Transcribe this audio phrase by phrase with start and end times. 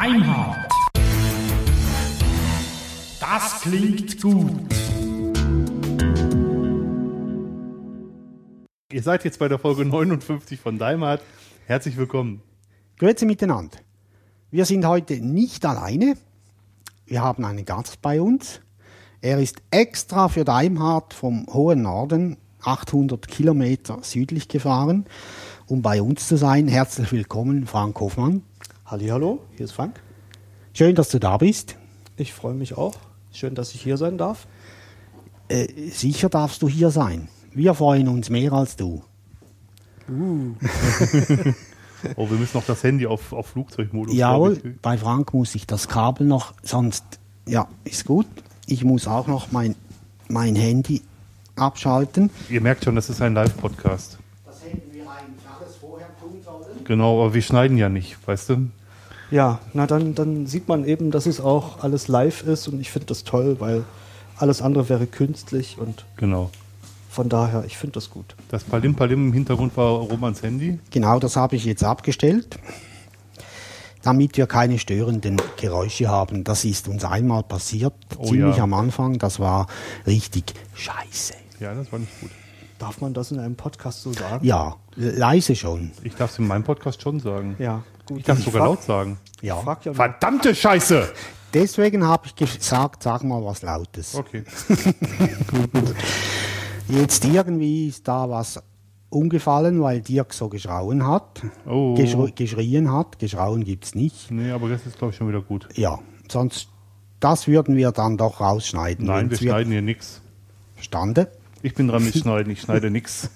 [0.00, 0.68] Deimhardt.
[3.18, 4.52] Das klingt gut.
[8.92, 11.20] Ihr seid jetzt bei der Folge 59 von Daimart.
[11.66, 12.42] Herzlich willkommen.
[12.98, 13.78] Grüezi miteinander.
[14.52, 16.14] Wir sind heute nicht alleine.
[17.06, 18.60] Wir haben einen Gast bei uns.
[19.20, 25.06] Er ist extra für Daimhardt vom hohen Norden 800 Kilometer südlich gefahren,
[25.66, 26.68] um bei uns zu sein.
[26.68, 28.44] Herzlich willkommen, Frank Hofmann.
[28.90, 30.00] Hallo, hier ist Frank.
[30.72, 31.76] Schön, dass du da bist.
[32.16, 32.94] Ich freue mich auch.
[33.30, 34.46] Schön, dass ich hier sein darf.
[35.48, 37.28] Äh, sicher darfst du hier sein.
[37.52, 39.02] Wir freuen uns mehr als du.
[42.14, 44.14] Oh, wir müssen noch das Handy auf, auf Flugzeugmodus.
[44.14, 47.04] Jawohl, bei Frank muss ich das Kabel noch, sonst,
[47.44, 48.26] ja, ist gut.
[48.66, 49.74] Ich muss auch noch mein,
[50.28, 51.02] mein Handy
[51.56, 52.30] abschalten.
[52.48, 54.18] Ihr merkt schon, das ist ein Live-Podcast.
[54.46, 56.84] Das hätten wir eigentlich alles vorher tun sollen.
[56.84, 58.70] Genau, aber wir schneiden ja nicht, weißt du?
[59.30, 62.90] Ja, na dann, dann sieht man eben, dass es auch alles live ist und ich
[62.90, 63.84] finde das toll, weil
[64.36, 66.50] alles andere wäre künstlich und Genau.
[67.10, 68.34] von daher, ich finde das gut.
[68.50, 70.78] Das Palim Palim im Hintergrund war Romans Handy.
[70.90, 72.58] Genau, das habe ich jetzt abgestellt,
[74.02, 76.44] damit wir keine störenden Geräusche haben.
[76.44, 78.62] Das ist uns einmal passiert, Oh ziemlich ja.
[78.62, 79.18] am Anfang.
[79.18, 79.66] Das war
[80.06, 81.34] richtig scheiße.
[81.60, 82.30] Ja, das war nicht gut.
[82.78, 84.46] Darf man das in einem Podcast so sagen?
[84.46, 85.90] Ja, leise schon.
[86.04, 87.56] Ich darf es in meinem Podcast schon sagen.
[87.58, 88.18] Ja, gut.
[88.18, 89.18] Ich darf es sogar frag- laut sagen.
[89.40, 89.78] Ja.
[89.84, 89.94] Ja.
[89.94, 91.08] Verdammte Scheiße!
[91.54, 94.14] Deswegen habe ich gesagt, sag mal was Lautes.
[94.14, 94.44] Okay.
[96.88, 98.62] Jetzt irgendwie ist da was
[99.10, 101.42] umgefallen, weil Dirk so geschrauen hat.
[101.66, 101.94] Oh.
[101.94, 103.18] Geschr geschrien hat.
[103.18, 104.30] Geschrauen gibt's nicht.
[104.30, 105.68] Nee, aber das ist, glaube ich, schon wieder gut.
[105.74, 105.98] Ja,
[106.30, 106.68] sonst,
[107.20, 109.06] das würden wir dann doch rausschneiden.
[109.06, 110.20] Nein, wir schneiden hier nichts.
[110.74, 111.26] Verstanden?
[111.62, 113.30] Ich bin dran mit Schneiden, ich schneide nichts.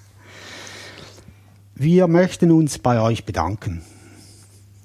[1.75, 3.83] Wir möchten uns bei euch bedanken.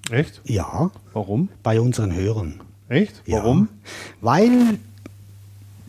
[0.09, 0.41] Echt?
[0.45, 1.50] Ja, Warum?
[1.63, 2.61] bei unseren Hörern.
[2.89, 3.22] Echt?
[3.25, 3.67] Ja, Warum?
[4.22, 4.79] Weil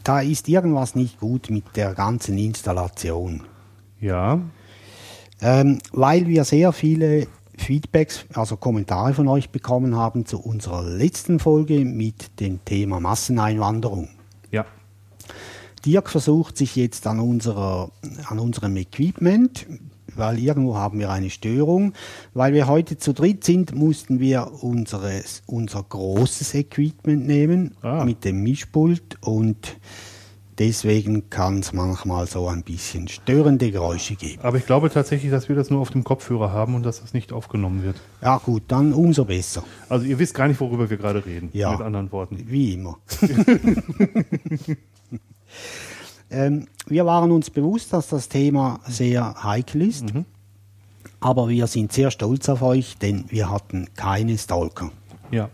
[0.05, 3.43] da ist irgendwas nicht gut mit der ganzen Installation.
[4.01, 4.41] Ja.
[5.41, 7.27] Ähm, weil wir sehr viele
[7.57, 14.09] Feedbacks, also Kommentare von euch bekommen haben zu unserer letzten Folge mit dem Thema Masseneinwanderung.
[14.51, 14.65] Ja.
[15.85, 17.91] Dirk versucht sich jetzt an, unserer,
[18.27, 19.67] an unserem Equipment,
[20.19, 21.93] weil irgendwo haben wir eine Störung.
[22.35, 28.05] Weil wir heute zu dritt sind, mussten wir unseres, unser großes Equipment nehmen Ah.
[28.05, 29.77] mit dem Mischpult und
[30.59, 34.43] deswegen kann es manchmal so ein bisschen störende Geräusche geben.
[34.43, 37.15] Aber ich glaube tatsächlich, dass wir das nur auf dem Kopfhörer haben und dass das
[37.15, 37.97] nicht aufgenommen wird.
[38.23, 41.51] Ja gut, dann umso besser, Also ihr wisst gar nicht, worüber wir gerade reden.
[41.53, 41.71] Ja.
[41.71, 42.43] Mit anderen Worten.
[42.49, 42.99] wie immer.
[46.31, 50.07] ähm, wir waren uns bewusst, dass das Thema sehr heikel ist,
[51.21, 54.91] aber wir sind sehr stolz auf euch, denn wir hatten keine Stalker.
[55.31, 55.49] Ja.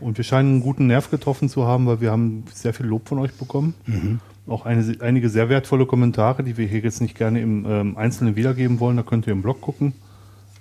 [0.00, 3.08] Und wir scheinen einen guten Nerv getroffen zu haben, weil wir haben sehr viel Lob
[3.08, 3.74] von euch bekommen.
[4.46, 8.36] Auch eine, einige sehr wertvolle Kommentare, die wir hier jetzt nicht gerne im ähm, Einzelnen
[8.36, 8.96] wiedergeben wollen.
[8.96, 9.94] Da könnt ihr im Blog gucken.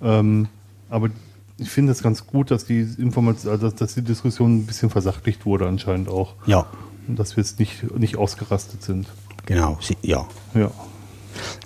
[0.01, 0.47] Ähm,
[0.89, 1.09] aber
[1.57, 5.45] ich finde es ganz gut, dass die Information, also dass die Diskussion ein bisschen versachlicht
[5.45, 6.33] wurde anscheinend auch.
[6.47, 6.65] Ja,
[7.09, 9.07] dass wir jetzt nicht, nicht ausgerastet sind.
[9.45, 10.27] genau, ja.
[10.53, 10.71] Ja.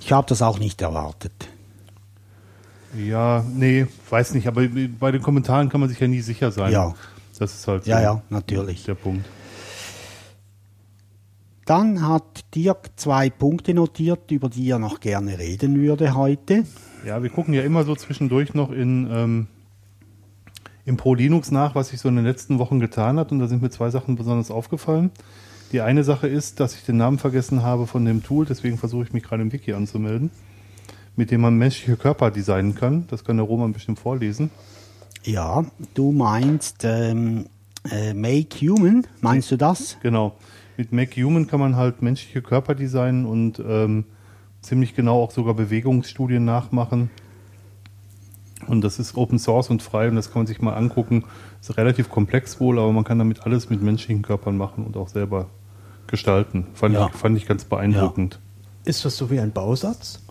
[0.00, 1.48] Ich habe das auch nicht erwartet.
[2.98, 4.66] Ja, nee, weiß nicht, aber
[4.98, 6.72] bei den Kommentaren kann man sich ja nie sicher sein.
[6.72, 6.94] Ja.
[7.38, 8.84] Das ist halt so Ja, ja, natürlich.
[8.84, 9.24] der Punkt.
[11.64, 16.64] Dann hat Dirk zwei Punkte notiert, über die er noch gerne reden würde heute.
[17.06, 19.46] Ja, wir gucken ja immer so zwischendurch noch in ähm,
[20.90, 23.32] im Pro Linux nach, was sich so in den letzten Wochen getan hat.
[23.32, 25.10] Und da sind mir zwei Sachen besonders aufgefallen.
[25.72, 29.04] Die eine Sache ist, dass ich den Namen vergessen habe von dem Tool, deswegen versuche
[29.04, 30.30] ich mich gerade im Wiki anzumelden,
[31.14, 33.06] mit dem man menschliche Körper designen kann.
[33.08, 34.50] Das kann der Roman bestimmt vorlesen.
[35.22, 35.64] Ja,
[35.94, 37.46] du meinst ähm,
[37.88, 39.96] äh, Make Human, meinst du das?
[40.02, 40.34] Genau.
[40.76, 44.06] Mit Make Human kann man halt menschliche Körper designen und ähm,
[44.60, 47.10] ziemlich genau auch sogar Bewegungsstudien nachmachen.
[48.66, 51.24] Und das ist Open Source und frei und das kann man sich mal angucken.
[51.60, 55.08] Ist relativ komplex wohl, aber man kann damit alles mit menschlichen Körpern machen und auch
[55.08, 55.46] selber
[56.06, 56.66] gestalten.
[56.74, 57.06] Fand, Ja.
[57.06, 58.38] ich, fand ich ganz beeindruckend.
[58.84, 60.22] Ist das so wie ein Bausatz?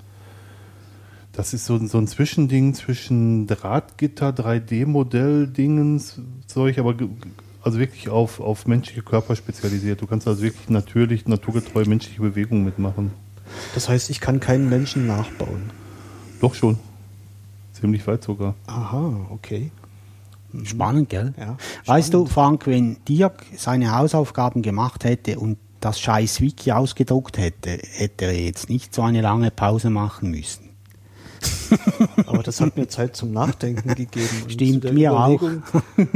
[1.31, 6.95] Das ist so, ein- so ein Zwischending zwischen Drahtgitter, 3D-Modell-Dingens, Zeug, aber
[7.61, 10.01] also wirklich auf, auf menschliche Körper spezialisiert.
[10.01, 13.11] Du kannst also wirklich natürlich, naturgetreu menschliche Bewegungen mitmachen.
[13.73, 15.71] Das heißt, ich kann keinen Menschen nachbauen.
[16.41, 16.77] Doch schon.
[17.79, 18.55] Ziemlich weit sogar.
[18.67, 19.71] Aha, okay.
[20.63, 21.33] Spannend, gell?
[21.37, 27.37] Ja, Weißt du, Frank, wenn Dirk seine Hausaufgaben gemacht hätte und das scheiß Wiki ausgedruckt
[27.37, 30.69] hätte, hätte er jetzt nicht so eine lange Pause machen müssen.
[32.25, 34.49] Aber das hat mir Zeit zum Nachdenken gegeben.
[34.49, 35.41] Stimmt, mir auch.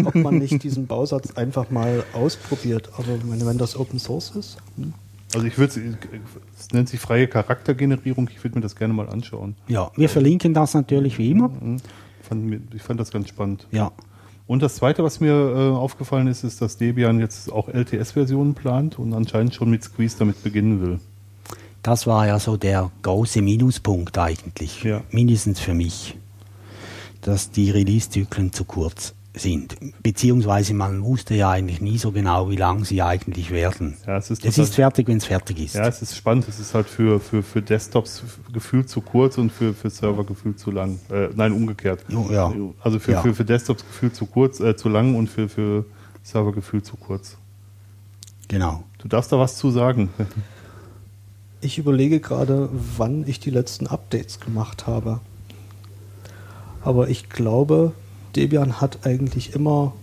[0.04, 2.90] Ob man nicht diesen Bausatz einfach mal ausprobiert.
[2.98, 4.94] Aber meine, wenn das Open Source ist, hm,
[5.34, 5.74] Also ich würde
[6.58, 9.56] es nennt sich freie Charaktergenerierung, ich würde mir das gerne mal anschauen.
[9.68, 11.50] Ja, wir verlinken das natürlich wie immer.
[12.32, 13.68] Mir- ich fand das ganz spannend.
[13.72, 13.92] Ja,
[14.48, 18.98] Und das Zweite, was mir äh, aufgefallen ist, ist, dass Debian jetzt auch LTS-Versionen plant
[19.00, 21.00] und anscheinend schon mit Squeeze damit beginnen will.
[21.84, 24.84] das war ja so der große Minuspunkt eigentlich.
[24.84, 25.02] Ja.
[25.12, 26.18] Mindestens für mich.
[27.22, 29.76] Dass die Release-Zyklen zu kurz sind.
[30.04, 33.98] Beziehungsweise man wusste ja eigentlich nie so genau, wie lang sie eigentlich werden.
[34.06, 35.76] Ja, es ist es ist fertig, wenn es fertig ist.
[35.76, 36.48] Ja, es ist spannend.
[36.48, 40.60] Es ist halt für, für, für Desktops gefühlt zu kurz und für, für Server gefühlt
[40.60, 41.00] zu lang.
[41.10, 42.06] Äh, nein, umgekehrt.
[42.30, 42.54] Ja.
[42.82, 43.22] Also für, Ja.
[43.22, 45.86] für, für Desktops gefühlt zu kurz, äh, zu lang und für, für
[46.22, 47.38] Server gefühlt zu kurz.
[48.50, 48.84] Genau.
[49.00, 50.10] Du darfst da was zu sagen.
[51.60, 55.22] ich überlege gerade, wann ich die letzten Updates gemacht habe.
[56.84, 57.94] Aber ich glaube,
[58.36, 59.94] Debian hat eigentlich immer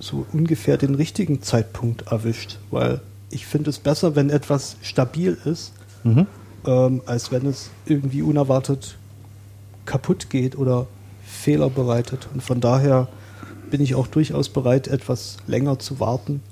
[0.00, 5.72] so ungefähr den richtigen Zeitpunkt erwischt, weil ich finde es besser, wenn etwas stabil ist,
[6.02, 6.26] Mhm.
[6.66, 8.96] ähm, als wenn es irgendwie unerwartet
[9.86, 10.86] kaputt geht oder
[11.24, 12.28] Fehler bereitet.
[12.34, 13.08] Und von daher
[13.70, 16.42] bin ich auch durchaus bereit, etwas länger zu warten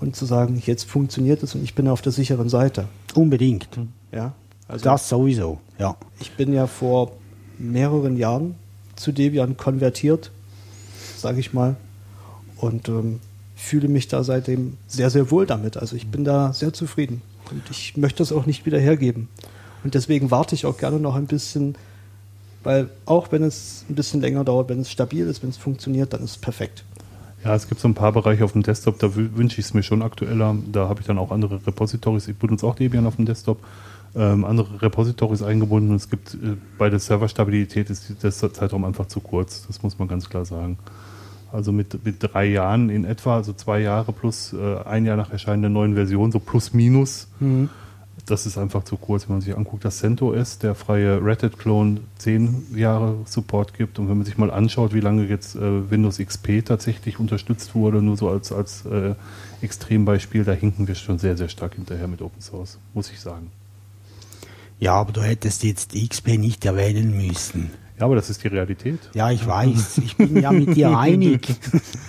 [0.00, 2.86] und zu sagen, jetzt funktioniert es und ich bin auf der sicheren Seite.
[3.14, 3.68] Unbedingt.
[4.12, 4.32] Ja,
[4.68, 5.60] also Das sowieso.
[5.78, 5.96] Ja.
[6.20, 7.12] ich bin ja vor
[7.58, 8.56] mehreren Jahren
[8.96, 10.30] zu Debian konvertiert,
[11.16, 11.76] sage ich mal,
[12.56, 13.20] und ähm,
[13.56, 15.76] fühle mich da seitdem sehr, sehr wohl damit.
[15.76, 19.28] Also ich bin da sehr zufrieden und ich möchte das auch nicht wieder hergeben.
[19.82, 21.74] Und deswegen warte ich auch gerne noch ein bisschen,
[22.62, 26.12] weil auch wenn es ein bisschen länger dauert, wenn es stabil ist, wenn es funktioniert,
[26.12, 26.84] dann ist es perfekt.
[27.44, 29.74] Ja, es gibt so ein paar Bereiche auf dem Desktop, da wü- wünsche ich es
[29.74, 30.56] mir schon aktueller.
[30.72, 32.26] Da habe ich dann auch andere Repositories.
[32.26, 33.58] Ich benutze auch Debian auf dem Desktop.
[34.16, 35.90] Ähm, andere Repositories eingebunden.
[35.90, 39.66] Und es gibt äh, bei der Serverstabilität ist der Zeitraum einfach zu kurz.
[39.66, 40.78] Das muss man ganz klar sagen.
[41.52, 45.30] Also mit, mit drei Jahren in etwa, also zwei Jahre plus äh, ein Jahr nach
[45.30, 47.28] Erscheinen der neuen Version, so plus minus.
[48.26, 51.58] Das ist einfach zu kurz, wenn man sich anguckt, dass CentOS, der freie Red Hat
[51.58, 53.98] Clone, zehn Jahre Support gibt.
[53.98, 58.00] Und wenn man sich mal anschaut, wie lange jetzt äh, Windows XP tatsächlich unterstützt wurde,
[58.00, 59.14] nur so als, als äh,
[59.60, 63.50] Extrembeispiel, da hinken wir schon sehr, sehr stark hinterher mit Open Source, muss ich sagen.
[64.84, 67.70] Ja, aber du hättest jetzt XP nicht erwähnen müssen.
[67.98, 68.98] Ja, aber das ist die Realität.
[69.14, 69.96] Ja, ich weiß.
[70.04, 71.48] Ich bin ja mit dir einig.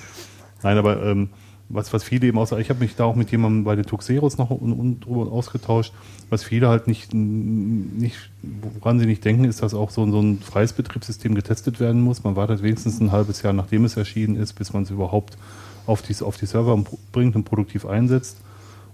[0.61, 1.29] Nein, aber ähm,
[1.69, 4.37] was, was viele eben außer, ich habe mich da auch mit jemandem bei den Tuxeros
[4.37, 5.93] noch un, un, drüber ausgetauscht,
[6.29, 10.19] was viele halt nicht, nicht, woran sie nicht denken, ist, dass auch so, ein- so
[10.19, 12.25] ein freies Betriebssystem getestet werden muss.
[12.25, 15.37] Man wartet wenigstens ein halbes Jahr, nachdem es erschienen ist, bis man es überhaupt
[15.85, 16.83] auf die, auf die Server
[17.13, 18.37] bringt und produktiv einsetzt.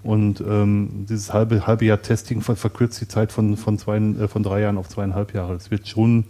[0.03, 4.27] Und ähm, dieses halbe, halbe Jahr Testing ver verkürzt die Zeit von, von, zwei, äh,
[4.27, 5.53] von drei Jahren auf zweieinhalb Jahre.
[5.53, 6.25] Das wird schon,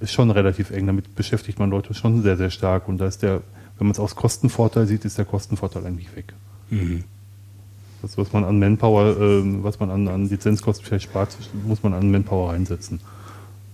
[0.00, 0.86] ist schon relativ eng.
[0.86, 2.88] Damit beschäftigt man Leute schon sehr, sehr stark.
[2.88, 3.40] Und da ist der,
[3.78, 6.34] wenn man es aus Kostenvorteil sieht, ist der Kostenvorteil eigentlich weg.
[8.02, 11.36] Das, was man an Manpower, ähm, was man an, an Lizenzkosten vielleicht spart,
[11.66, 13.00] muss man an Manpower reinsetzen.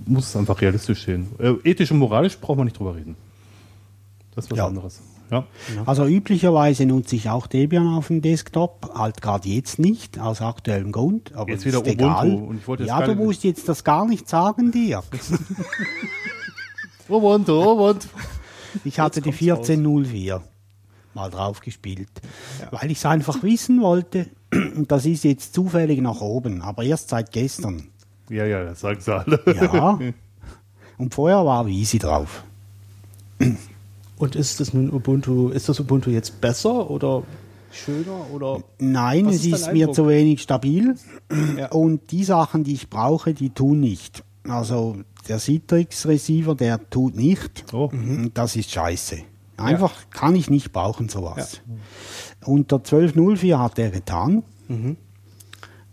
[0.06, 1.28] Muss es einfach realistisch sehen.
[1.38, 3.16] Äh, ethisch und moralisch braucht man nicht drüber reden.
[4.34, 4.66] Das ist was Ja.
[4.66, 5.00] anderes.
[5.30, 5.46] Ja.
[5.86, 10.92] Also üblicherweise nutze ich auch Debian auf dem Desktop, halt gerade jetzt nicht, aus aktuellem
[10.92, 11.34] Grund.
[11.34, 12.34] Aber Jetzt ist wieder Ubuntu egal.
[12.34, 15.02] und ich wollte ja, du musst jetzt das gar nicht sagen, dir.
[17.08, 18.08] Ubuntu, Ubuntu.
[18.84, 19.70] Ich hatte die kommt's raus.
[19.70, 20.42] 1404
[21.14, 22.08] mal drauf gespielt,
[22.70, 24.28] weil ich es einfach wissen wollte.
[24.52, 27.88] Und das ist jetzt zufällig nach oben, aber erst seit gestern.
[28.30, 29.40] Ja, ja, das sagen sie alle.
[29.46, 29.98] Ja.
[30.98, 32.44] Und vorher war Easy drauf.
[34.18, 37.22] Und ist das nun Ubuntu, ist das Ubuntu jetzt besser oder
[37.70, 40.96] schöner oder Nein, es ist ist mir zu wenig stabil.
[41.56, 41.70] Ja.
[41.70, 44.24] Und die Sachen, die ich brauche, die tun nicht.
[44.48, 44.96] Also
[45.28, 47.64] der Citrix Receiver, der tut nicht.
[47.72, 47.90] Oh.
[47.92, 49.18] Und Das ist scheiße.
[49.56, 51.60] Einfach kann ich nicht brauchen, sowas.
[52.44, 54.44] Unter 12.04 hat er getan.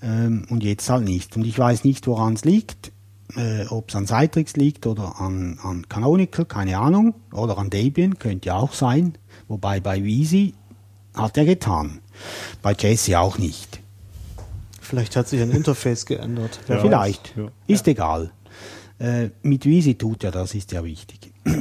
[0.01, 1.35] Ähm, und jetzt halt nicht.
[1.35, 2.91] Und ich weiß nicht, woran es liegt.
[3.35, 7.15] Äh, Ob es an Citrix liegt oder an, an Canonical, keine Ahnung.
[7.33, 9.17] Oder an Debian, könnte ja auch sein.
[9.47, 10.53] Wobei bei Visi
[11.13, 12.01] hat er getan.
[12.61, 13.81] Bei Jesse auch nicht.
[14.79, 16.59] vielleicht hat sich ein Interface geändert?
[16.67, 16.79] Ja.
[16.79, 17.35] Vielleicht.
[17.35, 17.47] ja.
[17.67, 18.31] Ist egal.
[18.99, 21.33] Äh, mit Visi tut er, das ist ja wichtig.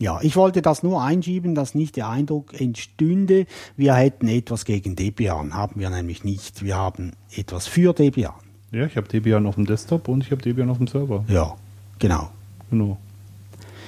[0.00, 4.94] Ja, ich wollte das nur einschieben, dass nicht der Eindruck entstünde, wir hätten etwas gegen
[4.94, 5.54] Debian.
[5.54, 6.62] Haben wir nämlich nicht.
[6.62, 8.34] Wir haben etwas für Debian.
[8.70, 11.24] Ja, ich habe Debian auf dem Desktop und ich habe Debian auf dem Server.
[11.28, 11.56] Ja,
[11.98, 12.30] genau.
[12.70, 12.98] Genau.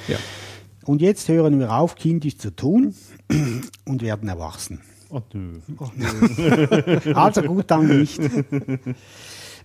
[0.09, 0.17] Ja.
[0.85, 2.95] Und jetzt hören wir auf, kindisch zu tun
[3.85, 4.81] und werden erwachsen.
[5.13, 5.61] Ach nö.
[7.15, 8.21] Also gut, dann nicht.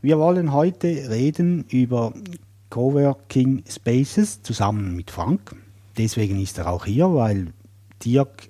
[0.02, 2.14] Wir wollen heute reden über
[2.70, 5.56] Coworking Spaces zusammen mit Frank.
[5.98, 7.54] Deswegen ist er auch hier, weil
[8.04, 8.50] Dirk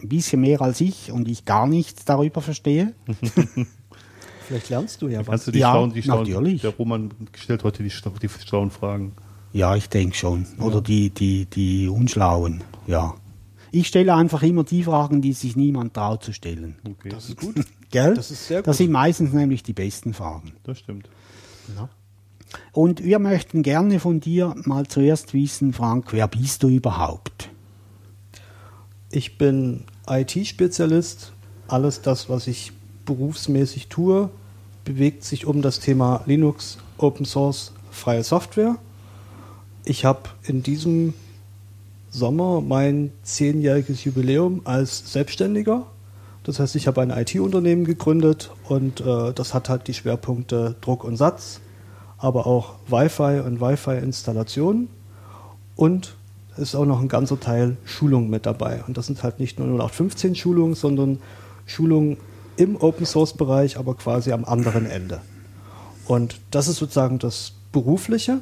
[0.00, 2.92] ein bisschen mehr als ich und ich gar nichts darüber verstehe.
[4.46, 5.26] Vielleicht lernst du ja was.
[5.26, 6.62] Kannst du die Ja, schlauen, die schlauen, natürlich.
[6.62, 9.12] Der Roman stellt heute die, die schlauen Fragen.
[9.52, 10.46] Ja, ich denke schon.
[10.60, 13.14] Oder die, die, die Unschlauen, ja.
[13.72, 16.76] Ich stelle einfach immer die Fragen, die sich niemand traut zu stellen.
[16.86, 17.54] Okay, Das das, ist gut.
[17.90, 18.14] Gell?
[18.14, 18.84] Das ist sehr Das gut.
[18.86, 20.52] sind meistens nämlich die besten Fragen.
[20.74, 21.08] stimmt.
[21.76, 21.88] Ja.
[22.72, 27.50] Und wir möchten gerne von dir mal zuerst wissen, Frank, wer bist du überhaupt?
[29.10, 31.32] Ich bin IT-Spezialist.
[31.68, 32.72] Alles das, was ich
[33.06, 34.28] berufsmäßig tue,
[34.84, 38.76] bewegt sich um das Thema Linux, Open Source, freie Software.
[39.84, 41.14] Ich habe in diesem
[42.10, 45.86] Sommer mein zehnjähriges Jubiläum als Selbstständiger.
[46.44, 51.04] Das heißt, ich habe ein IT-Unternehmen gegründet und äh, das hat halt die Schwerpunkte Druck
[51.04, 51.60] und Satz,
[52.18, 54.88] aber auch Wi-Fi und Wi-Fi-Installation
[55.74, 56.14] und
[56.56, 58.82] ist auch noch ein ganzer Teil Schulung mit dabei.
[58.86, 61.18] Und das sind halt nicht nur 0815 Schulungen, sondern
[61.66, 62.16] Schulungen
[62.56, 65.20] im Open Source Bereich, aber quasi am anderen Ende.
[66.06, 68.40] Und das ist sozusagen das Berufliche.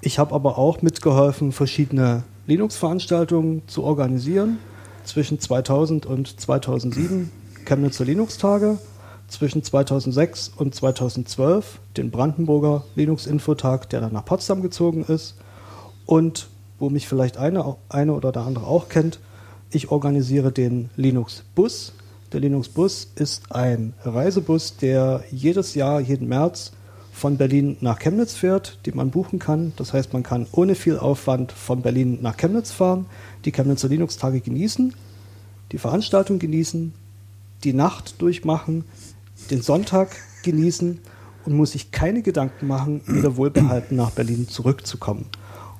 [0.00, 4.58] Ich habe aber auch mitgeholfen, verschiedene Linux-Veranstaltungen zu organisieren.
[5.04, 7.30] Zwischen 2000 und 2007
[7.64, 8.78] Chemnitzer Linux-Tage,
[9.28, 15.34] zwischen 2006 und 2012 den Brandenburger Linux-Infotag, der dann nach Potsdam gezogen ist.
[16.06, 19.18] Und wo mich vielleicht eine, eine oder der andere auch kennt,
[19.70, 21.92] ich organisiere den Linux-Bus.
[22.32, 26.72] Der Linux-Bus ist ein Reisebus, der jedes Jahr, jeden März
[27.10, 29.72] von Berlin nach Chemnitz fährt, die man buchen kann.
[29.76, 33.06] Das heißt, man kann ohne viel Aufwand von Berlin nach Chemnitz fahren,
[33.46, 34.94] die Chemnitzer Linux-Tage genießen,
[35.72, 36.92] die Veranstaltung genießen,
[37.64, 38.84] die Nacht durchmachen,
[39.50, 40.10] den Sonntag
[40.42, 41.00] genießen
[41.46, 45.24] und muss sich keine Gedanken machen, wieder wohlbehalten nach Berlin zurückzukommen.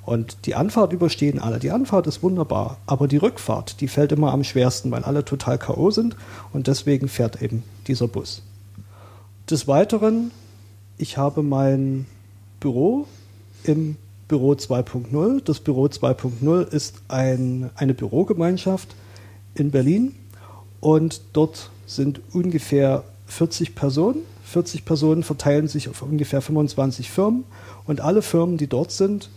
[0.08, 1.58] Und die Anfahrt überstehen alle.
[1.58, 5.58] Die Anfahrt ist wunderbar, aber die Rückfahrt, die fällt immer am schwersten, weil alle total
[5.58, 5.90] K.O.
[5.90, 6.16] sind
[6.54, 8.40] und deswegen fährt eben dieser Bus.
[9.50, 10.30] Des Weiteren,
[10.96, 12.06] ich habe mein
[12.58, 13.06] Büro
[13.64, 13.96] im
[14.28, 15.44] Büro 2.0.
[15.44, 18.94] Das Büro 2.0 ist ein, eine Bürogemeinschaft
[19.56, 20.14] in Berlin
[20.80, 24.20] und dort sind ungefähr 40 Personen.
[24.44, 27.44] 40 Personen verteilen sich auf ungefähr 25 Firmen
[27.86, 29.28] und alle Firmen, die dort sind,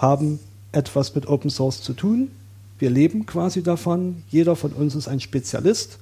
[0.00, 0.40] haben
[0.72, 2.30] etwas mit Open Source zu tun.
[2.78, 4.22] Wir leben quasi davon.
[4.30, 5.98] Jeder von uns ist ein Spezialist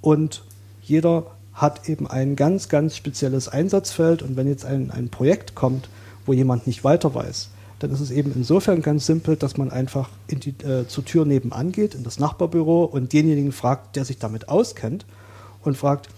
[0.00, 0.44] und
[0.82, 4.22] jeder hat eben ein ganz, ganz spezielles Einsatzfeld.
[4.22, 5.88] Und wenn jetzt ein, ein Projekt kommt,
[6.26, 10.10] wo jemand nicht weiter weiß, dann ist es eben insofern ganz simpel, dass man einfach
[10.26, 14.18] in die, äh, zur Tür nebenan geht, in das Nachbarbüro und denjenigen fragt, der sich
[14.18, 15.06] damit auskennt
[15.62, 16.08] und fragt,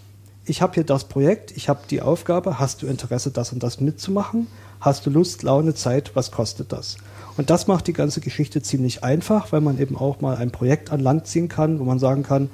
[0.47, 3.81] ich habe hier das Projekt, ich habe die Aufgabe, hast du Interesse, das und das
[3.81, 4.47] mitzumachen?
[4.81, 6.97] Hast du Lust, Laune, Zeit, was kostet das?
[7.37, 10.91] Und das macht die ganze Geschichte ziemlich einfach, weil man eben auch mal ein Projekt
[10.91, 12.51] an Land ziehen kann, wo man sagen kann,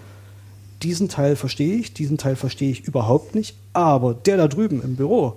[0.83, 4.97] diesen Teil verstehe ich, diesen Teil verstehe ich überhaupt nicht, aber der da drüben im
[4.97, 5.37] Büro,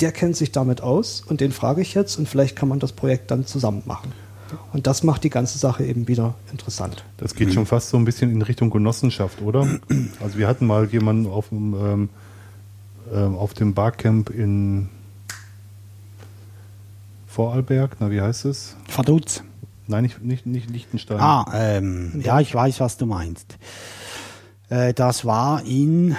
[0.00, 2.92] der kennt sich damit aus und den frage ich jetzt und vielleicht kann man das
[2.92, 4.12] Projekt dann zusammen machen.
[4.72, 7.04] Und das macht die ganze Sache eben wieder interessant.
[7.16, 9.66] Das geht schon fast so ein bisschen in Richtung Genossenschaft, oder?
[10.22, 12.08] Also wir hatten mal jemanden auf dem, ähm,
[13.12, 14.88] ähm, auf dem Barcamp in
[17.36, 18.76] Vorarlberg, na wie heißt es?
[18.88, 19.42] Verdutz.
[19.86, 21.20] Nein, nicht, nicht, nicht Liechtenstein.
[21.20, 23.58] Ah, ähm, ja, ich weiß, was du meinst.
[24.70, 26.16] Äh, das war in,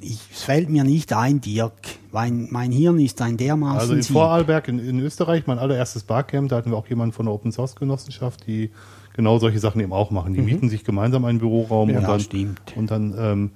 [0.00, 1.74] ich, es fällt mir nicht ein, Dirk.
[2.12, 4.14] Mein, mein Hirn ist ein dermaßen Also in Sieb.
[4.14, 7.52] Vorarlberg in, in Österreich, mein allererstes Barcamp, da hatten wir auch jemanden von der Open
[7.52, 8.70] Source Genossenschaft, die
[9.12, 10.32] genau solche Sachen eben auch machen.
[10.32, 12.74] Die mieten sich gemeinsam einen Büroraum Ja, und dann, stimmt.
[12.74, 13.50] Und dann ähm,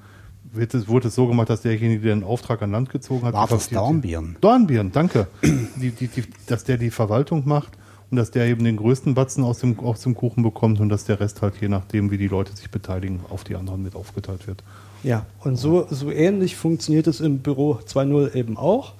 [0.52, 3.68] wurde es so gemacht, dass derjenige, der den Auftrag an Land gezogen hat, War das
[3.68, 4.36] Dornbirn?
[4.40, 5.26] Dornbirn, danke.
[5.42, 7.78] Die, die, die, dass der die Verwaltung macht
[8.10, 11.04] und dass der eben den größten Batzen aus dem, aus dem Kuchen bekommt und dass
[11.04, 14.46] der Rest halt je nachdem, wie die Leute sich beteiligen, auf die anderen mit aufgeteilt
[14.46, 14.62] wird.
[15.02, 18.94] Ja, und so, so ähnlich funktioniert es im Büro 2.0 eben auch.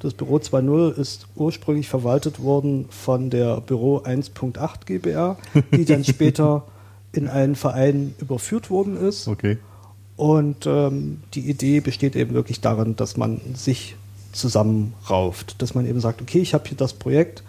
[0.00, 5.36] Das Büro 2.0 ist ursprünglich verwaltet worden von der Büro 1.8 GbR,
[5.72, 6.64] die dann später
[7.12, 9.26] in einen Verein überführt worden ist.
[9.26, 9.58] Okay.
[10.18, 13.94] Und ähm, die Idee besteht eben wirklich darin, dass man sich
[14.32, 17.44] zusammenrauft, dass man eben sagt, okay, ich habe hier das Projekt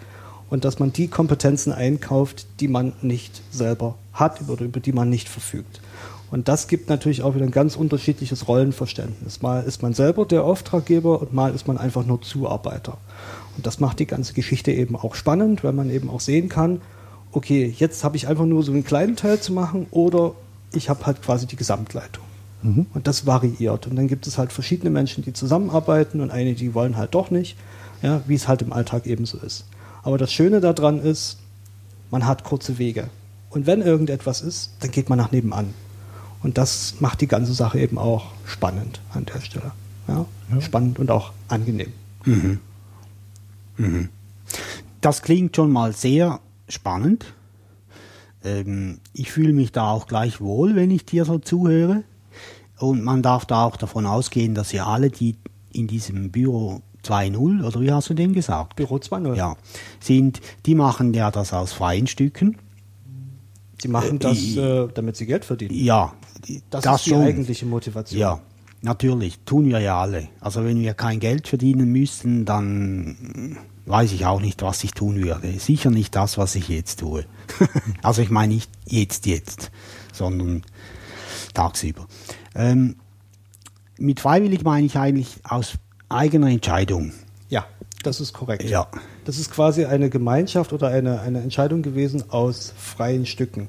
[0.50, 5.10] und dass man die Kompetenzen einkauft, die man nicht selber hat oder über die man
[5.10, 5.80] nicht verfügt.
[6.30, 9.42] Und das gibt natürlich auch wieder ein ganz unterschiedliches Rollenverständnis.
[9.42, 12.98] Mal ist man selber der Auftraggeber und mal ist man einfach nur Zuarbeiter.
[13.56, 16.80] Und das macht die ganze Geschichte eben auch spannend, weil man eben auch sehen kann,
[17.32, 20.34] okay, jetzt habe ich einfach nur so einen kleinen Teil zu machen oder
[20.72, 22.29] ich habe halt quasi die Gesamtleitung.
[22.92, 23.86] Und das variiert.
[23.86, 27.30] Und dann gibt es halt verschiedene Menschen, die zusammenarbeiten und einige, die wollen halt doch
[27.30, 27.56] nicht,
[28.02, 29.66] ja, wie es halt im Alltag ebenso ist.
[30.02, 31.38] Aber das Schöne daran ist,
[32.10, 33.08] man hat kurze Wege.
[33.50, 35.74] Und wenn irgendetwas ist, dann geht man nach nebenan.
[36.42, 39.72] Und das macht die ganze Sache eben auch spannend an der Stelle.
[40.08, 40.26] Ja?
[40.60, 41.92] Spannend und auch angenehm.
[45.00, 47.26] Das klingt schon mal sehr spannend.
[48.44, 52.02] Ähm, ich fühle mich da auch gleich wohl, wenn ich dir so zuhöre.
[52.80, 55.36] Und man darf da auch davon ausgehen, dass ihr alle, die
[55.72, 58.76] in diesem Büro 2.0, oder wie hast du den gesagt?
[58.76, 59.34] Büro 2.0.
[59.36, 59.56] Ja,
[60.00, 62.56] sind, die machen ja das aus freien Stücken.
[63.82, 65.74] Die machen Äh, das, äh, damit sie Geld verdienen.
[65.74, 66.12] Ja,
[66.70, 67.22] Das, das ist die schon.
[67.22, 68.20] eigentliche Motivation.
[68.20, 68.40] Ja,
[68.82, 70.28] natürlich, tun wir ja alle.
[70.40, 73.56] Also wenn wir kein Geld verdienen müssten, dann
[73.86, 75.58] weiß ich auch nicht, was ich tun würde.
[75.58, 77.24] Sicher nicht das, was ich jetzt tue.
[78.02, 79.70] also ich meine nicht jetzt, jetzt,
[80.12, 80.62] sondern
[81.54, 82.06] tagsüber.
[82.54, 82.96] Ähm,
[83.98, 85.74] mit freiwillig meine ich eigentlich aus
[86.08, 87.12] eigener Entscheidung.
[87.48, 87.66] Ja,
[88.02, 88.64] das ist korrekt.
[88.64, 88.88] Ja.
[89.24, 93.68] Das ist quasi eine Gemeinschaft oder eine, eine Entscheidung gewesen aus freien Stücken.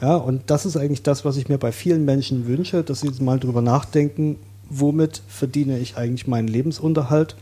[0.00, 3.10] Ja, und das ist eigentlich das, was ich mir bei vielen Menschen wünsche, dass sie
[3.22, 7.36] mal drüber nachdenken, womit verdiene ich eigentlich meinen Lebensunterhalt?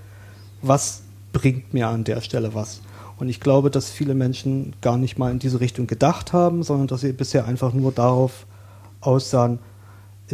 [0.62, 1.02] Was
[1.32, 2.80] bringt mir an der Stelle was?
[3.18, 6.86] Und ich glaube, dass viele Menschen gar nicht mal in diese Richtung gedacht haben, sondern
[6.86, 8.46] dass sie bisher einfach nur darauf
[9.00, 9.58] aussahen,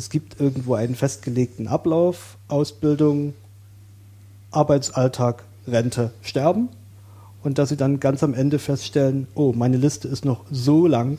[0.01, 3.35] es gibt irgendwo einen festgelegten Ablauf, Ausbildung,
[4.51, 6.71] Arbeitsalltag, Rente, Sterben
[7.43, 11.19] und dass sie dann ganz am Ende feststellen, oh, meine Liste ist noch so lang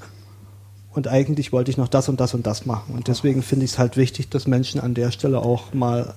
[0.96, 2.96] und eigentlich wollte ich noch das und das und das machen.
[2.96, 6.16] Und deswegen finde ich es halt wichtig, dass Menschen an der Stelle auch mal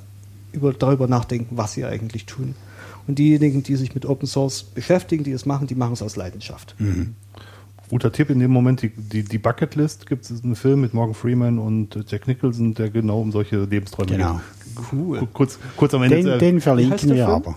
[0.52, 2.54] über, darüber nachdenken, was sie eigentlich tun.
[3.06, 6.16] Und diejenigen, die sich mit Open Source beschäftigen, die es machen, die machen es aus
[6.16, 6.76] Leidenschaft.
[7.90, 11.14] Guter Tipp in dem Moment, die, die, die Bucketlist gibt es einen Film mit Morgan
[11.14, 14.34] Freeman und Jack Nicholson, der genau um solche Lebensträume Genau.
[14.34, 14.84] geht.
[14.92, 15.28] Cool.
[15.32, 16.16] Kurz, kurz am Ende.
[16.16, 17.28] Den, äh, den verlinken wir Film?
[17.28, 17.54] aber.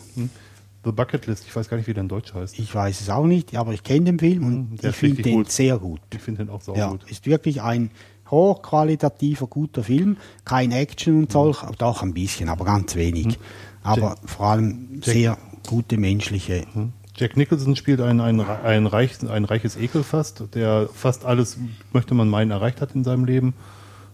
[0.86, 2.60] The Bucketlist, ich weiß gar nicht, wie der in Deutsch heißt.
[2.60, 5.22] Ich weiß es auch nicht, aber ich kenne den Film Mhm, und der ich finde
[5.24, 5.52] den gut.
[5.52, 6.00] sehr gut.
[6.14, 7.04] Ich finde den auch saugut.
[7.04, 7.90] Ja, ist wirklich ein
[8.30, 10.18] hochqualitativer, guter Film.
[10.46, 13.38] Kein Action und solch, doch ein bisschen, aber ganz wenig.
[13.84, 15.38] Aber vor allem sehr
[15.68, 16.64] gute menschliche.
[16.74, 16.94] Hm?
[17.18, 21.58] Jack Nicholson spielt ein, ein, ein, reich, ein reiches Ekelfast, der fast alles,
[21.92, 23.54] möchte man meinen, erreicht hat in seinem Leben.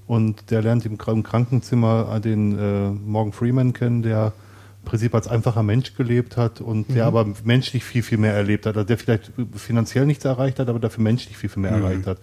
[0.08, 4.34] Und der lernt im, Kr- im Krankenzimmer den äh, Morgan Freeman kennen, der
[4.84, 8.66] im Prinzip als einfacher Mensch gelebt hat und der aber menschlich viel, viel mehr erlebt
[8.66, 8.76] hat.
[8.76, 12.18] Also der vielleicht finanziell nichts erreicht hat, aber dafür menschlich viel, viel mehr erreicht hat.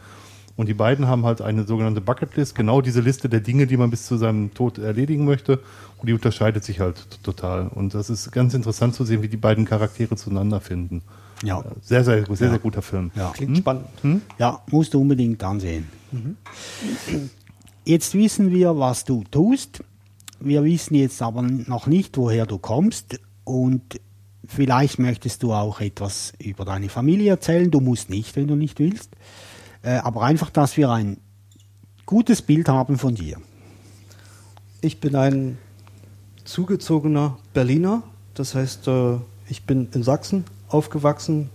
[0.61, 3.88] Und die beiden haben halt eine sogenannte Bucketlist, genau diese Liste der Dinge, die man
[3.88, 5.61] bis zu seinem Tod erledigen möchte.
[5.96, 7.68] Und die unterscheidet sich halt total.
[7.68, 11.01] Und das ist ganz interessant zu sehen, wie die beiden Charaktere zueinander finden.
[11.42, 11.64] Ja.
[11.81, 12.51] Sehr, sehr, sehr, Ja.
[12.51, 13.11] sehr guter Film.
[13.14, 13.31] Ja.
[13.31, 13.87] Klingt spannend.
[14.38, 15.88] Ja, musst du unbedingt ansehen.
[17.87, 19.83] Jetzt wissen wir, was du tust.
[20.40, 23.18] Wir wissen jetzt aber noch nicht, woher du kommst.
[23.44, 23.99] Und
[24.46, 27.70] vielleicht möchtest du auch etwas über deine Familie erzählen.
[27.70, 29.11] Du musst nicht, wenn du nicht willst.
[29.83, 31.19] Äh, aber einfach, dass wir ein
[32.07, 33.38] gutes Bild haben von dir.
[34.81, 35.59] Ich bin ein
[36.45, 38.03] zugezogener Berliner.
[38.35, 39.16] Das heißt, äh,
[39.49, 41.51] ich bin in Sachsen aufgewachsen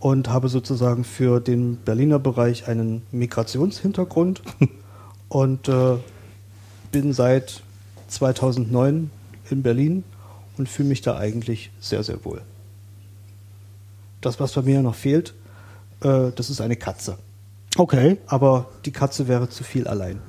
[0.00, 4.42] und habe sozusagen für den Berliner Bereich einen Migrationshintergrund
[5.28, 5.96] und äh,
[6.90, 7.62] bin seit
[8.08, 9.10] 2009
[9.50, 10.04] in Berlin
[10.58, 12.42] und fühle mich da eigentlich sehr, sehr wohl.
[14.20, 15.34] Das, was bei mir noch fehlt,
[16.00, 17.16] das ist eine Katze.
[17.76, 18.18] Okay.
[18.26, 20.20] Aber die Katze wäre zu viel allein.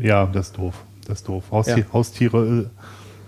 [0.00, 0.74] Ja, das ist doof.
[1.06, 1.44] Das ist doof.
[1.50, 1.92] Haustier, Ja.
[1.92, 2.68] Haustiere,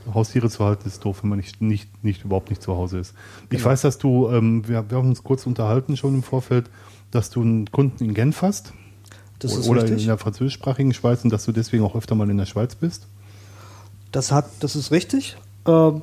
[0.08, 2.98] äh, Haustiere zu halten ist doof, wenn man nicht, nicht, nicht überhaupt nicht zu Hause
[2.98, 3.14] ist.
[3.44, 3.64] Ich Genau.
[3.66, 6.68] weiß, dass du, ähm, wir, wir haben uns kurz unterhalten schon im Vorfeld,
[7.11, 8.72] dass du einen Kunden in Genf hast.
[9.38, 10.02] Das ist oder richtig.
[10.02, 13.06] in der französischsprachigen Schweiz und dass du deswegen auch öfter mal in der Schweiz bist.
[14.12, 15.37] Das, hat, das ist richtig.
[15.66, 16.02] Ähm,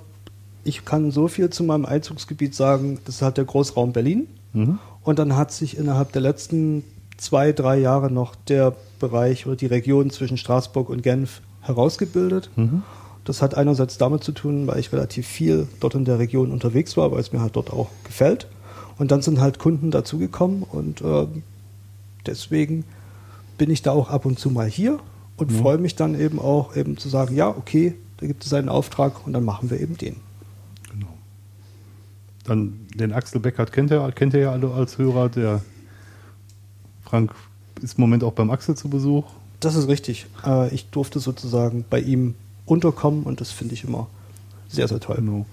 [0.65, 4.27] ich kann so viel zu meinem Einzugsgebiet sagen, das hat der Großraum Berlin.
[4.53, 4.79] Mhm.
[5.03, 6.83] Und dann hat sich innerhalb der letzten
[7.19, 12.49] zwei, drei Jahre noch der Bereich oder die Region zwischen Straßburg und Genf herausgebildet.
[13.25, 16.97] Das hat einerseits damit zu tun, weil ich relativ viel dort in der Region unterwegs
[16.97, 18.47] war, weil es mir halt dort auch gefällt.
[18.97, 21.43] Und dann sind halt Kunden dazugekommen und ähm,
[22.25, 22.83] deswegen
[23.57, 24.99] bin ich da auch ab und zu mal hier
[25.37, 28.67] und freue mich dann eben auch eben zu sagen, ja, okay, da gibt es einen
[28.67, 30.17] Auftrag und dann machen wir eben den.
[32.45, 35.29] Dann den Axel Beckert kennt ihr, kennt ihr ja alle als Hörer.
[35.29, 35.61] Der
[37.09, 37.33] Frank
[37.81, 39.25] ist im Moment auch beim Axel zu Besuch.
[39.59, 40.27] Das ist richtig.
[40.45, 44.07] Äh, ich durfte sozusagen bei ihm unterkommen und das finde ich immer
[44.67, 45.15] sehr, sehr toll.
[45.17, 45.45] Genau.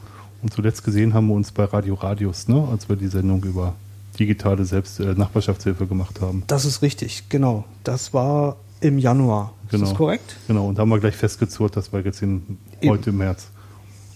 [0.43, 3.75] Und zuletzt gesehen haben wir uns bei Radio Radius, ne, als wir die Sendung über
[4.19, 6.43] digitale Selbst äh, Nachbarschaftshilfe gemacht haben.
[6.47, 7.65] Das ist richtig, genau.
[7.85, 9.55] Das war Im Januar.
[9.71, 9.85] Genau.
[9.85, 10.37] Ist das korrekt?
[10.47, 13.49] Genau, und haben wir gleich festgezurrt, dass wir jetzt in, heute im März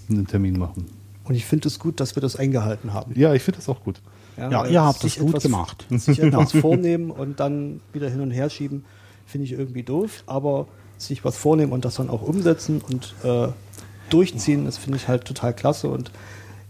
[0.09, 0.87] einen Termin machen.
[1.25, 3.13] Und ich finde es gut, dass wir das eingehalten haben.
[3.19, 4.01] Ja, ich finde das auch gut.
[4.49, 5.87] Ja, weil ihr habt das gut etwas- gemacht.
[5.91, 8.85] Sich etwas vornehmen und dann wieder hin und her schieben,
[9.27, 10.25] finde ich irgendwie doof.
[10.27, 10.67] Aber
[10.99, 13.49] sich was vornehmen und das dann auch umsetzen und äh,
[14.11, 15.89] durchziehen, das finde ich halt total klasse.
[15.89, 16.11] Und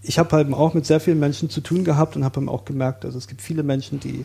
[0.03, 3.05] ich habe halt auch mit sehr vielen Menschen zu tun gehabt und habe auch gemerkt,
[3.05, 4.25] also es gibt viele Menschen, die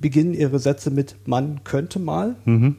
[0.00, 2.36] beginnen ihre Sätze mit man könnte mal.
[2.44, 2.76] Mhm.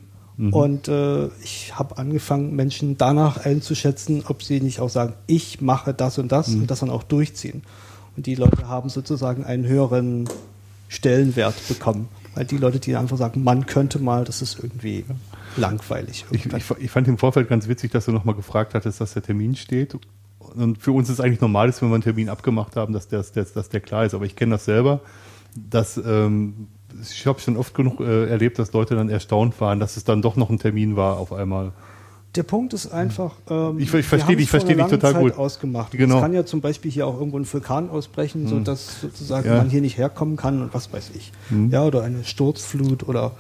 [0.52, 5.94] Und äh, ich habe angefangen, Menschen danach einzuschätzen, ob sie nicht auch sagen, ich mache
[5.94, 7.64] das und das und das dann auch durchziehen.
[8.16, 10.30] Und die Leute haben sozusagen einen höheren
[10.88, 12.08] Stellenwert bekommen.
[12.36, 15.06] Weil die Leute, die einfach sagen, man könnte mal, das ist irgendwie
[15.58, 16.26] langweilig.
[16.32, 19.24] Ich, ich, ich fand im Vorfeld ganz witzig, dass du nochmal gefragt hattest, dass der
[19.24, 19.98] Termin steht.
[20.40, 23.24] Und für uns ist eigentlich normal, dass wenn wir einen Termin abgemacht haben, dass der,
[23.24, 24.14] dass, dass der klar ist.
[24.14, 25.00] Aber ich kenne das selber,
[25.56, 26.68] dass ähm,
[27.02, 30.22] ich habe schon oft genug äh, erlebt, dass Leute dann erstaunt waren, dass es dann
[30.22, 31.72] doch noch ein Termin war auf einmal.
[32.36, 35.38] Der Punkt ist einfach, ähm, Ich- ich verstehe dich, verstehe dich total Zeit gut.
[35.38, 35.92] ausgemacht.
[35.92, 36.16] Genau.
[36.16, 39.58] Es kann ja zum Beispiel hier auch irgendwo ein Vulkan ausbrechen, sodass sozusagen Ja.
[39.58, 41.32] man hier nicht herkommen kann und was weiß ich.
[41.70, 43.32] Ja, oder eine Sturzflut oder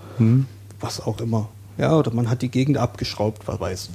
[0.79, 1.49] was auch immer.
[1.77, 3.89] Ja, oder man hat die Gegend abgeschraubt, wer weiß.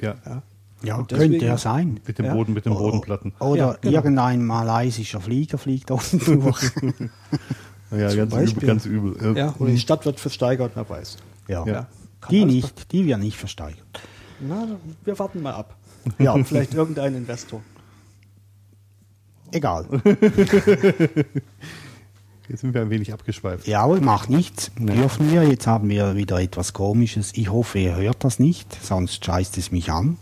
[0.00, 0.14] Ja.
[0.24, 0.42] Ja,
[0.82, 2.00] Ja, Und könnte deswegen- ja sein.
[2.06, 2.34] Mit dem Ja.
[2.34, 3.32] Boden, mit den Bodenplatten.
[3.40, 3.96] Oder Ja, genau.
[3.96, 6.60] irgendein malaysischer Flieger fliegt unten durch.
[7.90, 9.36] Ja, ganz übel, ganz übel.
[9.36, 11.16] Ja, oder die Stadt wird versteigert, wer weiß.
[11.48, 11.86] ja.
[12.30, 13.78] Die nicht, die wir nicht versteigern.
[14.40, 14.66] Na,
[15.04, 15.76] wir warten mal ab.
[16.18, 16.36] Ja.
[16.44, 17.60] Vielleicht irgendein Investor.
[19.50, 19.86] Egal.
[22.48, 23.66] Jetzt sind wir ein wenig abgeschweift.
[23.66, 24.70] Ja, aber macht nichts.
[24.78, 25.42] Dürfen wir.
[25.42, 27.32] Jetzt haben wir wieder etwas Komisches.
[27.34, 30.16] Ich hoffe, ihr hört das nicht, sonst scheißt es mich an.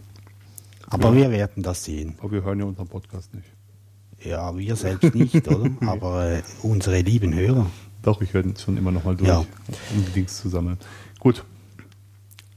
[0.88, 1.16] Aber Ja.
[1.16, 2.14] wir werden das sehen.
[2.20, 3.46] Aber wir hören ja unseren Podcast nicht.
[4.22, 5.70] Ja, wir selbst nicht, oder?
[5.86, 7.66] Aber äh, unsere lieben Hörer.
[8.00, 9.40] Doch, ich höre schon immer noch mal durch, Ja.
[9.40, 9.46] um
[10.06, 10.78] die Dings zu sammeln.
[11.18, 11.44] Gut,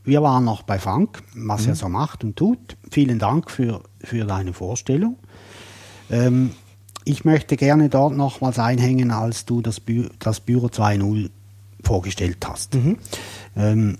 [0.08, 2.78] Wir waren noch bei Frank, was er so macht und tut.
[2.90, 5.18] Vielen Dank für, für deine Vorstellung.
[6.10, 6.52] Ähm,
[7.04, 11.30] ich möchte gerne dort noch was einhängen, als du das, Bü das Büro 2.0
[11.84, 12.78] vorgestellt hast.
[13.58, 13.98] Ähm,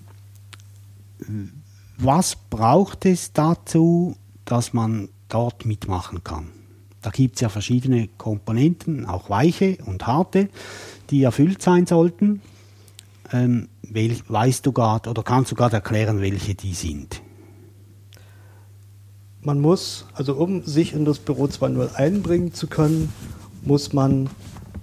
[1.98, 4.16] was braucht es dazu,
[4.46, 6.48] dass man dort mitmachen kann?
[7.02, 10.48] Da gibt es ja verschiedene Komponenten, auch weiche und harte,
[11.10, 12.42] die erfüllt sein sollten.
[13.34, 17.22] Ähm, wel, weißt du gerade oder kannst du gerade erklären, welche die sind?
[19.42, 23.14] Man muss, also um sich in das Büro 2.0 einbringen zu können,
[23.64, 24.30] muss man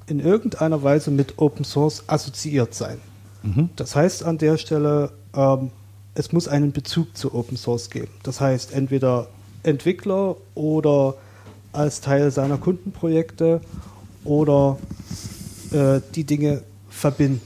[0.07, 2.99] in irgendeiner Weise mit Open Source assoziiert sein.
[3.77, 5.71] Das heißt an der Stelle, ähm,
[6.15, 8.13] es muss einen Bezug zu Open Source geben.
[8.23, 9.29] Das heißt entweder
[9.63, 11.15] Entwickler oder
[11.73, 13.61] als Teil seiner Kundenprojekte
[14.25, 14.79] oder
[15.73, 17.43] äh, die Dinge verbinden.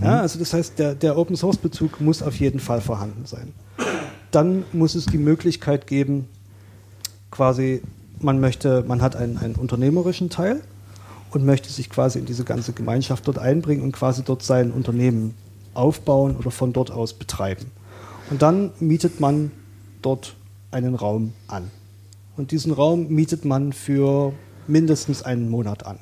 [0.00, 3.52] Ja, also das heißt, der, der Open Source Bezug muss auf jeden Fall vorhanden sein.
[4.30, 6.28] Dann muss es die Möglichkeit geben,
[7.30, 7.82] quasi,
[8.20, 10.60] man möchte, man hat einen, einen unternehmerischen Teil
[11.30, 15.34] und möchte sich quasi in diese ganze Gemeinschaft dort einbringen und quasi dort sein Unternehmen
[15.74, 17.66] aufbauen oder von dort aus betreiben.
[18.30, 19.50] Und dann mietet man
[20.02, 20.36] dort
[20.70, 21.70] einen Raum an.
[22.36, 24.32] Und diesen Raum mietet man für
[24.66, 25.98] mindestens einen Monat an.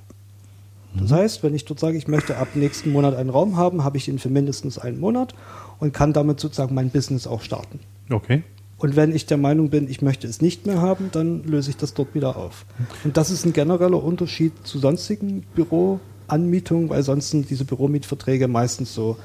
[1.00, 3.96] Das heißt, wenn ich dort sage, ich möchte ab nächsten Monat einen Raum haben, habe
[3.96, 5.34] ich ihn für mindestens einen Monat
[5.78, 7.80] und kann damit sozusagen mein Business auch starten.
[8.10, 8.42] okay.
[8.78, 11.78] Und wenn ich der Meinung bin, ich möchte es nicht mehr haben, dann löse ich
[11.78, 12.66] das dort wieder auf.
[13.04, 18.94] Und das ist ein genereller Unterschied zu sonstigen Büroanmietungen, weil sonst sind diese Büromietverträge meistens
[18.94, 19.16] so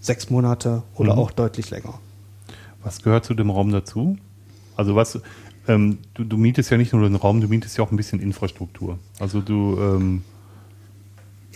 [0.00, 1.18] sechs Monate oder Mhm.
[1.20, 2.00] auch deutlich länger.
[2.82, 4.16] Was gehört zu dem Raum dazu?
[4.76, 5.20] Also was,
[5.68, 8.18] ähm, du, du mietest ja nicht nur den Raum, du mietest ja auch ein bisschen
[8.20, 8.98] Infrastruktur.
[9.20, 10.22] Also du, ähm,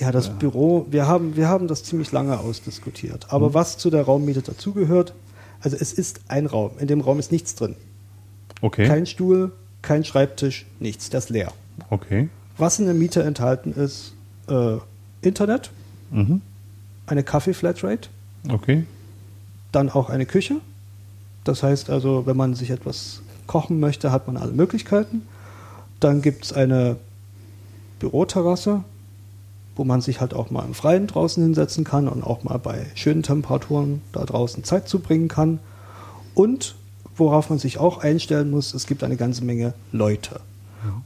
[0.02, 3.26] Ja, das Büro, wir haben, wir haben das ziemlich lange ausdiskutiert.
[3.32, 3.54] Aber Mhm.
[3.54, 5.14] was zu der Raummiete dazugehört,
[5.60, 6.72] also es ist ein Raum.
[6.80, 7.76] In dem Raum ist nichts drin.
[8.62, 11.08] okay, Kein Stuhl, kein Schreibtisch, nichts.
[11.10, 11.52] Der ist leer.
[11.90, 14.14] okay, Was in der Miete enthalten ist,
[14.48, 14.76] äh,
[15.20, 15.70] Internet,
[16.10, 16.40] mhm.
[17.06, 18.08] eine Kaffee-Flatrate,
[18.50, 18.84] okay,
[19.70, 20.56] dann auch eine Küche.
[21.44, 25.22] Das heißt also, wenn man sich etwas kochen möchte, hat man alle Möglichkeiten.
[26.00, 26.96] Dann gibt es eine
[28.00, 28.82] Büroterrasse,
[29.82, 32.86] wo man sich halt auch mal im Freien draußen hinsetzen kann und auch mal bei
[32.94, 35.58] schönen Temperaturen da draußen Zeit zubringen kann.
[36.34, 36.76] Und
[37.16, 40.38] worauf man sich auch einstellen muss, es gibt eine ganze Menge Leute.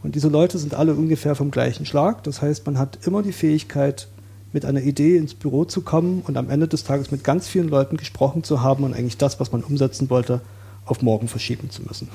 [0.03, 2.23] Und diese Leute sind alle ungefähr vom gleichen Schlag.
[2.25, 4.09] Das heißt, man hat immer die Fähigkeit,
[4.53, 7.69] mit einer Idee ins Büro zu kommen und am Ende des Tages mit ganz vielen
[7.69, 10.43] Leuten gesprochen zu haben und eigentlich das, was man umsetzen wollte,
[10.85, 12.09] auf morgen verschieben zu müssen.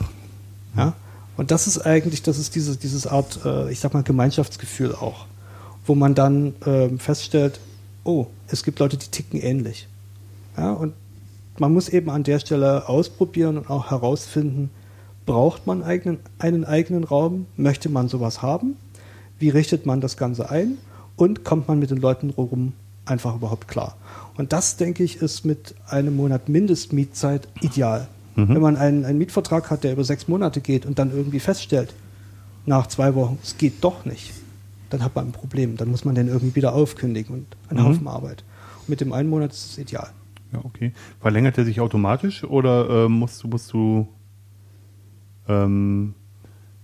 [0.77, 0.93] Ja?
[1.37, 5.25] Und das ist eigentlich, das ist diese, dieses Art, äh, ich sag mal, Gemeinschaftsgefühl auch,
[5.85, 7.59] wo man dann ähm, feststellt,
[8.03, 9.87] oh, es gibt Leute, die ticken ähnlich.
[10.57, 10.71] Ja?
[10.71, 10.93] Und
[11.57, 14.69] man muss eben an der Stelle ausprobieren und auch herausfinden,
[15.25, 17.45] braucht man eigenen, einen eigenen Raum?
[17.57, 18.75] Möchte man sowas haben?
[19.39, 20.77] Wie richtet man das Ganze ein?
[21.15, 22.73] Und kommt man mit den Leuten rum
[23.05, 23.95] einfach überhaupt klar?
[24.37, 28.07] Und das, denke ich, ist mit einem Monat Mindestmietzeit ideal.
[28.35, 31.93] Wenn man einen, einen Mietvertrag hat, der über sechs Monate geht und dann irgendwie feststellt,
[32.65, 34.31] nach zwei Wochen, es geht doch nicht,
[34.91, 35.77] dann hat man ein Problem.
[35.77, 37.89] Dann muss man den irgendwie wieder aufkündigen und einen Mhm.
[37.89, 38.43] Haufen Arbeit.
[38.81, 40.09] Und mit dem einen Monat ist es ideal.
[40.53, 40.91] Ja, okay.
[41.19, 44.07] Verlängert er sich automatisch oder äh, musst du, musst du,
[45.47, 46.13] ähm,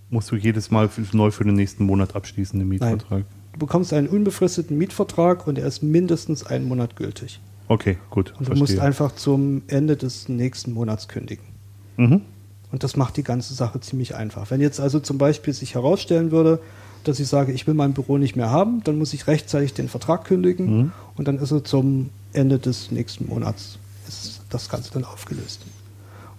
[0.10, 3.26] musst du jedes Mal für, neu für den nächsten Monat abschließen, den Mietvertrag?
[3.54, 7.42] Du bekommst einen unbefristeten Mietvertrag und er ist mindestens einen Monat gültig.
[7.68, 8.34] Okay, gut.
[8.40, 11.44] Und du musst einfach zum Ende des nächsten Monats kündigen.
[11.98, 12.22] Mhm.
[12.72, 14.52] Und das macht die ganze Sache ziemlich einfach.
[14.52, 16.60] Wenn jetzt also zum Beispiel sich herausstellen würde,
[17.04, 19.90] dass ich sage, ich will mein Büro nicht mehr haben, dann muss ich rechtzeitig den
[19.90, 20.92] Vertrag kündigen Mhm.
[21.16, 25.62] und dann ist er zum Ende des nächsten Monats ist das Ganze dann aufgelöst.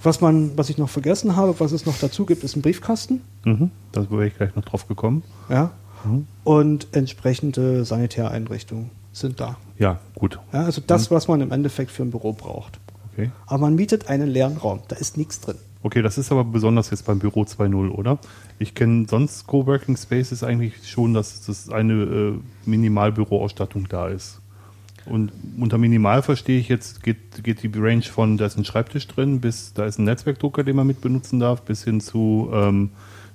[0.02, 3.20] Was man, was ich noch vergessen habe, was es noch dazu gibt, ist ein Briefkasten,
[3.44, 3.70] Mhm.
[3.92, 5.22] Da wäre ich gleich noch drauf gekommen.
[5.48, 5.70] ja,
[6.04, 6.26] Mhm.
[6.44, 9.56] und entsprechende Sanitäreinrichtungen sind da.
[9.78, 10.38] Ja, gut.
[10.52, 12.78] Ja, also das, was man im Endeffekt für ein Büro braucht.
[13.12, 13.30] Okay.
[13.46, 15.56] Aber man mietet einen leeren Raum, da ist nichts drin.
[15.82, 18.18] Okay, das ist aber besonders jetzt beim Büro 2.0, oder?
[18.58, 22.32] Ich kenne sonst Coworking Spaces eigentlich schon, dass das eine äh,
[22.66, 24.40] Minimalbüroausstattung da ist.
[25.06, 29.06] Und unter Minimal verstehe ich jetzt, geht, geht die Range von, da ist ein Schreibtisch
[29.06, 32.90] drin, bis da ist ein Netzwerkdrucker, den man mit benutzen darf, bis hin zu ähm,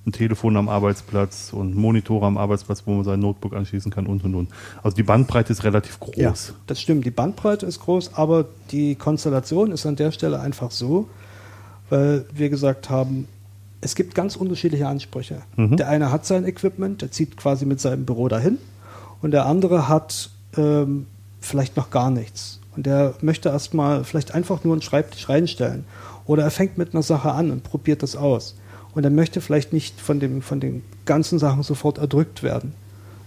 [0.06, 4.24] ein Telefon am Arbeitsplatz und Monitore am Arbeitsplatz, wo man sein Notebook anschließen kann und
[4.24, 4.50] und und.
[4.84, 6.16] Also die Bandbreite ist relativ groß.
[6.18, 6.34] Ja,
[6.68, 7.06] das stimmt.
[7.06, 11.10] Die Bandbreite ist groß, aber die Konstellation ist an der Stelle einfach so,
[11.90, 13.28] weil wir gesagt haben,
[13.82, 15.42] es gibt ganz unterschiedliche Ansprüche.
[15.56, 15.78] Mhm.
[15.78, 18.58] Der eine hat sein Equipment, der zieht quasi mit seinem Büro dahin
[19.22, 21.08] und der andere hat ähm,
[21.42, 22.60] vielleicht noch gar nichts.
[22.76, 25.86] Und der möchte erstmal vielleicht einfach nur einen Schreibtisch reinstellen.
[26.26, 28.56] Oder er fängt mit einer Sache an und probiert das aus.
[28.96, 32.74] Und er möchte vielleicht nicht von, dem, von den ganzen Sachen sofort erdrückt werden.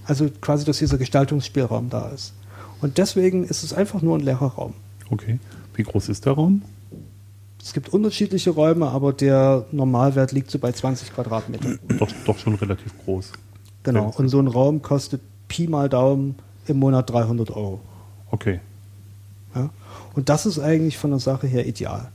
[0.04, 2.32] Also quasi, dass dieser Gestaltungsspielraum da ist.
[2.80, 4.74] Und deswegen ist es einfach nur ein leerer Raum.
[5.10, 5.38] Okay.
[5.74, 6.62] Wie groß ist der Raum?
[7.66, 11.80] Es gibt unterschiedliche Räume, aber der Normalwert liegt so bei 20 Quadratmetern.
[11.98, 13.32] Doch, doch schon relativ groß.
[13.82, 14.14] Genau.
[14.16, 16.36] Und so ein Raum kostet Pi mal Daumen
[16.68, 17.80] im Monat 300 Euro.
[18.30, 18.60] Okay.
[19.56, 19.70] Ja?
[20.14, 22.12] Und das ist eigentlich von der Sache her ideal.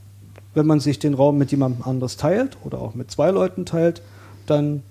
[0.53, 4.01] Wenn man sich den Raum mit jemandem anders teilt oder auch mit zwei Leuten teilt,
[4.45, 4.83] dann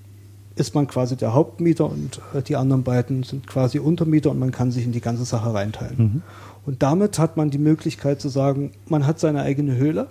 [0.56, 4.50] ist man quasi der Hauptmieter und äh, die anderen beiden sind quasi Untermieter und man
[4.50, 6.22] kann sich in die ganze Sache reinteilen.
[6.66, 10.08] Und damit hat man die Möglichkeit zu sagen, man hat seine eigene Höhle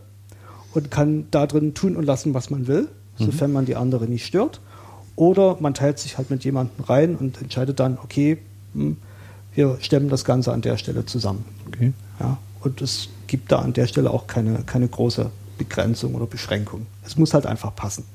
[0.74, 4.26] und kann da drin tun und lassen, was man will, sofern man die andere nicht
[4.26, 4.62] stört.
[5.16, 8.38] Oder man teilt sich halt mit jemandem rein und entscheidet dann, okay,
[8.74, 8.98] hm,
[9.54, 11.44] wir stemmen das Ganze an der Stelle zusammen.
[11.68, 11.94] Okay.
[12.20, 16.86] Ja, und es gibt da an der Stelle auch keine, keine große Begrenzung oder Beschränkung.
[17.06, 18.06] Es muss halt einfach passen.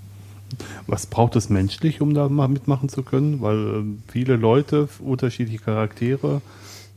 [0.86, 3.40] Was braucht es menschlich, um da mal mitmachen zu können?
[3.40, 6.42] Weil ähm, viele Leute, unterschiedliche Charaktere,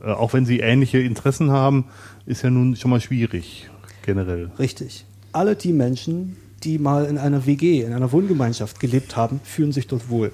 [0.02, 1.86] äh, auch wenn sie ähnliche Interessen haben,
[2.26, 3.68] ist ja nun schon mal schwierig,
[4.02, 4.50] generell.
[4.58, 5.04] Richtig.
[5.32, 9.86] Alle die Menschen, die mal in einer WG, in einer Wohngemeinschaft gelebt haben, fühlen sich
[9.86, 10.32] dort wohl.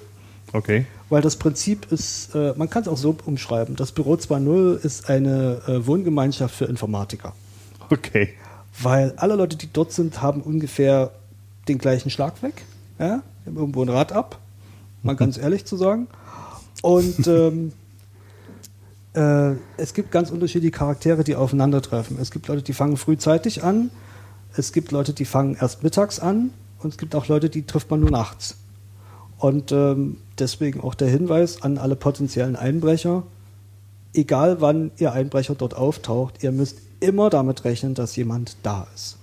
[0.53, 0.85] Okay.
[1.09, 5.09] Weil das Prinzip ist, äh, man kann es auch so umschreiben, das Büro 2.0 ist
[5.09, 7.33] eine äh, Wohngemeinschaft für Informatiker.
[7.89, 8.29] Okay.
[8.81, 11.11] Weil alle Leute, die dort sind, haben ungefähr
[11.67, 12.63] den gleichen Schlag weg.
[12.99, 13.21] Ja?
[13.45, 14.39] Irgendwo ein Rad ab,
[15.03, 16.07] mal ganz ehrlich zu sagen.
[16.81, 17.71] Und ähm,
[19.13, 22.17] äh, es gibt ganz unterschiedliche Charaktere, die aufeinandertreffen.
[22.19, 23.89] Es gibt Leute, die fangen frühzeitig an.
[24.57, 26.51] Es gibt Leute, die fangen erst mittags an.
[26.79, 28.57] Und es gibt auch Leute, die trifft man nur nachts.
[29.37, 33.23] Und ähm, deswegen auch der Hinweis an alle potenziellen Einbrecher,
[34.13, 39.17] egal wann Ihr Einbrecher dort auftaucht, ihr müsst immer damit rechnen, dass jemand da ist.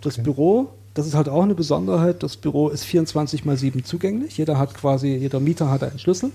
[0.00, 0.22] Das Okay.
[0.22, 4.38] Büro, das ist halt auch eine Besonderheit, das Büro ist 24 mal 7 zugänglich.
[4.38, 6.30] Jeder hat quasi, jeder Mieter hat einen Schlüssel.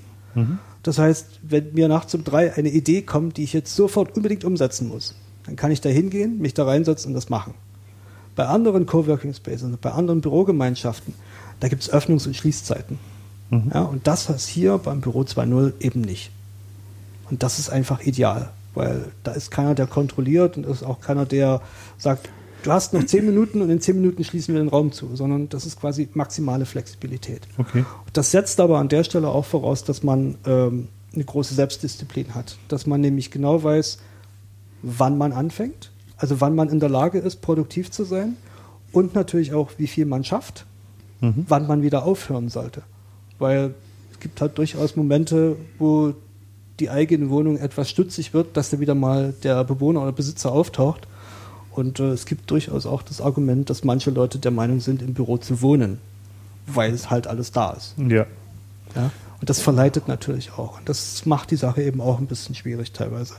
[0.82, 4.44] Das heißt, wenn mir nachts um drei eine Idee kommt, die ich jetzt sofort unbedingt
[4.44, 7.54] umsetzen muss, dann kann ich da hingehen, mich da reinsetzen und das machen.
[8.36, 11.13] Bei anderen Coworking Spaces, bei anderen Bürogemeinschaften,
[11.60, 12.98] da gibt es Öffnungs- und Schließzeiten.
[13.74, 16.32] Ja, und das ist hier beim Büro 2.0 eben nicht.
[17.30, 21.26] Und das ist einfach ideal, weil da ist keiner, der kontrolliert und ist auch keiner,
[21.26, 21.62] der
[21.98, 22.30] sagt,
[22.63, 25.50] du hast noch zehn Minuten und in zehn Minuten schließen wir den Raum zu, sondern
[25.50, 27.41] das ist quasi maximale Flexibilität.
[27.58, 27.86] Okay.
[28.13, 32.58] Das setzt aber an der Stelle auch voraus, dass man ähm, eine große Selbstdisziplin hat.
[32.67, 34.00] Dass man nämlich genau weiß,
[34.82, 35.91] wann man anfängt,
[36.24, 38.38] also wann man in der Lage ist, produktiv zu sein
[38.94, 40.66] und natürlich auch, wie viel man schafft,
[41.50, 42.82] wann man wieder aufhören sollte.
[43.40, 43.74] Weil
[44.14, 46.14] es gibt halt durchaus Momente, wo
[46.80, 51.08] die eigene Wohnung etwas stutzig wird, dass da wieder mal der Bewohner oder Besitzer auftaucht
[51.72, 55.14] Und äh, es gibt durchaus auch das Argument, dass manche Leute der Meinung sind, im
[55.14, 56.00] Büro zu wohnen,
[56.68, 57.96] weil es halt alles da ist.
[57.98, 58.26] Ja.
[58.96, 59.12] Ja?
[59.42, 60.80] Und das verleitet natürlich auch.
[60.80, 63.34] Und das macht die Sache eben auch ein bisschen schwierig teilweise.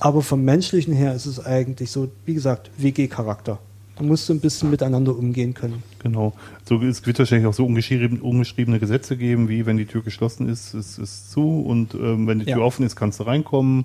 [0.00, 3.58] Aber vom menschlichen her ist es eigentlich so, wie gesagt, WG-Charakter.
[3.96, 5.82] Da musst du ein bisschen miteinander umgehen können.
[6.00, 6.32] Genau.
[6.68, 10.48] So, es wird wahrscheinlich auch so ungeschrieben, ungeschriebene Gesetze geben, wie wenn die Tür geschlossen
[10.48, 12.64] ist, ist es zu und ähm, wenn die Tür Ja.
[12.64, 13.84] offen ist, kannst du reinkommen.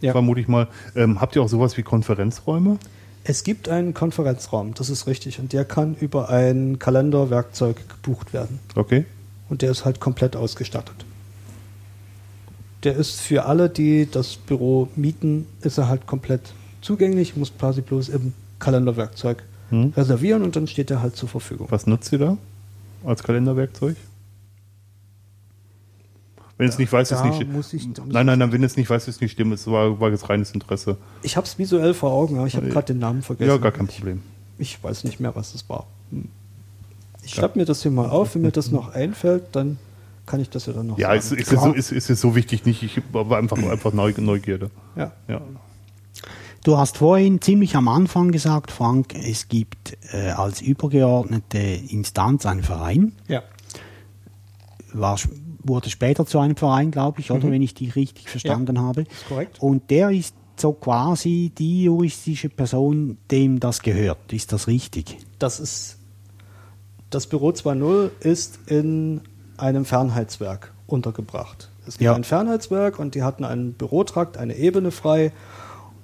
[0.00, 0.12] Ja.
[0.12, 0.68] Vermute ich mal.
[0.94, 2.78] Ähm, habt ihr auch sowas wie Konferenzräume?
[3.24, 5.40] Es gibt einen Konferenzraum, das ist richtig.
[5.40, 8.60] Und der kann über ein Kalenderwerkzeug gebucht werden.
[8.76, 9.06] Okay.
[9.48, 11.04] Und der ist halt komplett ausgestattet.
[12.84, 17.80] Der ist für alle, die das Büro mieten, ist er halt komplett zugänglich, muss quasi
[17.80, 19.92] bloß im Kalenderwerkzeug Hm.
[19.96, 21.66] reservieren und dann steht er halt zur Verfügung.
[21.70, 22.38] Was nutzt ihr da
[23.04, 23.96] als Kalenderwerkzeug?
[26.56, 27.52] Wenn es nicht weiß, ist nicht.
[27.52, 27.72] muss
[28.06, 29.52] nein, nein, nein, wenn es nicht weiß, ist nicht stimmt.
[29.52, 30.96] Es war, war jetzt reines Interesse.
[31.22, 32.72] Ich habe es visuell vor Augen, aber ich habe Ja.
[32.72, 33.48] gerade den Namen vergessen.
[33.50, 34.22] Ja, gar kein Problem.
[34.58, 35.86] Ich, ich weiß nicht mehr, was das war.
[36.10, 36.28] Hm.
[37.22, 38.34] Ich schreibe mir das hier mal auf.
[38.34, 39.78] Wenn mir das noch einfällt, dann
[40.28, 41.40] kann ich das ja dann noch Ja, ist, sagen.
[41.40, 42.82] ist, ist, so, ist, ist es so wichtig nicht.
[42.84, 44.70] Ich war einfach, einfach Neu- Neugierde.
[44.96, 45.12] ja.
[45.26, 45.40] Ja.
[46.64, 52.62] Du hast vorhin ziemlich am Anfang gesagt, Frank, es gibt äh, als übergeordnete Instanz einen
[52.62, 53.12] Verein.
[53.26, 53.42] ja.
[54.92, 55.18] War,
[55.62, 59.02] wurde später zu einem Verein, glaube ich, oder wenn ich dich richtig verstanden habe.
[59.02, 59.58] ist korrekt.
[59.60, 64.32] Und der ist so quasi die juristische Person, dem das gehört.
[64.32, 65.18] Ist das richtig?
[65.38, 65.98] Das ist
[67.10, 69.20] das Büro 2.0 ist in
[69.58, 71.68] einem Fernheitswerk untergebracht.
[71.86, 72.14] Es gibt Ja.
[72.14, 75.32] ein Fernheitswerk und die hatten einen Bürotrakt, eine Ebene frei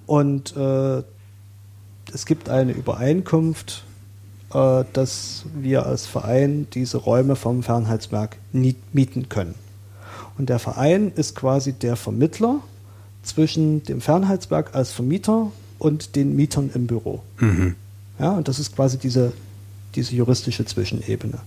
[0.07, 1.03] und äh,
[2.13, 3.85] es gibt eine Übereinkunft,
[4.53, 9.55] äh, dass wir als Verein diese Räume vom Fernheitswerk mieten können.
[10.37, 12.61] Und der Verein ist quasi der Vermittler
[13.23, 17.23] zwischen dem Fernheitswerk als Vermieter und den Mietern im Büro.
[18.19, 19.33] Ja, und das ist quasi diese,
[19.95, 21.39] diese juristische Zwischenebene.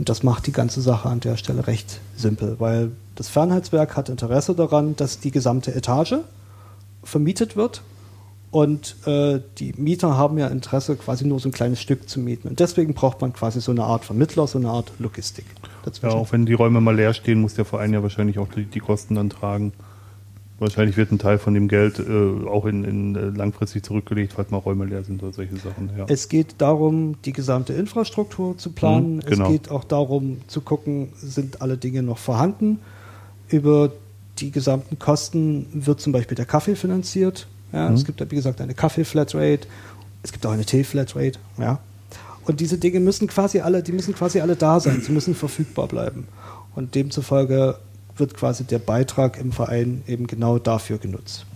[0.00, 4.08] Und das macht die ganze Sache an der Stelle recht simpel, weil das Fernheitswerk hat
[4.08, 6.14] Interesse daran, dass die gesamte Etage
[7.04, 7.82] vermietet wird.
[8.50, 12.48] Und äh, die Mieter haben ja Interesse, quasi nur so ein kleines Stück zu mieten.
[12.48, 15.44] Und deswegen braucht man quasi so eine Art Vermittler, so eine Art Logistik.
[15.62, 16.16] ja, Dazwischen.
[16.16, 18.80] auch wenn die Räume mal leer stehen, muss der Verein ja wahrscheinlich auch die, die
[18.80, 19.74] Kosten dann tragen.
[20.60, 24.50] Wahrscheinlich wird ein Teil von dem Geld äh, auch in, in äh, langfristig zurückgelegt, falls
[24.50, 25.90] mal Räume leer sind oder solche Sachen.
[25.96, 26.04] Ja.
[26.08, 29.16] Es geht darum, die gesamte Infrastruktur zu planen.
[29.16, 29.44] Mhm, genau.
[29.46, 32.78] Es geht auch darum zu gucken, sind alle Dinge noch vorhanden.
[33.48, 33.90] Über
[34.38, 37.46] die gesamten Kosten wird zum Beispiel der Kaffee finanziert.
[37.72, 37.94] Ja, Mhm.
[37.94, 39.66] Es gibt, wie gesagt, eine Kaffee-Flatrate.
[40.22, 41.38] Es gibt auch eine Tee-Flatrate.
[41.58, 41.78] Ja.
[42.44, 45.00] Und diese Dinge müssen quasi alle, die müssen quasi alle da sein.
[45.00, 46.26] Sie müssen verfügbar bleiben.
[46.74, 47.76] Und demzufolge
[48.20, 51.46] wird quasi der Beitrag im Verein eben genau dafür genutzt.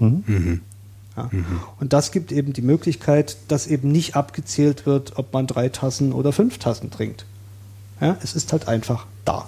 [1.17, 1.31] Ja.
[1.79, 6.13] Und das gibt eben die Möglichkeit, dass eben nicht abgezählt wird, ob man drei Tassen
[6.13, 7.25] oder fünf Tassen trinkt.
[8.01, 9.47] Ja, es ist halt einfach da.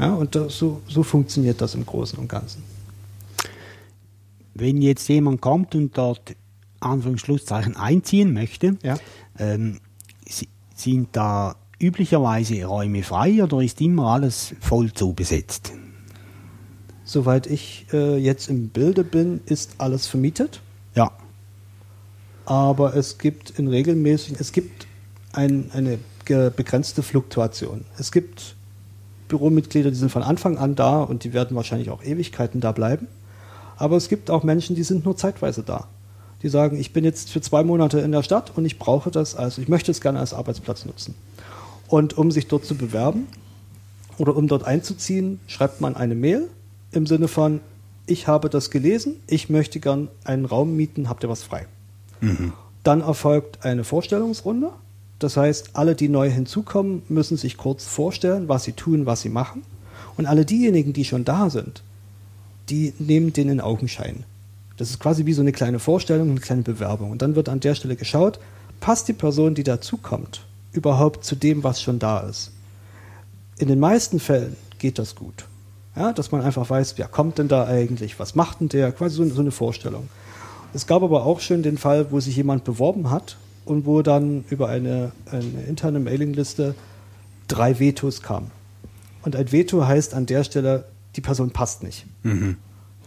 [0.00, 2.62] Ja, und das, so, so funktioniert das im Großen und Ganzen.
[4.54, 6.34] Wenn jetzt jemand kommt und dort
[6.80, 8.96] Anführungsschlusszeichen einziehen möchte, Ja.
[9.38, 9.78] ähm,
[10.28, 15.72] si- sind da üblicherweise Räume frei oder ist immer alles voll zu besetzt?
[17.08, 20.60] Soweit ich äh, jetzt im Bilde bin, ist alles vermietet.
[20.94, 21.10] Ja.
[22.44, 24.86] aber es gibt in regelmäßigen, es gibt
[25.32, 27.86] ein, eine begrenzte Fluktuation.
[27.98, 28.56] Es gibt
[29.28, 33.06] Büromitglieder, die sind von Anfang an da und die werden wahrscheinlich auch Ewigkeiten da bleiben.
[33.78, 35.88] Aber es gibt auch Menschen, die sind nur zeitweise da.
[36.42, 39.34] Die sagen, ich bin jetzt für zwei Monate in der Stadt und ich brauche das,
[39.34, 41.14] also ich möchte es gerne als Arbeitsplatz nutzen.
[41.86, 43.28] Und um sich dort zu bewerben
[44.18, 46.48] oder um dort einzuziehen, schreibt man eine Mail
[46.92, 47.60] im Sinne von,
[48.06, 51.66] ich habe das gelesen, ich möchte gern einen Raum mieten, habt ihr was frei?
[52.82, 54.70] Dann erfolgt eine Vorstellungsrunde.
[55.18, 59.28] Das heißt, alle, die neu hinzukommen, müssen sich kurz vorstellen, was sie tun, was sie
[59.28, 59.62] machen.
[60.16, 61.82] Und alle diejenigen, die schon da sind,
[62.70, 64.24] die nehmen den in Augenschein.
[64.76, 67.10] Das ist quasi wie so eine kleine Vorstellung, eine kleine Bewerbung.
[67.10, 68.38] Und dann wird an der Stelle geschaut,
[68.80, 72.52] passt die Person, die dazukommt, überhaupt zu dem, was schon da ist.
[73.58, 75.46] In den meisten Fällen geht das gut.
[75.98, 79.16] Ja, dass man einfach weiß, wer kommt denn da eigentlich, was macht denn der, quasi
[79.16, 80.08] so, so eine Vorstellung.
[80.72, 84.44] Es gab aber auch schon den Fall, wo sich jemand beworben hat und wo dann
[84.48, 86.74] über eine, eine interne Mailingliste
[87.48, 88.50] drei Vetos kamen.
[89.22, 90.84] Und ein Veto heißt an der Stelle,
[91.16, 92.06] die Person passt nicht.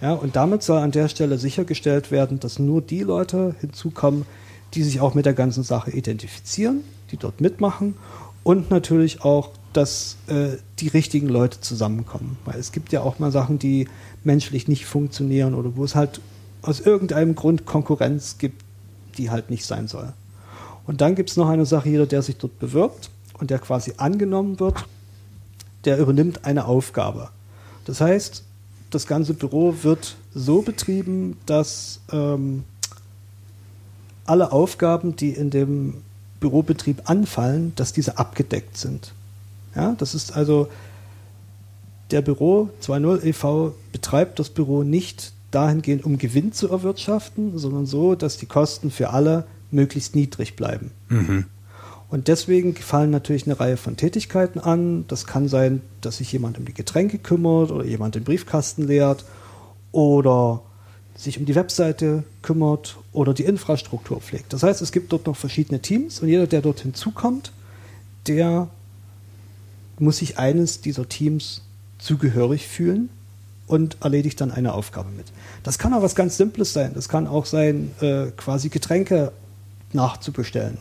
[0.02, 4.26] Ja, und damit soll an der Stelle sichergestellt werden, dass nur die Leute hinzukommen,
[4.74, 6.82] die sich auch mit der ganzen Sache identifizieren,
[7.12, 7.96] die dort mitmachen
[8.44, 12.38] und natürlich auch, dass äh, die richtigen Leute zusammenkommen.
[12.46, 13.88] Weil es gibt ja auch mal Sachen, die
[14.24, 16.22] menschlich nicht funktionieren oder wo es halt
[16.62, 18.64] aus irgendeinem Grund Konkurrenz gibt,
[19.18, 20.14] die halt nicht sein soll.
[20.86, 23.10] Und dann gibt es noch eine Sache, jeder, der sich dort bewirbt
[23.40, 24.86] und der quasi angenommen wird,
[25.86, 27.30] der übernimmt eine Aufgabe.
[27.86, 28.44] Das heißt,
[28.90, 32.64] das ganze Büro wird so betrieben, dass ähm,
[34.26, 35.96] alle Aufgaben, die in dem
[36.40, 39.14] Bürobetrieb anfallen, dass diese abgedeckt sind.
[39.76, 40.68] Ja, das ist also
[42.12, 43.74] der Büro 2.0 e.V.
[43.92, 49.12] betreibt das Büro nicht dahingehend, um Gewinn zu erwirtschaften, sondern so, dass die Kosten für
[49.12, 50.92] alle möglichst niedrig bleiben.
[51.10, 51.46] Mhm.
[52.10, 55.06] Und deswegen fallen natürlich eine Reihe von Tätigkeiten an.
[55.08, 59.24] Das kann sein, dass sich jemand um die Getränke kümmert oder jemand den Briefkasten leert
[59.94, 60.62] oder
[61.16, 64.52] sich um die Webseite kümmert oder die Infrastruktur pflegt.
[64.52, 67.54] Das heißt, es gibt dort noch verschiedene Teams und jeder, der dort hinzukommt,
[68.28, 68.68] der
[70.02, 71.62] muss sich eines dieser Teams
[72.00, 73.10] zugehörig fühlen
[73.68, 75.28] und erledigt dann eine Aufgabe mit.
[75.64, 76.92] Das kann auch was ganz Simples sein.
[76.94, 79.32] Das kann auch sein, äh, quasi Getränke
[79.94, 80.78] nachzubestellen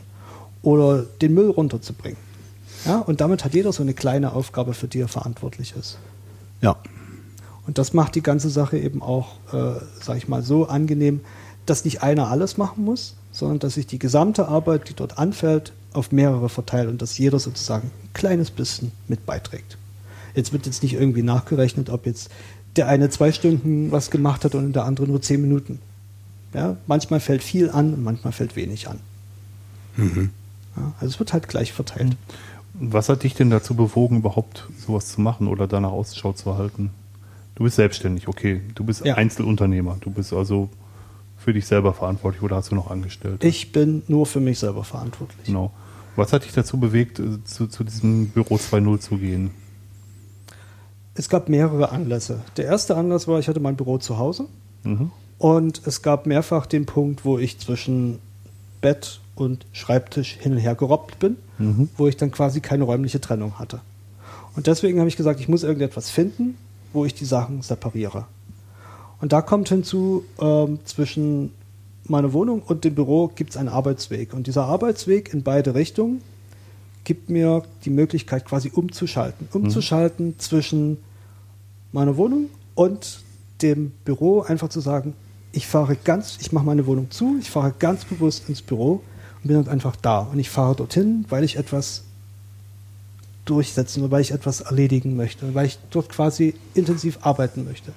[0.61, 2.17] oder den Müll runterzubringen.
[2.85, 5.99] Ja, und damit hat jeder so eine kleine Aufgabe, für die er verantwortlich ist.
[6.61, 6.77] Ja.
[7.67, 11.21] Und das macht die ganze Sache eben auch, äh, sag ich mal, so angenehm,
[11.67, 15.73] dass nicht einer alles machen muss, sondern dass sich die gesamte Arbeit, die dort anfällt,
[15.93, 19.77] auf mehrere verteilt und dass jeder sozusagen ein kleines bisschen mit beiträgt.
[20.35, 22.29] Jetzt wird jetzt nicht irgendwie nachgerechnet, ob jetzt
[22.75, 25.79] der eine zwei Stunden was gemacht hat und der andere nur zehn Minuten.
[26.53, 28.99] Ja, manchmal fällt viel an und manchmal fällt wenig an.
[29.97, 32.15] Ja, also es wird halt gleich verteilt.
[32.73, 36.91] Was hat dich denn dazu bewogen, überhaupt sowas zu machen oder danach Ausschau zu halten?
[37.55, 38.61] Du bist selbstständig, okay.
[38.75, 39.15] Du bist Ja.
[39.15, 39.97] Einzelunternehmer.
[39.99, 40.69] Du bist also
[41.37, 43.45] für dich selber verantwortlich oder hast du noch Angestellte?
[43.45, 45.45] Ich bin nur für mich selber verantwortlich.
[45.45, 45.71] Genau.
[46.15, 49.51] Was hat dich dazu bewegt, äh, zu, zu diesem Büro 2.0 zu gehen?
[51.13, 52.41] Es gab mehrere Anlässe.
[52.57, 54.45] Der erste Anlass war, ich hatte mein Büro zu Hause
[54.83, 55.11] Mhm.
[55.37, 58.17] und es gab mehrfach den Punkt, wo ich zwischen
[58.81, 61.89] Bett und Schreibtisch hin und her gerobbt bin, Mhm.
[61.97, 63.81] wo ich dann quasi keine räumliche Trennung hatte.
[64.55, 66.57] Und deswegen habe ich gesagt, ich muss irgendetwas finden,
[66.93, 68.25] wo ich die Sachen separiere.
[69.21, 71.51] Und da kommt hinzu, ähm, zwischen
[72.11, 74.33] meiner Wohnung und dem Büro gibt es einen Arbeitsweg.
[74.33, 76.21] Und dieser Arbeitsweg in beide Richtungen
[77.03, 79.47] gibt mir die Möglichkeit, quasi umzuschalten.
[79.51, 80.97] Umzuschalten zwischen
[81.91, 83.21] meiner Wohnung und
[83.61, 85.13] dem Büro, einfach zu sagen,
[85.51, 89.01] ich fahre ganz, ich mache meine Wohnung zu, ich fahre ganz bewusst ins Büro
[89.41, 90.19] und bin dann einfach da.
[90.19, 92.03] Und ich fahre dorthin, weil ich etwas
[93.45, 97.91] durchsetzen oder weil ich etwas erledigen möchte, weil ich dort quasi intensiv arbeiten möchte.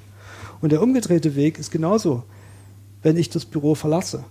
[0.61, 2.25] Und der umgedrehte Weg ist genauso.
[3.05, 4.25] Wenn ich das Büro verlasse,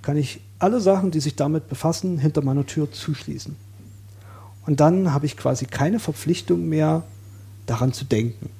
[0.00, 3.56] kann ich alle Sachen, die sich damit befassen, hinter meiner Tür zuschließen.
[4.66, 7.02] Und dann habe ich quasi keine Verpflichtung mehr,
[7.66, 8.50] daran zu denken.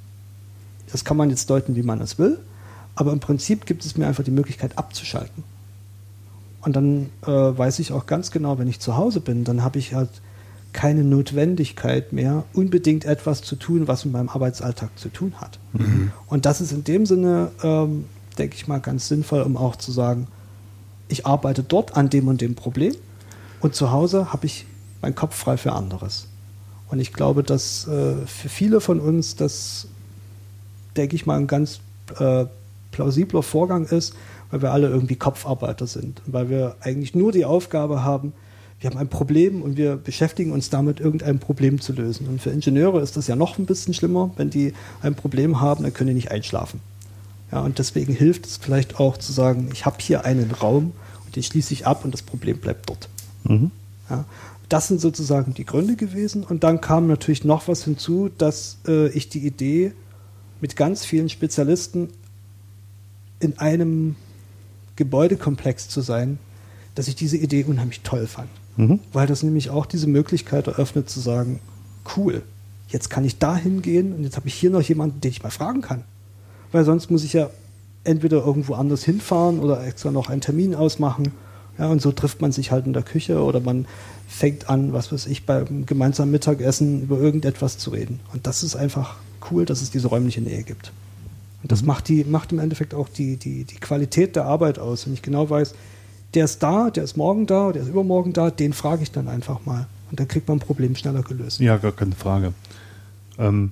[0.91, 2.39] Das kann man jetzt deuten, wie man es will,
[2.95, 5.45] aber im Prinzip gibt es mir einfach die Möglichkeit abzuschalten.
[6.63, 9.79] Und dann äh, weiß ich auch ganz genau, wenn ich zu Hause bin, dann habe
[9.79, 10.11] ich halt
[10.73, 15.61] keine Notwendigkeit mehr, unbedingt etwas zu tun, was mit meinem Arbeitsalltag zu tun hat.
[16.27, 18.07] Und das ist in dem Sinne, ähm,
[18.39, 20.27] denke ich mal, ganz sinnvoll, um auch zu sagen,
[21.09, 22.95] ich arbeite dort an dem und dem Problem
[23.61, 24.67] und zu Hause habe ich
[25.03, 26.27] meinen Kopf frei für anderes.
[26.89, 29.89] Und ich glaube, dass äh, für viele von uns das,
[30.97, 31.81] denke ich mal, ein ganz
[32.19, 32.47] äh,
[32.91, 34.15] plausibler Vorgang ist,
[34.51, 36.23] weil wir alle irgendwie Kopfarbeiter sind.
[36.27, 38.33] Weil wir eigentlich nur die Aufgabe haben,
[38.81, 42.29] wir haben ein Problem und wir beschäftigen uns damit, irgendein Problem zu lösen.
[42.29, 44.31] Und für Ingenieure ist das ja noch ein bisschen schlimmer.
[44.37, 46.81] Wenn die ein Problem haben, dann können die nicht einschlafen.
[47.55, 50.91] Ja, und deswegen hilft es vielleicht auch zu sagen, ich habe hier einen Raum
[51.25, 53.09] und den schließe ich ab und das Problem bleibt dort.
[53.45, 53.71] Mhm.
[54.11, 54.25] Ja,
[54.69, 56.43] das sind sozusagen die Gründe gewesen.
[56.43, 59.93] Und dann kam natürlich noch was hinzu, dass äh, ich die Idee
[60.61, 62.09] mit ganz vielen Spezialisten
[63.39, 64.17] in einem
[64.97, 66.41] Gebäudekomplex zu sein,
[66.97, 68.49] dass ich diese Idee unheimlich toll fand.
[68.77, 68.99] Mhm.
[69.13, 71.61] Weil das nämlich auch diese Möglichkeit eröffnet zu sagen,
[72.17, 72.43] cool,
[72.89, 75.51] jetzt kann ich da hingehen und jetzt habe ich hier noch jemanden, den ich mal
[75.51, 76.03] fragen kann.
[76.75, 77.51] Weil sonst muss ich ja
[78.03, 81.31] entweder irgendwo anders hinfahren oder extra noch einen Termin ausmachen.
[81.79, 83.87] Ja, und so trifft man sich halt in der Küche oder man
[84.27, 88.19] fängt an, was weiß ich, beim gemeinsamen Mittagessen über irgendetwas zu reden.
[88.33, 89.15] Und das ist einfach
[89.53, 90.91] cool, dass es diese räumliche Nähe gibt.
[91.63, 95.07] Und das macht, die, macht im Endeffekt auch die, die, die Qualität der Arbeit aus.
[95.07, 95.77] Wenn ich genau weiß,
[96.35, 99.29] der ist da, der ist morgen da, der ist übermorgen da, den frage ich dann
[99.29, 99.87] einfach mal.
[100.11, 101.61] Und dann kriegt man ein Problem schneller gelöst.
[101.61, 102.53] Ja, gar keine Frage.
[103.39, 103.71] Ähm,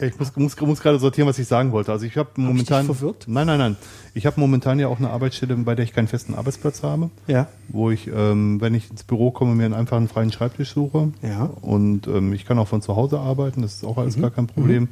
[0.00, 1.92] ich muss, muss, muss gerade sortieren, was ich sagen wollte.
[1.92, 2.86] Also ich habe momentan.
[2.86, 3.24] dich verwirrt?
[3.28, 3.76] Nein, nein, nein.
[4.14, 7.48] Ich habe momentan ja auch eine Arbeitsstelle, bei der ich keinen festen Arbeitsplatz habe, Ja.
[7.68, 11.12] wo ich, ähm, wenn ich ins Büro komme, mir einen einfachen freien Schreibtisch suche.
[11.22, 11.44] Ja.
[11.60, 14.46] Und ähm, ich kann auch von zu Hause arbeiten, das ist auch alles gar kein
[14.46, 14.88] Problem.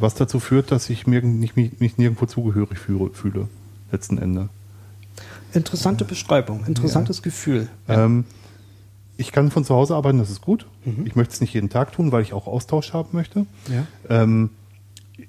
[0.00, 3.48] was dazu führt, dass ich mir nicht, mich, mich nirgendwo zugehörig fühle, fühle
[3.90, 4.44] letzten Endes.
[5.52, 7.68] Interessante Beschreibung, interessantes Gefühl.
[7.88, 8.24] Ähm,
[9.18, 10.66] ich kann von zu Hause arbeiten, das ist gut.
[10.84, 11.04] Mhm.
[11.04, 13.46] Ich möchte es nicht jeden Tag tun, weil ich auch Austausch haben möchte.
[13.68, 13.86] Ja.
[14.08, 14.50] Ähm,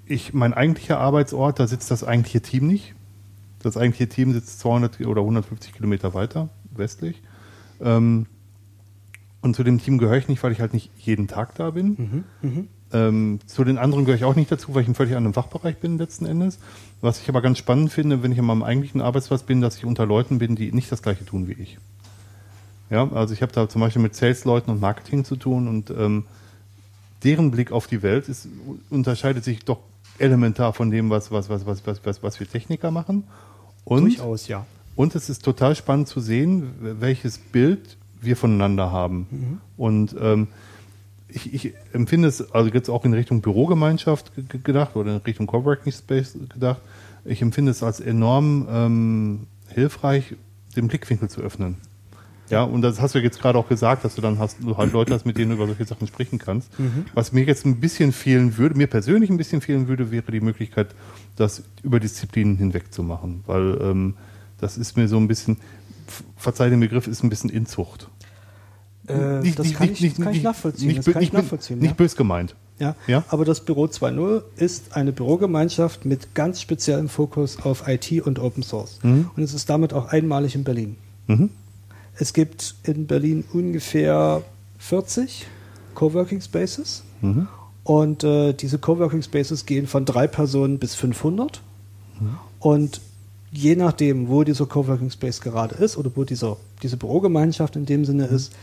[0.06, 2.94] ich, mein eigentlicher Arbeitsort, da sitzt das eigentliche Team nicht.
[3.62, 7.22] Das eigentliche Team sitzt 200 oder 150 Kilometer weiter westlich.
[7.82, 8.28] Ähm,
[9.42, 11.96] und zu dem Team gehöre ich nicht, weil ich halt nicht jeden Tag da bin.
[12.92, 15.78] Ähm, zu den anderen gehöre ich auch nicht dazu, weil ich in völlig anderem Fachbereich
[15.78, 16.60] bin letzten Endes.
[17.02, 19.86] Was ich aber ganz spannend finde, wenn ich an meinem eigentlichen Arbeitsplatz bin, dass ich
[19.86, 21.80] unter Leuten bin, die nicht das gleiche tun wie ich.
[22.90, 26.26] Ja, also ich habe da zum Beispiel mit Sales-Leuten und Marketing zu tun und ähm,
[27.24, 28.48] deren Blick auf die Welt ist,
[28.90, 29.80] unterscheidet sich doch
[30.18, 33.24] elementar von dem, was, was, was, was, was, was, was wir Techniker machen.
[33.86, 34.66] Und, Durchaus, ja.
[34.96, 39.62] und es ist total spannend zu sehen, welches Bild wir voneinander haben.
[39.78, 40.48] Und ähm,
[41.30, 45.22] ich, ich empfinde es, also jetzt auch in Richtung Bürogemeinschaft ge- ge- gedacht oder in
[45.22, 46.82] Richtung Coworking Space gedacht,
[47.24, 50.36] ich empfinde es als enorm ähm, hilfreich,
[50.76, 51.78] den Blickwinkel zu öffnen.
[52.50, 54.94] Ja, und das hast du jetzt gerade auch gesagt, dass du dann hast, du halt
[54.94, 56.70] Leute hast, mit denen du über solche Sachen sprechen kannst.
[57.14, 60.42] Was mir jetzt ein bisschen fehlen würde, mir persönlich ein bisschen fehlen würde, wäre die
[60.42, 60.88] Möglichkeit,
[61.36, 63.44] das über Disziplinen hinweg zu machen.
[63.46, 64.16] Weil ähm,
[64.60, 65.58] das ist mir so ein bisschen,
[66.36, 68.10] verzeih den Begriff, ist ein bisschen Inzucht.
[69.08, 70.88] Äh, das kann, ich, das kann ich nachvollziehen.
[70.88, 71.80] Nicht, das kann ich nicht, nachvollziehen.
[71.80, 71.96] nicht ja.
[71.96, 72.56] bös gemeint.
[72.80, 72.96] Ja.
[73.08, 73.24] Ja?
[73.30, 78.64] Aber das Büro 2.0 ist eine Bürogemeinschaft mit ganz speziellem Fokus auf IT und Open
[78.64, 79.00] Source.
[79.04, 80.96] Und es ist damit auch einmalig in Berlin.
[81.28, 81.50] Mhm.
[82.20, 84.44] Es gibt in Berlin ungefähr
[84.78, 85.48] 40
[85.96, 87.04] Coworking Spaces.
[87.84, 91.62] Und äh, diese Coworking Spaces gehen von drei Personen bis 500.
[92.60, 93.02] Und
[93.52, 98.04] je nachdem, wo dieser Coworking Space gerade ist oder wo dieser, diese Bürogemeinschaft in dem
[98.06, 98.54] Sinne ist,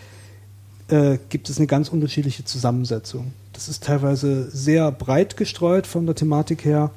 [0.88, 3.32] äh, gibt es eine ganz unterschiedliche Zusammensetzung.
[3.54, 6.90] Das ist teilweise sehr breit gestreut von der Thematik her.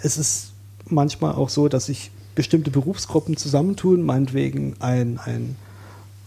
[0.00, 0.52] Es ist
[0.86, 5.56] manchmal auch so, dass sich bestimmte Berufsgruppen zusammentun, meinetwegen ein, ein,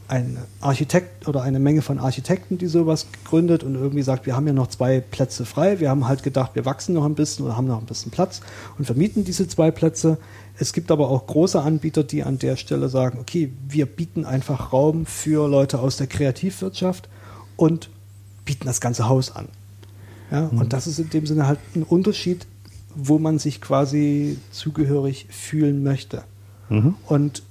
[0.07, 4.47] ein Architekt oder eine Menge von Architekten, die sowas gründet und irgendwie sagt, wir haben
[4.47, 7.57] ja noch zwei Plätze frei, wir haben halt gedacht, wir wachsen noch ein bisschen oder
[7.57, 8.41] haben noch ein bisschen Platz
[8.77, 10.17] und vermieten diese zwei Plätze.
[10.57, 14.71] Es gibt aber auch große Anbieter, die an der Stelle sagen, okay, wir bieten einfach
[14.71, 17.09] Raum für Leute aus der Kreativwirtschaft
[17.57, 17.89] und
[18.45, 19.49] bieten das ganze Haus an.
[20.31, 22.47] Ja, Und das ist in dem Sinne halt ein Unterschied,
[22.95, 26.23] wo man sich quasi zugehörig fühlen möchte.
[27.07, 27.43] Und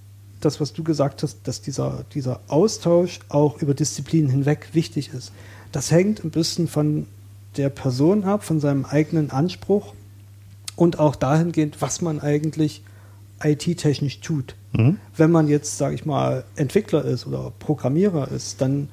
[0.46, 5.32] das, was du gesagt hast, dass dieser, dieser Austausch auch über Disziplinen hinweg wichtig ist,
[5.72, 7.06] das hängt ein bisschen von
[7.56, 9.92] der Person ab, von seinem eigenen Anspruch
[10.76, 12.82] und auch dahingehend, was man eigentlich
[13.42, 14.54] IT-technisch tut.
[15.16, 18.88] Wenn man jetzt, sage ich mal, Entwickler ist oder Programmierer ist, dann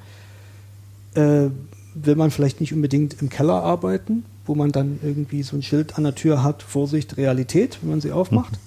[1.13, 1.49] äh,
[1.93, 5.97] will man vielleicht nicht unbedingt im Keller arbeiten, wo man dann irgendwie so ein Schild
[5.97, 8.59] an der Tür hat, Vorsicht, Realität, wenn man sie aufmacht.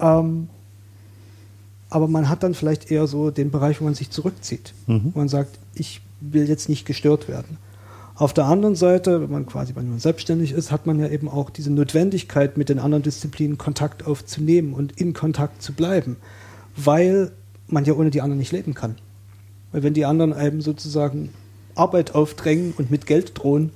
[0.00, 0.48] Ähm,
[1.90, 4.74] aber man hat dann vielleicht eher so den Bereich, wo man sich zurückzieht.
[5.14, 7.58] Wo man sagt, ich will jetzt nicht gestört werden.
[8.16, 11.28] Auf der anderen Seite, wenn man quasi, wenn man selbstständig ist, hat man ja eben
[11.28, 16.16] auch diese Notwendigkeit, mit den anderen Disziplinen Kontakt aufzunehmen und in Kontakt zu bleiben,
[16.76, 17.32] weil
[17.66, 18.94] man ja ohne die anderen nicht leben kann.
[19.72, 21.30] Weil wenn die anderen einem sozusagen
[21.74, 23.70] Arbeit aufdrängen und mit Geld drohen,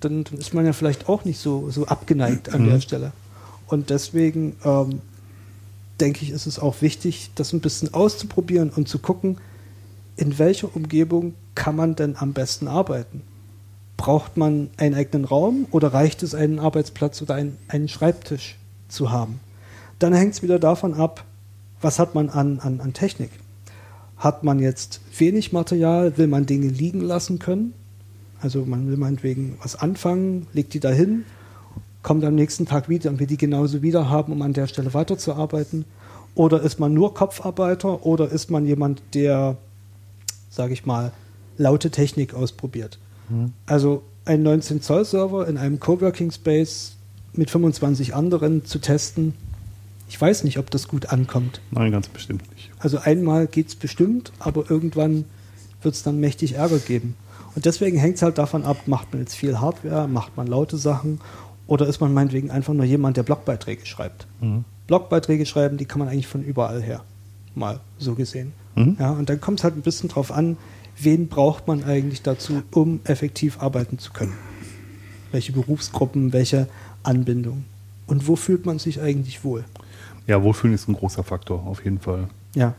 [0.00, 3.12] dann, dann ist man ja vielleicht auch nicht so, so abgeneigt an der Stelle.
[3.66, 5.00] Und deswegen ähm,
[6.00, 9.38] denke ich, ist es auch wichtig, das ein bisschen auszuprobieren und zu gucken,
[10.16, 13.22] in welcher Umgebung kann man denn am besten arbeiten?
[13.96, 18.56] Braucht man einen eigenen Raum oder reicht es, einen Arbeitsplatz oder einen, einen Schreibtisch
[18.88, 19.40] zu haben?
[19.98, 21.24] Dann hängt es wieder davon ab,
[21.80, 23.30] was hat man an, an, an Technik?
[24.16, 27.72] Hat man jetzt wenig Material, will man Dinge liegen lassen können?
[28.40, 31.24] Also man will meinetwegen was anfangen, legt die dahin,
[32.02, 34.94] kommt am nächsten Tag wieder und will die genauso wieder haben, um an der Stelle
[34.94, 35.84] weiterzuarbeiten.
[36.34, 39.56] Oder ist man nur Kopfarbeiter oder ist man jemand, der,
[40.50, 41.12] sage ich mal,
[41.56, 42.98] laute Technik ausprobiert?
[43.66, 46.96] Also ein 19-Zoll-Server in einem Coworking Space
[47.32, 49.34] mit 25 anderen zu testen,
[50.08, 51.60] ich weiß nicht, ob das gut ankommt.
[51.70, 52.70] Nein, ganz bestimmt nicht.
[52.78, 55.24] Also einmal geht es bestimmt, aber irgendwann
[55.82, 57.14] wird es dann mächtig Ärger geben.
[57.54, 60.76] Und deswegen hängt es halt davon ab, macht man jetzt viel Hardware, macht man laute
[60.76, 61.20] Sachen
[61.68, 64.26] oder ist man meinetwegen einfach nur jemand, der Blogbeiträge schreibt.
[64.88, 67.04] Blogbeiträge schreiben, die kann man eigentlich von überall her,
[67.54, 68.52] mal so gesehen.
[68.98, 70.56] Ja, und dann kommt es halt ein bisschen drauf an,
[71.00, 74.34] wen braucht man eigentlich dazu, um effektiv arbeiten zu können.
[75.30, 76.68] Welche Berufsgruppen, welche
[77.02, 77.64] Anbindung.
[78.06, 79.64] Und wo fühlt man sich eigentlich wohl?
[80.26, 82.28] Ja, Wohlfühlen ist ein großer Faktor, auf jeden Fall.
[82.54, 82.74] Ja.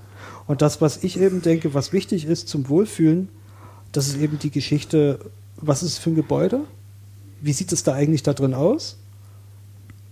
[0.48, 3.30] Und das, was ich eben denke, was wichtig ist zum Wohlfühlen,
[3.92, 5.20] das ist eben die Geschichte,
[5.58, 6.62] was ist es für ein Gebäude?
[7.42, 8.98] Wie sieht es da eigentlich da drin aus?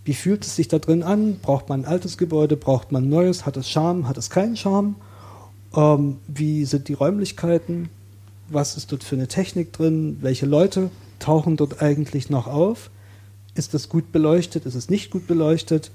[0.06, 1.40] Wie fühlt es sich da drin an?
[1.42, 2.56] Braucht man ein altes Gebäude?
[2.56, 3.46] Braucht man ein neues?
[3.46, 4.08] Hat es Charme?
[4.08, 4.96] Hat es keinen Charme?
[5.76, 7.90] Ähm, wie sind die Räumlichkeiten?
[8.50, 10.18] Was ist dort für eine Technik drin?
[10.22, 12.90] Welche Leute tauchen dort eigentlich noch auf?
[13.56, 14.66] Ist das gut beleuchtet?
[14.66, 15.92] Ist es nicht gut beleuchtet?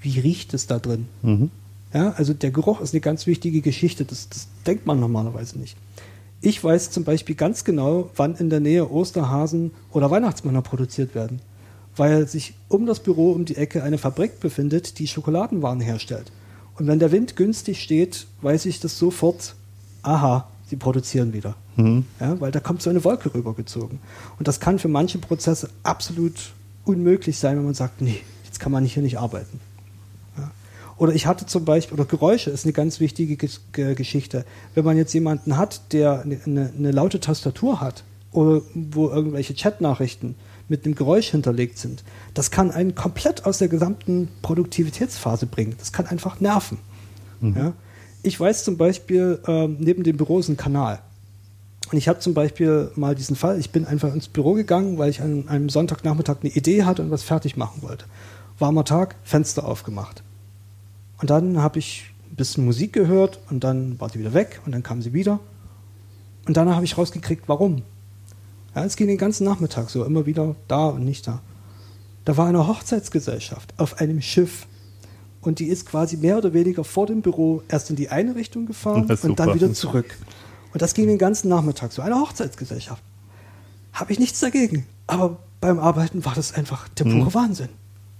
[0.00, 1.06] Wie riecht es da drin?
[1.22, 1.50] Mhm.
[1.92, 4.04] Ja, also der Geruch ist eine ganz wichtige Geschichte.
[4.04, 5.76] Das, das denkt man normalerweise nicht.
[6.44, 11.40] Ich weiß zum Beispiel ganz genau, wann in der Nähe Osterhasen oder Weihnachtsmänner produziert werden,
[11.96, 16.30] weil sich um das Büro um die Ecke eine Fabrik befindet, die Schokoladenwaren herstellt.
[16.76, 19.54] Und wenn der Wind günstig steht, weiß ich das sofort,
[20.02, 21.56] aha, sie produzieren wieder.
[21.76, 22.04] Mhm.
[22.20, 23.98] Ja, weil da kommt so eine Wolke rübergezogen.
[24.38, 26.52] Und das kann für manche Prozesse absolut
[26.84, 29.60] unmöglich sein, wenn man sagt, nee, jetzt kann man hier nicht arbeiten.
[30.96, 34.44] Oder ich hatte zum Beispiel, oder Geräusche ist eine ganz wichtige Ges- Ge- Geschichte.
[34.74, 39.54] Wenn man jetzt jemanden hat, der eine, eine, eine laute Tastatur hat, oder wo irgendwelche
[39.54, 40.34] Chatnachrichten
[40.68, 45.74] mit einem Geräusch hinterlegt sind, das kann einen komplett aus der gesamten Produktivitätsphase bringen.
[45.78, 46.78] Das kann einfach nerven.
[47.40, 47.74] Ja.
[48.22, 51.00] Ich weiß zum Beispiel, ähm, neben dem Büro ist ein Kanal.
[51.92, 55.10] Und ich habe zum Beispiel mal diesen Fall, ich bin einfach ins Büro gegangen, weil
[55.10, 58.06] ich an einem Sonntagnachmittag eine Idee hatte und was fertig machen wollte.
[58.58, 60.23] Warmer Tag, Fenster aufgemacht.
[61.18, 64.72] Und dann habe ich ein bisschen Musik gehört und dann war sie wieder weg und
[64.72, 65.40] dann kam sie wieder.
[66.46, 67.82] Und danach habe ich rausgekriegt, warum.
[68.74, 71.40] Ja, es ging den ganzen Nachmittag so, immer wieder da und nicht da.
[72.24, 74.66] Da war eine Hochzeitsgesellschaft auf einem Schiff.
[75.40, 78.66] Und die ist quasi mehr oder weniger vor dem Büro erst in die eine Richtung
[78.66, 80.16] gefahren und dann wieder zurück.
[80.72, 82.02] Und das ging den ganzen Nachmittag so.
[82.02, 83.02] Eine Hochzeitsgesellschaft.
[83.92, 84.86] Habe ich nichts dagegen.
[85.06, 87.68] Aber beim Arbeiten war das einfach der pure Wahnsinn.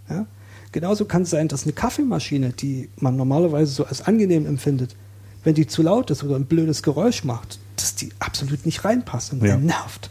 [0.08, 0.26] Ja?
[0.74, 4.96] Genauso kann es sein, dass eine Kaffeemaschine, die man normalerweise so als angenehm empfindet,
[5.44, 9.32] wenn die zu laut ist oder ein blödes Geräusch macht, dass die absolut nicht reinpasst
[9.34, 9.56] und Ja.
[9.56, 10.10] nervt.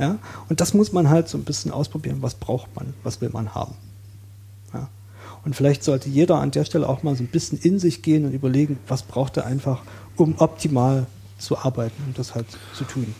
[0.00, 0.18] Ja?
[0.48, 2.22] Und das muss man halt so ein bisschen ausprobieren.
[2.22, 2.92] Was braucht man?
[3.04, 3.76] Was will man haben?
[4.74, 4.88] Ja.
[5.44, 8.24] Und vielleicht sollte jeder an der Stelle auch mal so ein bisschen in sich gehen
[8.24, 9.82] und überlegen, was braucht er einfach,
[10.16, 11.06] um optimal
[11.38, 13.14] zu arbeiten und das halt zu tun.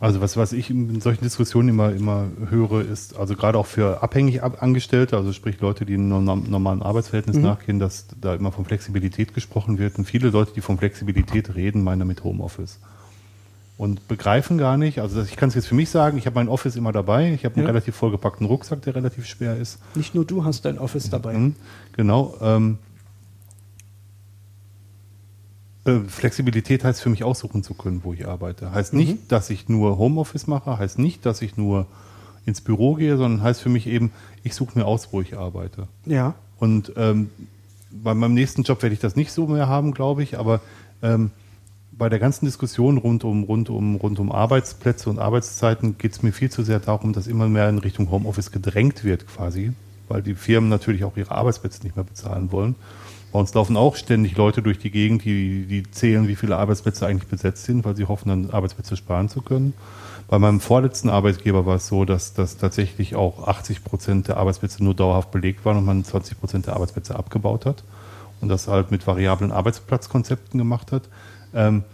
[0.00, 4.00] Also was, was ich in solchen Diskussionen immer, immer höre, ist, also gerade auch für
[4.00, 8.52] abhängig ab Angestellte, also sprich Leute, die einem norm- normalen Arbeitsverhältnis nachgehen, dass da immer
[8.52, 9.98] von Flexibilität gesprochen wird.
[9.98, 12.78] Und viele Leute, die von Flexibilität reden, meinen damit Homeoffice.
[13.76, 16.48] Und begreifen gar nicht, also ich kann es jetzt für mich sagen, ich habe mein
[16.48, 17.70] Office immer dabei, ich habe einen Ja.
[17.70, 19.78] relativ vollgepackten Rucksack, der relativ schwer ist.
[19.96, 21.34] Nicht nur du hast dein Office dabei.
[21.34, 21.54] Mhm,
[21.96, 22.34] Genau.
[22.40, 22.78] Ähm,
[25.88, 28.72] äh, Flexibilität heißt für mich aussuchen zu können, wo ich arbeite.
[28.72, 28.98] Heißt Mhm.
[29.00, 31.86] nicht, dass ich nur Homeoffice mache, heißt nicht, dass ich nur
[32.46, 34.10] ins Büro gehe, sondern heißt für mich eben,
[34.42, 35.88] ich suche mir aus, wo ich arbeite.
[36.06, 36.34] Ja.
[36.58, 37.30] Und ähm,
[37.90, 40.60] bei meinem nächsten Job werde ich das nicht so mehr haben, glaube ich, aber
[41.02, 41.30] ähm,
[41.92, 46.22] bei der ganzen Diskussion rund um, rund um, rund um Arbeitsplätze und Arbeitszeiten geht es
[46.22, 49.72] mir viel zu sehr darum, dass immer mehr in Richtung Homeoffice gedrängt wird quasi,
[50.08, 52.76] weil die Firmen natürlich auch ihre Arbeitsplätze nicht mehr bezahlen wollen.
[53.32, 57.06] Bei uns laufen auch ständig Leute durch die Gegend, die, die zählen, wie viele Arbeitsplätze
[57.06, 59.74] eigentlich besetzt sind, weil sie hoffen, dann Arbeitsplätze sparen zu können.
[60.28, 64.82] Bei meinem vorletzten Arbeitgeber war es so, dass, dass tatsächlich auch 80 Prozent der Arbeitsplätze
[64.82, 67.84] nur dauerhaft belegt waren und man 20 Prozent der Arbeitsplätze abgebaut hat
[68.40, 71.08] und das halt mit variablen Arbeitsplatzkonzepten gemacht hat.
[71.54, 71.84] Ähm,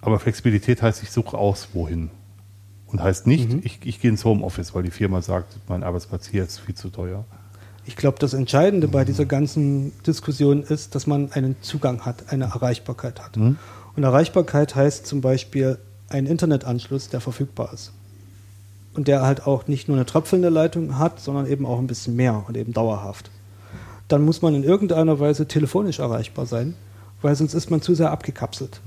[0.00, 2.10] aber Flexibilität heißt, ich suche aus, wohin.
[2.86, 6.44] Und heißt nicht, ich, ich gehe ins Homeoffice, weil die Firma sagt, mein Arbeitsplatz hier
[6.44, 7.24] ist viel zu teuer.
[7.84, 12.44] Ich glaube, das Entscheidende bei dieser ganzen Diskussion ist, dass man einen Zugang hat, eine
[12.44, 13.36] Erreichbarkeit hat.
[13.96, 15.78] Und Erreichbarkeit heißt zum Beispiel
[16.08, 17.92] ein Internetanschluss, der verfügbar ist.
[18.94, 22.14] Und der halt auch nicht nur eine tröpfelnde Leitung hat, sondern eben auch ein bisschen
[22.14, 23.30] mehr und eben dauerhaft.
[24.08, 26.74] Dann muss man in irgendeiner Weise telefonisch erreichbar sein,
[27.22, 28.80] weil sonst ist man zu sehr abgekapselt.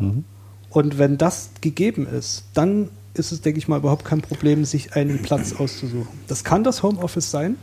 [0.70, 4.94] Und wenn das gegeben ist, dann ist es, denke ich mal, überhaupt kein Problem, sich
[4.96, 6.08] einen Platz auszusuchen.
[6.28, 7.58] Das kann das Homeoffice sein,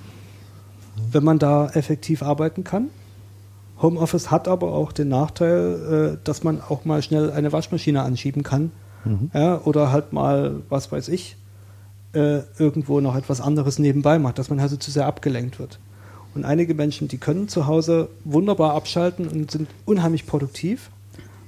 [1.10, 2.88] wenn man da effektiv arbeiten kann.
[3.80, 8.42] Homeoffice hat aber auch den Nachteil, äh, dass man auch mal schnell eine Waschmaschine anschieben
[8.42, 8.70] kann.
[9.34, 11.36] Ja, oder halt mal, was weiß ich,
[12.14, 15.78] äh, irgendwo noch etwas anderes nebenbei macht, dass man also zu sehr abgelenkt wird.
[16.34, 20.90] Und einige Menschen, die können zu Hause wunderbar abschalten und sind unheimlich produktiv.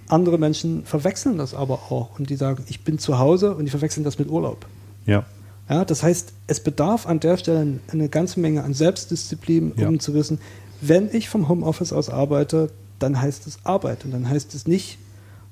[0.08, 3.70] Andere Menschen verwechseln das aber auch und die sagen, ich bin zu Hause und die
[3.70, 4.66] verwechseln das mit Urlaub.
[5.06, 5.24] Ja.
[5.68, 9.98] Ja, das heißt, es bedarf an der Stelle eine ganze Menge an Selbstdisziplin, um Ja.
[9.98, 10.38] zu wissen,
[10.80, 14.98] wenn ich vom Homeoffice aus arbeite, dann heißt es Arbeit und dann heißt es nicht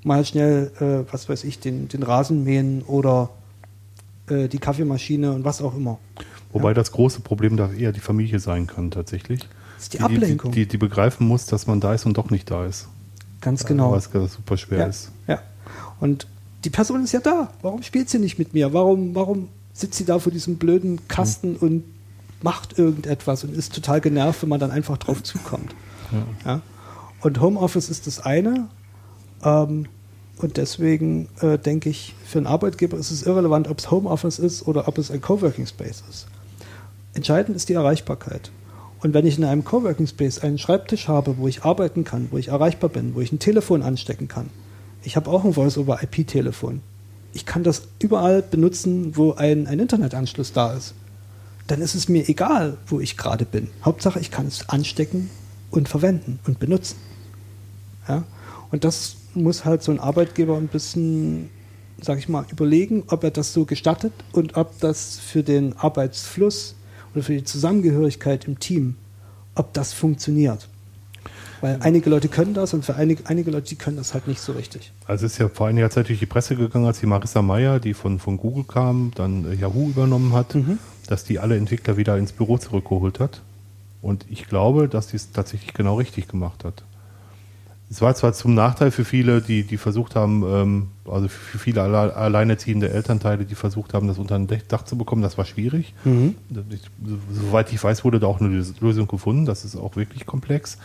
[0.05, 3.31] mal schnell, äh, was weiß ich, den, den Rasen mähen oder
[4.29, 5.99] äh, die Kaffeemaschine und was auch immer.
[6.53, 9.41] Wobei das große Problem da eher die Familie sein kann tatsächlich.
[9.77, 10.53] Das ist die Ablenkung.
[10.53, 12.89] Die, die, die begreifen muss, dass man da ist und doch nicht da ist.
[13.41, 13.93] Ganz genau.
[13.93, 15.11] Was super schwer ja, ist.
[15.27, 15.41] ja.
[15.99, 16.27] Und
[16.65, 17.53] die Person ist ja da.
[17.63, 18.73] Warum spielt sie nicht mit mir?
[18.73, 21.85] Warum, warum sitzt sie da vor diesem blöden Kasten und
[22.43, 25.75] macht irgendetwas und ist total genervt, wenn man dann einfach drauf zukommt.
[26.45, 26.61] Ja.
[27.21, 28.69] Und Homeoffice ist das eine.
[29.43, 29.87] Ähm,
[30.39, 34.67] und deswegen äh, denke ich, für einen Arbeitgeber ist es irrelevant, ob es Homeoffice ist
[34.67, 36.27] oder ob es ein Coworking Space ist.
[37.15, 38.51] Entscheidend ist die Erreichbarkeit.
[39.01, 42.39] Und wenn ich in einem Coworking Space einen Schreibtisch habe, wo ich arbeiten kann, wo
[42.39, 44.49] ich erreichbar bin, wo ich ein Telefon anstecken kann,
[45.03, 46.81] ich habe auch ein Voice-over-IP-Telefon.
[47.33, 50.95] Ich kann das überall benutzen, wo ein, ein Internetanschluss da ist.
[51.67, 53.69] Dann ist es mir egal, wo ich gerade bin.
[53.85, 55.31] Hauptsache, ich kann es anstecken
[55.71, 56.97] und verwenden und benutzen.
[58.09, 58.25] Ja?
[58.71, 61.51] Und das muss halt so ein Arbeitgeber ein bisschen,
[62.01, 66.75] sag ich mal, überlegen, ob er das so gestattet und ob das für den Arbeitsfluss
[67.15, 68.97] oder für die Zusammengehörigkeit im Team,
[69.55, 70.69] ob das funktioniert.
[71.63, 74.41] Weil einige Leute können das und für einige, einige Leute, die können das halt nicht
[74.41, 74.93] so richtig.
[75.07, 77.81] Also es ist ja vor einiger Zeit durch die Presse gegangen, als die Marissa Meyer,
[77.81, 80.79] die von, von Google kam, dann äh, Yahoo übernommen hat, Mhm.
[81.07, 83.41] dass die alle Entwickler wieder ins Büro zurückgeholt hat.
[84.03, 86.83] Und ich glaube, dass die es tatsächlich genau richtig gemacht hat.
[87.89, 91.83] Es war zwar zum Nachteil für viele, die, die versucht haben, ähm, also für viele
[91.83, 95.93] alle, alleinerziehende Elternteile, die versucht haben, das unter ein Dach zu bekommen, das war schwierig.
[96.05, 96.63] So-
[97.33, 99.45] soweit ich weiß, wurde da auch eine Lös- Lösung gefunden.
[99.45, 100.79] Das ist auch wirklich komplex.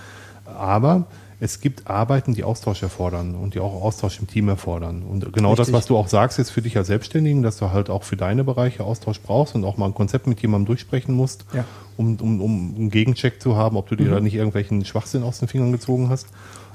[0.47, 1.05] Aber
[1.39, 5.03] es gibt Arbeiten, die Austausch erfordern und die auch Austausch im Team erfordern.
[5.03, 5.73] Und genau das, Richtig.
[5.75, 8.43] was du auch sagst, ist für dich als Selbstständigen, dass du halt auch für deine
[8.43, 11.63] Bereiche Austausch brauchst und auch mal ein Konzept mit jemandem durchsprechen musst, Ja.
[11.95, 15.37] um, um, um einen Gegencheck zu haben, ob du dir da nicht irgendwelchen Schwachsinn aus
[15.37, 16.27] den Fingern gezogen hast.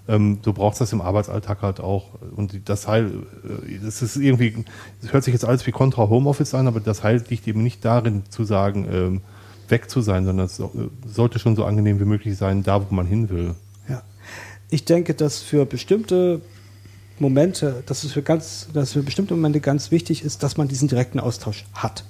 [0.08, 2.06] Ähm, du brauchst das im Arbeitsalltag halt auch.
[2.36, 3.10] Und das Heil,
[3.44, 4.64] äh, das ist irgendwie,
[5.00, 7.84] das hört sich jetzt alles wie Contra Homeoffice an, aber das Heil liegt eben nicht
[7.84, 9.20] darin zu sagen, ähm,
[9.68, 10.70] weg zu sein, sondern es so-
[11.06, 13.54] sollte schon so angenehm wie möglich sein, da wo man hin will.
[14.72, 16.40] Ich denke, dass für bestimmte
[17.18, 20.88] Momente, dass es für ganz, dass für bestimmte Momente ganz wichtig ist, dass man diesen
[20.88, 22.06] direkten Austausch hat.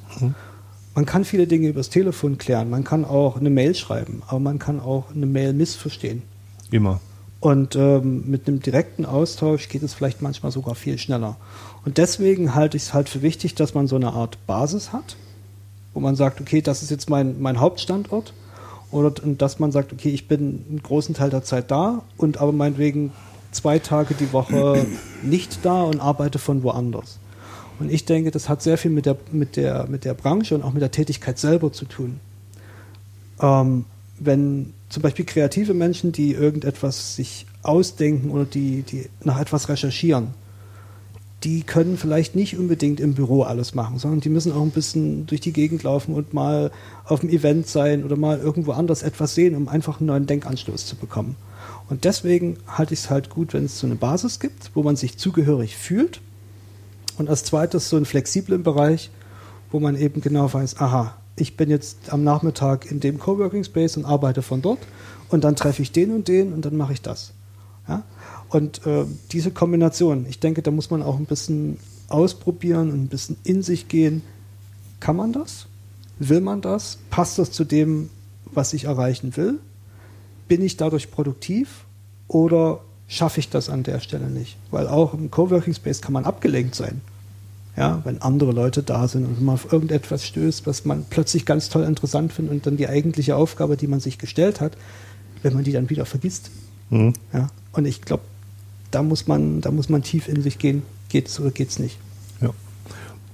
[0.95, 4.61] Man kann viele Dinge übers Telefon klären, man kann auch eine Mail schreiben, aber man
[4.61, 6.23] kann auch eine Mail missverstehen.
[6.71, 7.01] Immer.
[7.41, 11.39] Und ähm, mit einem direkten Austausch geht es vielleicht manchmal sogar viel schneller.
[11.85, 15.17] Und deswegen halte ich es halt für wichtig, dass man so eine Art Basis hat,
[15.95, 18.33] wo man sagt, okay, das ist jetzt mein, mein Hauptstandort.
[18.93, 22.53] Oder dass man sagt, okay, ich bin einen großen Teil der Zeit da und aber
[22.53, 23.13] meinetwegen
[23.51, 24.87] zwei Tage die Woche
[25.23, 27.19] nicht da und arbeite von woanders.
[27.81, 30.63] Und ich denke, das hat sehr viel mit der, mit der, mit der Branche und
[30.63, 32.21] auch mit der Tätigkeit selber zu tun
[33.43, 33.85] ähm,
[34.19, 40.29] wenn zum Beispiel kreative Menschen, die irgendetwas sich ausdenken oder die, die nach etwas recherchieren,
[41.45, 45.27] die können vielleicht nicht unbedingt im Büro alles machen, sondern die müssen auch ein bisschen
[45.27, 46.71] durch die Gegend laufen und mal
[47.05, 50.87] auf dem Event sein oder mal irgendwo anders etwas sehen, um einfach einen neuen Denkanstoß
[50.87, 51.37] zu bekommen.
[51.89, 54.97] Und deswegen halte ich es halt gut, wenn es so eine Basis gibt, wo man
[54.97, 56.21] sich zugehörig fühlt.
[57.19, 59.11] Und als zweites so einen flexiblen Bereich,
[59.71, 63.97] wo man eben genau weiß, aha, ich bin jetzt am Nachmittag in dem Coworking Space
[63.97, 64.81] und arbeite von dort
[65.29, 67.33] und dann treffe ich den und den und dann mache ich das.
[67.89, 68.05] Ja?
[68.49, 71.79] Und äh, diese Kombination, ich denke, da muss man auch ein bisschen
[72.09, 74.23] ausprobieren und ein bisschen in sich gehen.
[75.01, 75.67] Kann man das?
[76.19, 76.99] Will man das?
[77.11, 78.11] Passt das zu dem,
[78.53, 79.59] was ich erreichen will?
[80.49, 81.85] Bin ich dadurch produktiv
[82.29, 84.57] oder schaffe ich das an der Stelle nicht?
[84.71, 87.01] Weil auch im Coworking Space kann man abgelenkt sein.
[87.77, 91.71] Ja, wenn andere Leute da sind und man auf irgendetwas stößt, was man plötzlich ganz
[91.71, 94.77] toll interessant findet und dann die eigentliche Aufgabe, die man sich gestellt hat,
[95.43, 96.51] wenn man die dann wieder vergisst.
[96.93, 97.15] Mhm.
[97.33, 98.23] Ja, und ich glaube,
[98.91, 100.83] da muss man, da muss man tief in sich gehen.
[101.09, 101.99] Geht's oder geht's nicht?
[102.41, 102.51] Ja.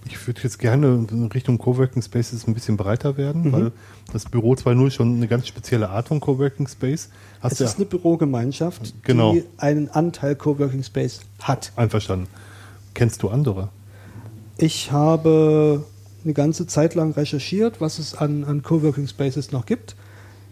[0.07, 3.53] Ich würde jetzt gerne in Richtung Coworking Spaces ein bisschen breiter werden, Mhm.
[3.53, 3.73] weil
[4.13, 7.09] das Büro 2.0 schon eine ganz spezielle Art von Coworking Space.
[7.41, 9.35] Hast es du ist eine Bürogemeinschaft, Genau.
[9.35, 11.73] die einen Anteil Coworking Space hat.
[11.77, 12.27] einverstanden.
[12.95, 13.69] Kennst du andere?
[14.57, 15.85] Ich habe
[16.25, 19.95] eine ganze Zeit lang recherchiert, was es an, an Coworking Spaces noch gibt.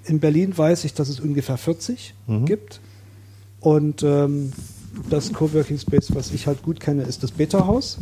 [0.05, 2.81] In Berlin weiß ich, dass es ungefähr 40 gibt.
[3.67, 4.53] Und ähm,
[5.11, 7.99] das Coworking Space, was ich halt gut kenne, ist das Beta-Haus.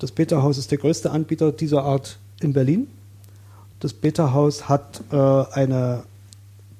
[0.00, 2.88] Das Beta-Haus ist der größte Anbieter dieser Art in Berlin.
[3.78, 6.02] Das Beta-Haus hat äh, eine,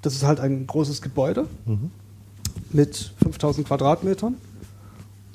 [0.02, 1.46] das ist halt ein großes Gebäude
[2.72, 4.34] mit 5000 Quadratmetern.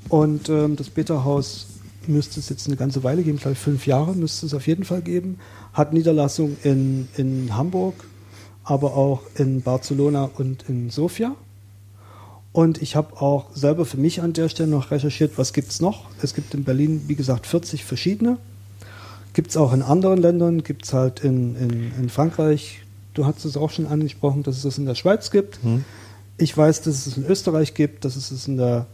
[0.09, 1.67] Und ähm, das Beta-Haus
[2.07, 5.01] müsste es jetzt eine ganze Weile geben, ich fünf Jahre müsste es auf jeden Fall
[5.01, 5.39] geben.
[5.71, 8.03] Hat Niederlassung in, in Hamburg,
[8.65, 11.37] aber auch in Barcelona und in Sofia.
[12.53, 15.79] Und ich habe auch selber für mich an der Stelle noch recherchiert, was gibt es
[15.79, 16.05] noch.
[16.21, 18.37] Es gibt in Berlin, wie gesagt, 40 verschiedene.
[19.33, 22.81] Gibt es auch in anderen Ländern, gibt es halt in, in, in Frankreich.
[23.13, 25.59] Du hast es auch schon angesprochen, dass es das in der Schweiz gibt.
[26.37, 28.87] Ich weiß, dass es es in Österreich gibt, dass es es in der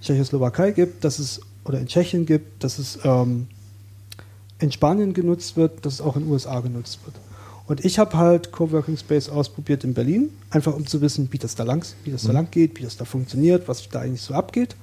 [0.00, 3.46] Tschechoslowakei gibt, dass es oder in Tschechien gibt, dass es ähm,
[4.58, 7.16] in Spanien genutzt wird, dass es auch in den USA genutzt wird.
[7.66, 11.54] Und ich habe halt Coworking Space ausprobiert in Berlin, einfach um zu wissen, wie das
[11.54, 14.34] da lang, wie das da lang geht, wie das da funktioniert, was da eigentlich so
[14.34, 14.76] abgeht.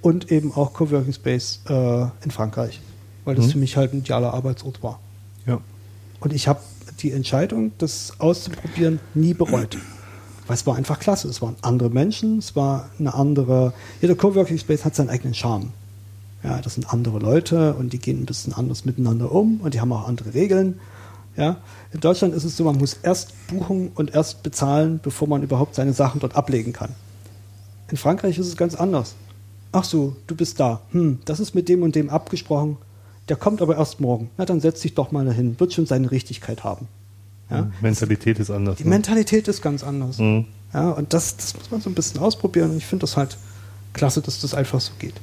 [0.00, 2.80] Und eben auch Coworking Space äh, in Frankreich,
[3.24, 3.50] weil das Mhm.
[3.50, 5.00] für mich halt ein idealer Arbeitsort war.
[5.46, 5.60] Ja.
[6.20, 6.60] Und ich habe
[7.00, 9.76] die Entscheidung, das auszuprobieren, nie bereut.
[10.46, 11.28] Weil es war einfach klasse.
[11.28, 13.74] Es waren andere Menschen, es war eine andere.
[14.00, 15.72] Jeder Coworking Space hat seinen eigenen Charme.
[16.42, 19.80] Ja, das sind andere Leute und die gehen ein bisschen anders miteinander um und die
[19.80, 20.78] haben auch andere Regeln.
[21.38, 21.58] Ja,
[21.92, 25.76] in Deutschland ist es so, man muss erst buchen und erst bezahlen, bevor man überhaupt
[25.76, 26.90] seine Sachen dort ablegen kann.
[27.90, 29.14] In Frankreich ist es ganz anders.
[29.70, 30.80] Ach so, du bist da.
[30.90, 32.76] Hm, das ist mit dem und dem abgesprochen.
[33.28, 34.30] Der kommt aber erst morgen.
[34.36, 35.60] Na, dann setz dich doch mal dahin.
[35.60, 36.88] Wird schon seine Richtigkeit haben.
[37.50, 37.70] Ja?
[37.80, 38.78] Mentalität ist anders.
[38.78, 38.90] Die ne?
[38.90, 40.18] Mentalität ist ganz anders.
[40.18, 40.46] Mhm.
[40.74, 42.70] Ja, und das, das muss man so ein bisschen ausprobieren.
[42.70, 43.38] Und ich finde das halt
[43.92, 45.14] klasse, dass das einfach so geht.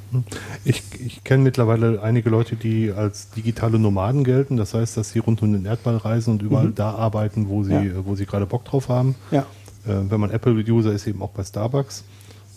[0.66, 4.58] Ich, ich kenne mittlerweile einige Leute, die als digitale Nomaden gelten.
[4.58, 7.74] Das heißt, dass sie rund um den Erdball reisen und überall da arbeiten, wo sie,
[7.74, 8.06] Ja.
[8.06, 9.16] wo sie gerade Bock drauf haben.
[9.32, 9.42] Ja.
[9.88, 12.04] Äh, wenn man Apple-User ist, eben auch bei Starbucks.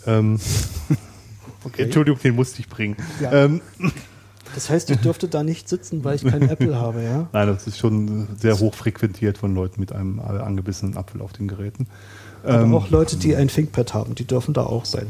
[0.06, 0.40] Ähm,
[1.76, 2.96] Entschuldigung, den musste ich bringen.
[3.20, 3.32] Ja.
[3.32, 3.60] Ähm,
[4.54, 7.28] Das heißt, ich dürfte da nicht sitzen, weil ich kein Apple habe, ja?
[7.32, 11.48] nein, das ist schon sehr hoch frequentiert von Leuten mit einem angebissenen Apfel auf den
[11.48, 11.86] Geräten.
[12.44, 15.06] Aber Ähm, auch Leute, die ein ThinkPad haben, die dürfen da auch sein.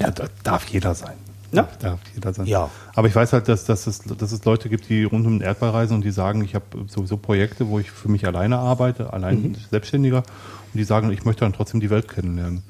[0.00, 1.16] Ja, da darf jeder sein.
[1.52, 1.68] Ja.
[1.80, 2.46] Darf jeder sein.
[2.46, 2.70] Ja.
[2.94, 5.40] Aber ich weiß halt, dass, dass, es, dass es Leute gibt, die rund um den
[5.40, 9.12] Erdball reisen und die sagen, ich habe sowieso Projekte, wo ich für mich alleine arbeite,
[9.12, 10.18] allein Selbstständiger.
[10.18, 12.62] Und die sagen, ich möchte dann trotzdem die Welt kennenlernen.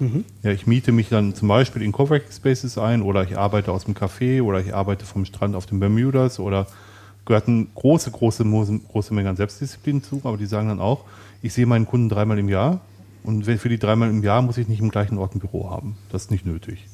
[0.43, 3.85] Ja, ich miete mich dann zum Beispiel in Coworking Spaces ein oder ich arbeite aus
[3.85, 6.67] dem Café oder ich arbeite vom Strand auf den Bermudas oder
[7.27, 10.23] gehört eine große, große, große, Menge an Selbstdisziplin zu.
[10.25, 11.05] Aber die sagen dann auch,
[11.43, 12.81] ich sehe meinen Kunden dreimal im Jahr
[13.23, 15.97] und für die dreimal im Jahr muss ich nicht im gleichen Ort ein Büro haben.
[16.11, 16.87] Das ist nicht nötig.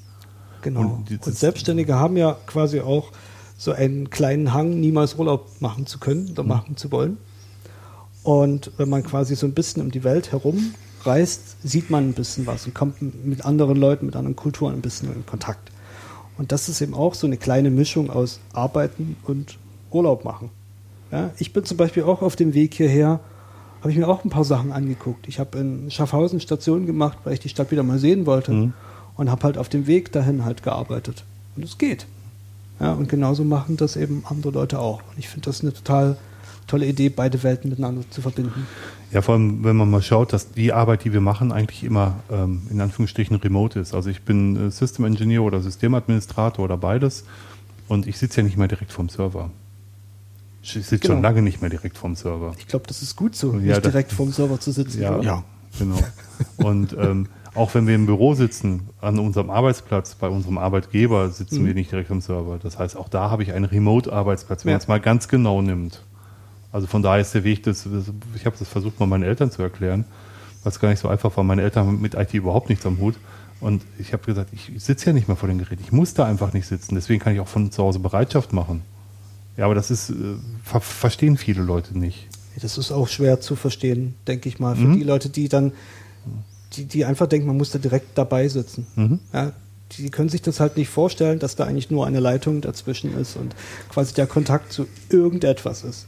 [0.67, 0.81] Genau.
[0.81, 3.12] Und Und, Selbstständige haben ja quasi auch
[3.57, 7.19] so einen kleinen Hang, niemals Urlaub machen zu können oder machen zu wollen.
[8.25, 12.12] Und wenn man quasi so ein bisschen um die Welt herum reist, sieht man ein
[12.14, 15.71] bisschen was und kommt mit anderen Leuten, mit anderen Kulturen ein bisschen in Kontakt.
[16.37, 19.59] Und das ist eben auch so eine kleine Mischung aus Arbeiten und
[19.93, 20.51] Urlaub machen.
[21.12, 23.21] Ja, ich bin zum Beispiel auch auf dem Weg hierher,
[23.83, 25.29] habe ich mir auch ein paar Sachen angeguckt.
[25.29, 28.73] Ich habe in Schaffhausen Station gemacht, weil ich die Stadt wieder mal sehen wollte
[29.17, 31.25] und habe halt auf dem Weg dahin halt gearbeitet.
[31.57, 32.07] Und es geht.
[32.81, 34.99] Ja, und genauso machen das eben andere Leute auch.
[35.11, 36.17] Und ich finde das eine total
[36.67, 38.67] tolle Idee, beide Welten miteinander zu verbinden.
[39.12, 42.17] Ja, vor allem, wenn man mal schaut, dass die Arbeit, die wir machen, eigentlich immer
[42.31, 43.95] ähm, in Anführungsstrichen remote ist.
[43.95, 47.25] Also ich bin äh, System Engineer oder Systemadministrator oder beides
[47.89, 49.51] und ich sitze ja nicht mehr direkt vorm Server.
[50.62, 51.23] Ich sitze schon Genau.
[51.29, 52.53] lange nicht mehr direkt vorm Server.
[52.59, 55.01] Ich glaube, das ist gut so, Ja, nicht direkt vorm Server zu sitzen.
[55.01, 55.21] Ja?
[55.23, 55.45] Ja.
[55.79, 55.99] genau.
[56.57, 61.64] Und ähm, auch wenn wir im Büro sitzen, an unserem Arbeitsplatz, bei unserem Arbeitgeber, sitzen
[61.66, 62.59] wir nicht direkt am Server.
[62.62, 64.74] Das heißt, auch da habe ich einen Remote-Arbeitsplatz, wenn Ja.
[64.76, 66.02] man es mal ganz genau nimmt.
[66.72, 69.50] Also von daher ist der Weg, das, das- ich habe das versucht, mal meinen Eltern
[69.50, 70.04] zu erklären,
[70.64, 71.44] was gar nicht so einfach war.
[71.44, 73.14] Meine Eltern haben mit IT überhaupt nichts am Hut.
[73.61, 75.78] Und ich habe gesagt, ich sitze ja nicht mehr vor dem Gerät.
[75.80, 76.94] Ich muss da einfach nicht sitzen.
[76.94, 78.82] Deswegen kann ich auch von zu Hause Bereitschaft machen.
[79.57, 80.14] Ja, aber das ist, äh,
[80.62, 82.28] ver verstehen viele Leute nicht.
[82.61, 84.96] Das ist auch schwer zu verstehen, denke ich mal, für Mhm.
[84.98, 85.72] die Leute, die dann,
[86.77, 88.87] die, die einfach denken, man muss da direkt dabei sitzen.
[88.97, 89.20] Mhm.
[89.33, 89.53] Ja,
[89.93, 93.37] die können sich das halt nicht vorstellen, dass da eigentlich nur eine Leitung dazwischen ist
[93.37, 93.55] und
[93.89, 96.07] quasi der Kontakt zu irgendetwas ist.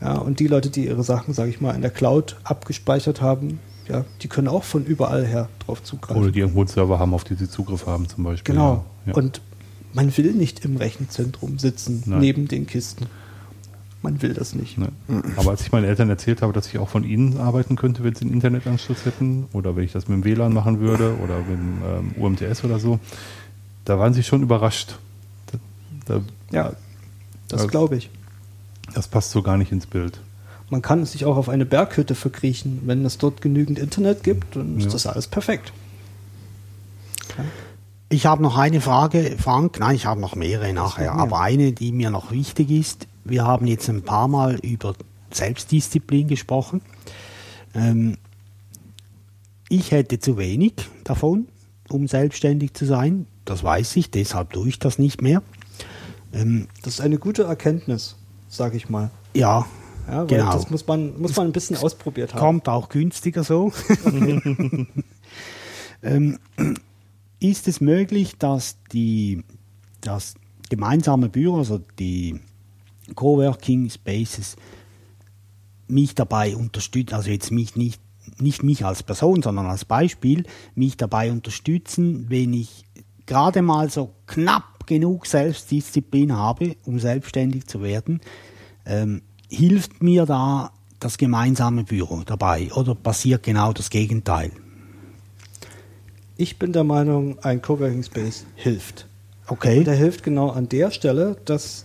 [0.00, 3.60] Ja, und die Leute, die ihre Sachen, sage ich mal, in der Cloud abgespeichert haben,
[3.88, 6.22] ja, die können auch von überall her drauf zugreifen.
[6.22, 8.54] Oder die irgendwo einen Server haben, auf die sie Zugriff haben zum Beispiel.
[8.54, 8.84] Genau.
[9.04, 9.14] Ja.
[9.14, 9.42] Und
[9.92, 12.20] man will nicht im Rechenzentrum sitzen, Nein.
[12.20, 13.06] neben den Kisten.
[14.02, 14.78] Man will das nicht.
[14.78, 14.88] Ne.
[15.36, 18.14] Aber als ich meinen Eltern erzählt habe, dass ich auch von ihnen arbeiten könnte, wenn
[18.14, 21.48] sie einen Internetanschluss hätten, oder wenn ich das mit dem WLAN machen würde, oder mit
[21.50, 22.98] dem ähm, UMTS oder so,
[23.84, 24.96] da waren sie schon überrascht.
[25.52, 25.58] Da,
[26.06, 26.20] da,
[26.50, 26.72] Ja,
[27.48, 28.08] das Also- glaube ich.
[28.94, 30.20] das passt so gar nicht ins Bild.
[30.70, 32.82] Man kann sich auch auf eine Berghütte verkriechen.
[32.86, 34.90] Wenn es dort genügend Internet gibt, dann ist Ja.
[34.92, 35.72] das alles perfekt.
[38.08, 39.78] Ich habe noch eine Frage, Frank.
[39.78, 41.12] Nein, ich habe noch mehrere nachher.
[41.12, 43.06] Aber eine, die mir noch wichtig ist.
[43.24, 44.94] Wir haben jetzt ein paar Mal über
[45.30, 46.80] Selbstdisziplin gesprochen.
[47.74, 48.16] Ähm,
[49.68, 51.46] ich hätte zu wenig davon,
[51.88, 53.26] um selbstständig zu sein.
[53.44, 55.42] Das weiß ich, deshalb tue ich das nicht mehr.
[56.32, 58.16] Ähm, Das ist eine gute Erkenntnis,
[58.48, 59.10] sage ich mal.
[59.34, 59.66] ja,
[60.08, 60.52] Ja, genau.
[60.52, 62.40] das muss man, muss man ein bisschen ausprobiert haben.
[62.40, 63.72] Kommt auch günstiger so.
[66.02, 66.38] ähm,
[67.38, 69.44] ist es möglich, dass die
[70.00, 70.34] das
[70.68, 72.40] gemeinsame Büro, also die
[73.14, 74.56] Coworking Spaces,
[75.88, 78.00] mich dabei unterstützen, also jetzt mich nicht,
[78.38, 80.44] nicht mich als Person, sondern als Beispiel,
[80.74, 82.84] mich dabei unterstützen, wenn ich
[83.26, 88.20] gerade mal so knapp genug Selbstdisziplin habe, um selbstständig zu werden,
[88.86, 94.52] ähm, hilft mir da das gemeinsame Büro dabei oder passiert genau das Gegenteil?
[96.36, 99.06] Ich bin der Meinung, ein Coworking Space hilft.
[99.46, 99.78] Okay.
[99.78, 101.84] Und er hilft genau an der Stelle, dass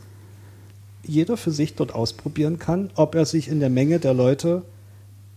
[1.08, 4.64] jeder für sich dort ausprobieren kann, ob er sich in der Menge der Leute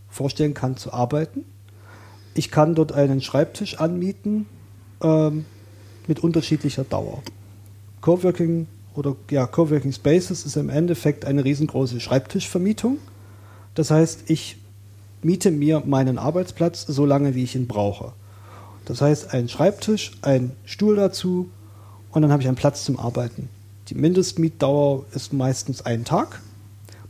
[0.08, 1.44] vorstellen kann zu arbeiten.
[2.34, 4.46] Ich kann dort einen Schreibtisch anmieten
[5.02, 5.44] ähm,
[6.06, 7.22] mit unterschiedlicher Dauer.
[8.00, 12.98] Coworking oder ja, Coworking Spaces ist im Endeffekt eine riesengroße Schreibtischvermietung.
[13.74, 14.56] Das heißt, ich
[15.22, 18.12] miete mir meinen Arbeitsplatz so lange, wie ich ihn brauche.
[18.84, 21.50] Das heißt, ein Schreibtisch, ein Stuhl dazu
[22.10, 23.48] und dann habe ich einen Platz zum Arbeiten.
[23.88, 26.42] Die Mindestmietdauer ist meistens ein Tag.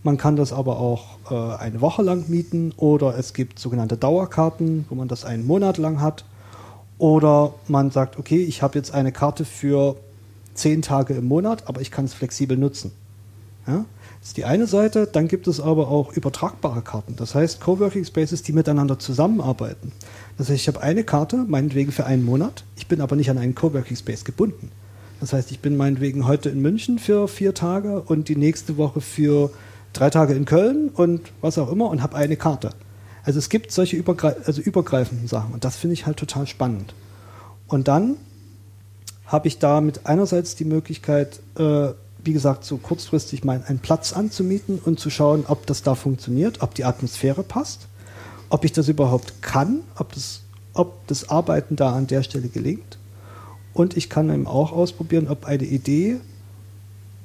[0.05, 4.85] Man kann das aber auch äh, eine Woche lang mieten oder es gibt sogenannte Dauerkarten,
[4.89, 6.25] wo man das einen Monat lang hat.
[6.99, 9.97] Oder man sagt, okay, ich habe jetzt eine Karte für
[10.55, 12.93] zehn Tage im Monat, aber ich kann es flexibel nutzen.
[13.67, 13.85] Ja?
[14.21, 15.09] Das ist die eine Seite.
[15.09, 17.17] Dann gibt es aber auch übertragbare Karten.
[17.17, 19.91] Das heißt, Coworking Spaces, die miteinander zusammenarbeiten.
[20.37, 22.63] Das heißt, ich habe eine Karte, meinetwegen für einen Monat.
[22.77, 24.71] Ich bin aber nicht an einen Coworking Space gebunden.
[25.21, 29.01] Das heißt, ich bin meinetwegen heute in München für vier Tage und die nächste Woche
[29.01, 29.51] für
[29.93, 32.71] drei Tage in Köln und was auch immer und habe eine Karte.
[33.25, 36.95] Also es gibt solche übergreif also übergreifenden Sachen und das finde ich halt total spannend.
[37.67, 38.17] Und dann
[39.27, 41.89] habe ich damit einerseits die Möglichkeit, äh,
[42.25, 46.63] wie gesagt, so kurzfristig mal einen Platz anzumieten und zu schauen, ob das da funktioniert,
[46.63, 47.89] ob die Atmosphäre passt,
[48.49, 50.41] ob ich das überhaupt kann, ob das,
[50.73, 52.98] ob das Arbeiten da an der Stelle gelingt.
[53.79, 56.17] Und ich kann eben auch ausprobieren, ob eine Idee,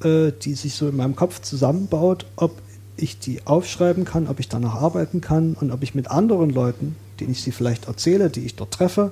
[0.04, 2.62] äh, die sich so in meinem Kopf zusammenbaut, ob
[2.95, 6.95] ich die aufschreiben kann, ob ich danach arbeiten kann und ob ich mit anderen Leuten,
[7.20, 9.12] denen ich sie vielleicht erzähle, die ich dort treffe,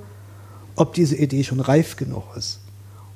[0.75, 2.59] ob diese Idee schon reif genug ist.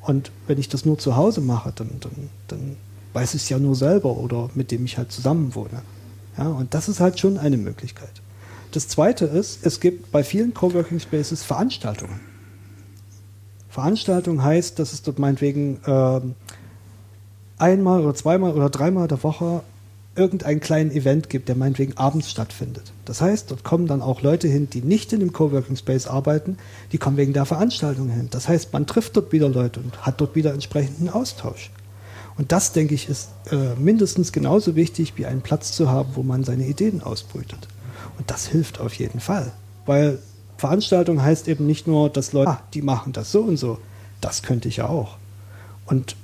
[0.02, 2.78] Und wenn ich das nur zu Hause mache, dann, dann, dann
[3.14, 5.84] weiß ich es ja nur selber oder mit dem ich halt zusammen wohne.
[6.36, 8.24] Ja, und das ist halt schon eine Möglichkeit.
[8.72, 12.35] Das zweite ist, es gibt bei vielen Coworking Spaces Veranstaltungen.
[13.76, 16.22] Veranstaltung heißt, dass es dort meinetwegen äh,
[17.58, 19.64] einmal oder zweimal oder dreimal der Woche
[20.16, 22.94] irgendein kleinen Event gibt, der meinetwegen abends stattfindet.
[23.04, 26.58] Das heißt, dort kommen dann auch Leute hin, die nicht in dem Coworking Space arbeiten,
[26.94, 28.30] die kommen wegen der Veranstaltung hin.
[28.32, 31.70] Das heißt, man trifft dort wieder Leute und hat dort wieder entsprechenden Austausch.
[32.38, 36.24] Und das, denke ich, ist äh, mindestens genauso wichtig, wie einen Platz zu haben, wo
[36.24, 37.68] man seine Ideen ausbrütet.
[38.18, 39.52] Und das hilft auf jeden Fall.
[39.86, 40.20] Weil
[40.58, 43.80] Veranstaltung heißt eben nicht nur, dass Leute, ah, die machen das so und so.
[44.22, 45.18] Das könnte ich ja auch.
[45.86, 46.16] Und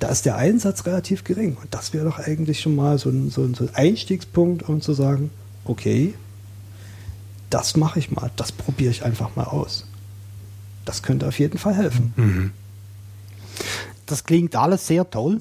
[0.00, 1.56] da ist der Einsatz relativ gering.
[1.60, 4.80] Und das wäre doch eigentlich schon mal so ein, so ein, so ein Einstiegspunkt, um
[4.80, 5.30] zu sagen,
[5.64, 6.14] okay,
[7.50, 9.86] das mache ich mal, das probiere ich einfach mal aus.
[10.84, 12.12] Das könnte auf jeden Fall helfen.
[12.16, 12.50] Mhm.
[14.06, 15.40] Das klingt alles sehr toll.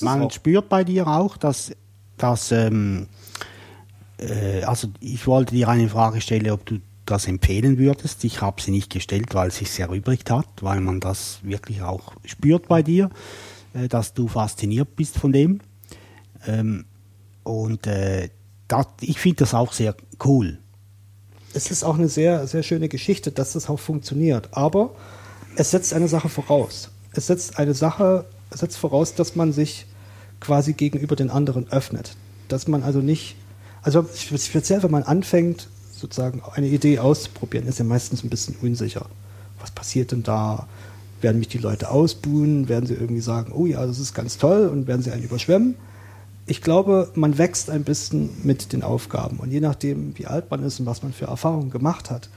[0.00, 1.72] Man spürt bei dir auch, dass,
[2.16, 3.06] dass ähm,
[4.28, 8.24] äh, also ich wollte dir eine Frage stellen, ob du das empfehlen würdest.
[8.24, 12.14] Ich habe sie nicht gestellt, weil es sich erübrigt hat, weil man das wirklich auch
[12.24, 13.10] spürt bei dir,
[13.74, 15.60] äh, dass du fasziniert bist von dem.
[16.46, 16.84] Ähm,
[17.42, 18.30] und äh,
[18.68, 19.94] das, ich finde das auch sehr
[20.24, 20.58] cool.
[21.54, 24.48] Es ist auch eine sehr, sehr schöne Geschichte, dass das auch funktioniert.
[24.52, 24.94] Aber
[25.56, 26.90] es setzt eine Sache voraus.
[27.12, 29.86] Es setzt eine Sache, setzt voraus, dass man sich
[30.40, 32.16] quasi gegenüber den anderen öffnet.
[32.48, 33.36] Dass man also nicht,
[33.82, 39.06] also speziell wenn man anfängt, sozusagen eine Idee auszuprobieren, ist ja meistens ein bisschen unsicher.
[39.60, 40.66] Was passiert denn da?
[41.20, 42.68] Werden mich die Leute ausbuhen?
[42.68, 45.76] Werden sie irgendwie sagen, oh ja, das ist ganz toll und werden sie einen überschwemmen?
[46.46, 50.64] Ich glaube, man wächst ein bisschen mit den Aufgaben und je nachdem, wie alt man
[50.64, 52.28] ist und was man für Erfahrungen gemacht hat,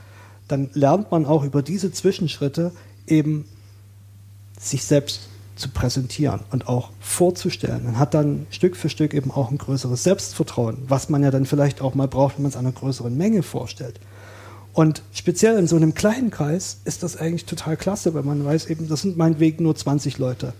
[0.47, 2.71] dann lernt man auch über diese Zwischenschritte
[3.07, 3.45] eben
[4.59, 7.85] sich selbst zu präsentieren und auch vorzustellen.
[7.85, 11.45] Man hat dann Stück für Stück eben auch ein größeres Selbstvertrauen, was man ja dann
[11.45, 13.99] vielleicht auch mal braucht, wenn man es einer größeren Menge vorstellt.
[14.73, 18.65] Und speziell in so einem kleinen Kreis ist das eigentlich total klasse, weil man weiß
[18.65, 20.53] eben, das sind meinetwegen nur 20 Leute.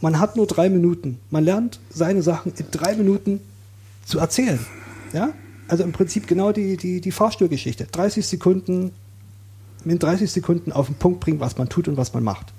[0.00, 1.20] Man hat nur drei Minuten.
[1.30, 3.40] Man lernt seine Sachen in drei Minuten
[4.04, 4.58] zu erzählen.
[5.12, 5.32] Ja?
[5.68, 7.86] Also im Prinzip genau die, die, die Fahrstuhlgeschichte.
[7.92, 8.90] 30 Sekunden,
[9.84, 12.52] in 30 Sekunden auf den Punkt bringen, was man tut und was man macht.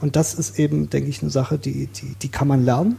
[0.00, 2.96] Und das ist eben, denke ich, eine Sache, die, die, die kann man lernen.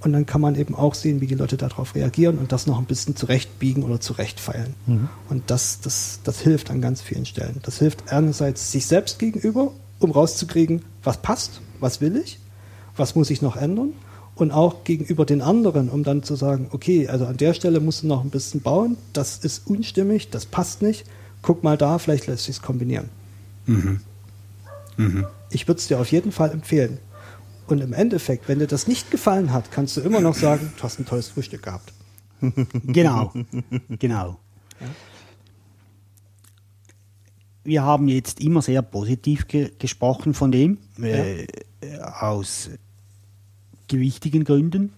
[0.00, 2.78] Und dann kann man eben auch sehen, wie die Leute darauf reagieren und das noch
[2.78, 4.74] ein bisschen zurechtbiegen oder zurechtfeilen.
[4.86, 5.08] Mhm.
[5.28, 7.60] Und das, das, das hilft an ganz vielen Stellen.
[7.62, 9.70] Das hilft einerseits sich selbst gegenüber,
[10.00, 12.40] um rauszukriegen, was passt, was will ich,
[12.96, 13.92] was muss ich noch ändern.
[14.34, 18.02] Und auch gegenüber den anderen, um dann zu sagen, okay, also an der Stelle musst
[18.02, 21.04] du noch ein bisschen bauen, das ist unstimmig, das passt nicht,
[21.42, 23.10] guck mal da, vielleicht lässt sich es kombinieren.
[23.66, 24.00] Mhm.
[25.02, 25.26] Mhm.
[25.50, 26.98] Ich würde es dir auf jeden Fall empfehlen.
[27.66, 30.82] Und im Endeffekt, wenn dir das nicht gefallen hat, kannst du immer noch sagen, du
[30.82, 31.92] hast ein tolles Frühstück gehabt.
[32.84, 33.32] Genau,
[33.88, 34.36] genau.
[37.62, 41.46] Wir haben jetzt immer sehr positiv ge gesprochen von dem, äh,
[42.00, 42.70] aus
[43.86, 44.92] gewichtigen Gründen.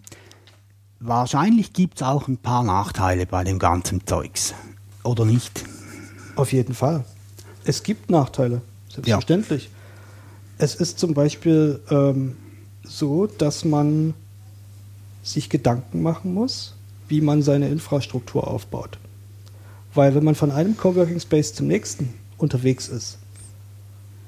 [1.00, 4.54] Wahrscheinlich gibt es auch ein paar Nachteile bei dem ganzen Zeugs.
[5.02, 5.64] Oder nicht?
[6.36, 7.04] Auf jeden Fall.
[7.64, 9.68] Es gibt Nachteile, selbstverständlich.
[10.58, 12.36] Es ist zum Beispiel ähm,
[12.84, 14.14] so, dass man
[15.22, 16.74] sich Gedanken machen muss,
[17.08, 18.98] wie man seine Infrastruktur aufbaut.
[19.94, 23.18] Weil wenn man von einem Coworking Space zum nächsten unterwegs ist,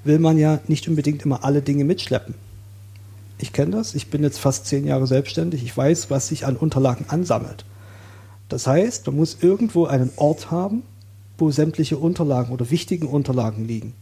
[0.04, 2.34] will man ja nicht unbedingt immer alle Dinge mitschleppen.
[3.38, 6.56] Ich kenne das, ich bin jetzt fast zehn Jahre selbstständig, ich weiß, was sich an
[6.56, 7.64] Unterlagen ansammelt.
[8.48, 10.82] Das heißt, man muss irgendwo einen Ort haben,
[11.36, 13.92] wo sämtliche Unterlagen oder wichtigen Unterlagen liegen.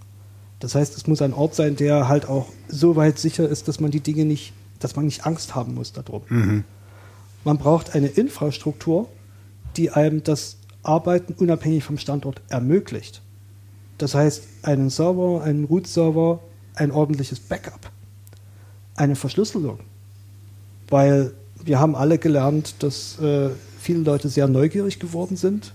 [0.64, 3.80] Das heißt, es muss ein Ort sein, der halt auch so weit sicher ist, dass
[3.80, 6.22] man die Dinge nicht, dass man nicht Angst haben muss darum.
[7.44, 9.10] Man braucht eine Infrastruktur,
[9.76, 13.20] die einem das Arbeiten unabhängig vom Standort ermöglicht.
[13.98, 16.40] Das heißt, einen Server, einen Root-Server,
[16.76, 17.90] ein ordentliches Backup,
[18.96, 19.80] eine Verschlüsselung.
[20.88, 25.74] Weil wir haben alle gelernt, dass äh, viele Leute sehr neugierig geworden sind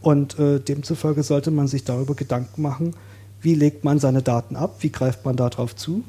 [0.00, 2.94] und äh, demzufolge sollte man sich darüber Gedanken machen,
[3.40, 6.04] wie legt man seine Daten ab, wie greift man darauf zu,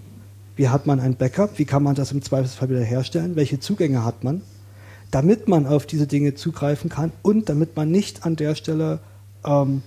[0.56, 4.04] wie hat man ein Backup, wie kann man das im Zweifelsfall wieder herstellen, welche Zugänge
[4.04, 4.42] hat man,
[5.12, 9.00] damit man auf diese Dinge zugreifen kann und damit man nicht an der Stelle
[9.46, 9.82] ähm,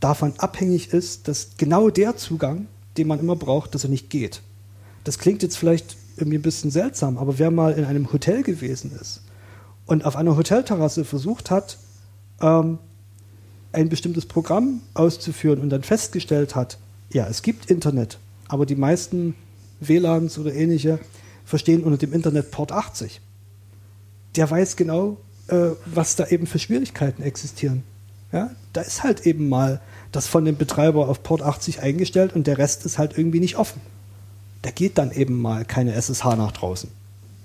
[0.00, 2.66] davon abhängig ist, dass genau der Zugang,
[2.96, 4.42] den man immer braucht, dass er nicht geht.
[5.04, 8.92] Das klingt jetzt vielleicht irgendwie ein bisschen seltsam, aber wer mal in einem Hotel gewesen
[9.00, 9.22] ist
[9.86, 11.78] und auf einer Hotelterrasse versucht hat,
[12.40, 12.78] ähm,
[13.72, 16.78] ein bestimmtes Programm auszuführen und dann festgestellt hat,
[17.10, 18.18] ja, es gibt Internet,
[18.48, 19.34] aber die meisten
[19.80, 20.98] WLANs oder ähnliche
[21.44, 23.20] verstehen unter dem Internet Port 80.
[24.36, 25.18] Der weiß genau,
[25.48, 27.82] äh, was da eben für Schwierigkeiten existieren.
[28.32, 32.46] Ja, da ist halt eben mal das von dem Betreiber auf Port 80 eingestellt und
[32.46, 33.80] der Rest ist halt irgendwie nicht offen.
[34.62, 36.88] Da geht dann eben mal keine SSH nach draußen.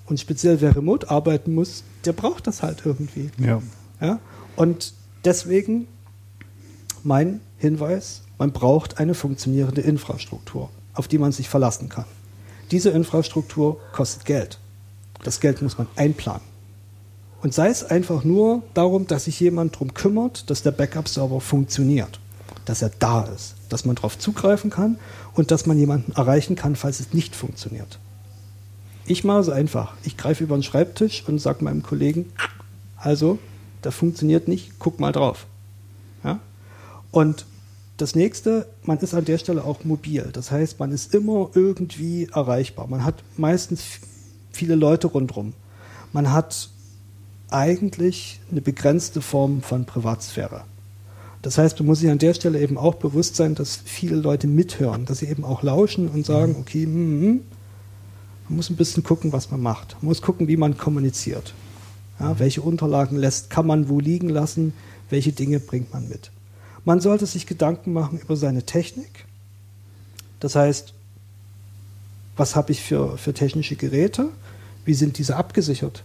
[0.05, 3.29] Und speziell wer remote arbeiten muss, der braucht das halt irgendwie.
[3.37, 3.61] Ja.
[3.99, 4.19] Ja?
[4.55, 4.93] Und
[5.25, 5.87] deswegen
[7.07, 12.03] mein Hinweis, man braucht eine funktionierende Infrastruktur, auf die man sich verlassen kann.
[12.69, 14.59] Diese Infrastruktur kostet Geld.
[15.23, 16.41] Das Geld muss man einplanen.
[17.41, 22.19] Und sei es einfach nur darum, dass sich jemand darum kümmert, dass der Backup-Server funktioniert,
[22.65, 24.99] dass er da ist, dass man darauf zugreifen kann
[25.33, 27.99] und dass man jemanden erreichen kann, falls es nicht funktioniert.
[29.05, 29.93] Ich mache es einfach.
[30.03, 32.33] Ich greife über den Schreibtisch und sage meinem Kollegen,
[32.97, 33.39] also,
[33.81, 35.45] das funktioniert nicht, guck mal drauf.
[37.11, 37.45] Und
[37.97, 40.29] das nächste, man ist an der Stelle auch mobil.
[40.31, 42.87] Das heißt, man ist immer irgendwie erreichbar.
[42.87, 43.83] Man hat meistens
[44.51, 45.53] viele Leute rundherum.
[46.13, 46.69] Man hat
[47.49, 50.63] eigentlich eine begrenzte Form von Privatsphäre.
[51.41, 54.47] Das heißt, man muss sich an der Stelle eben auch bewusst sein, dass viele Leute
[54.47, 57.41] mithören, dass sie eben auch lauschen und sagen, okay, mm, mm.
[58.49, 59.95] man muss ein bisschen gucken, was man macht.
[60.01, 61.53] Man muss gucken, wie man kommuniziert.
[62.19, 64.73] Ja, welche Unterlagen lässt, kann man wo liegen lassen,
[65.09, 66.31] welche Dinge bringt man mit.
[66.87, 69.25] Man sollte sich Gedanken machen über seine Technik.
[70.39, 70.93] Das heißt,
[72.37, 74.29] was habe ich für, für technische Geräte?
[74.85, 76.03] Wie sind diese abgesichert?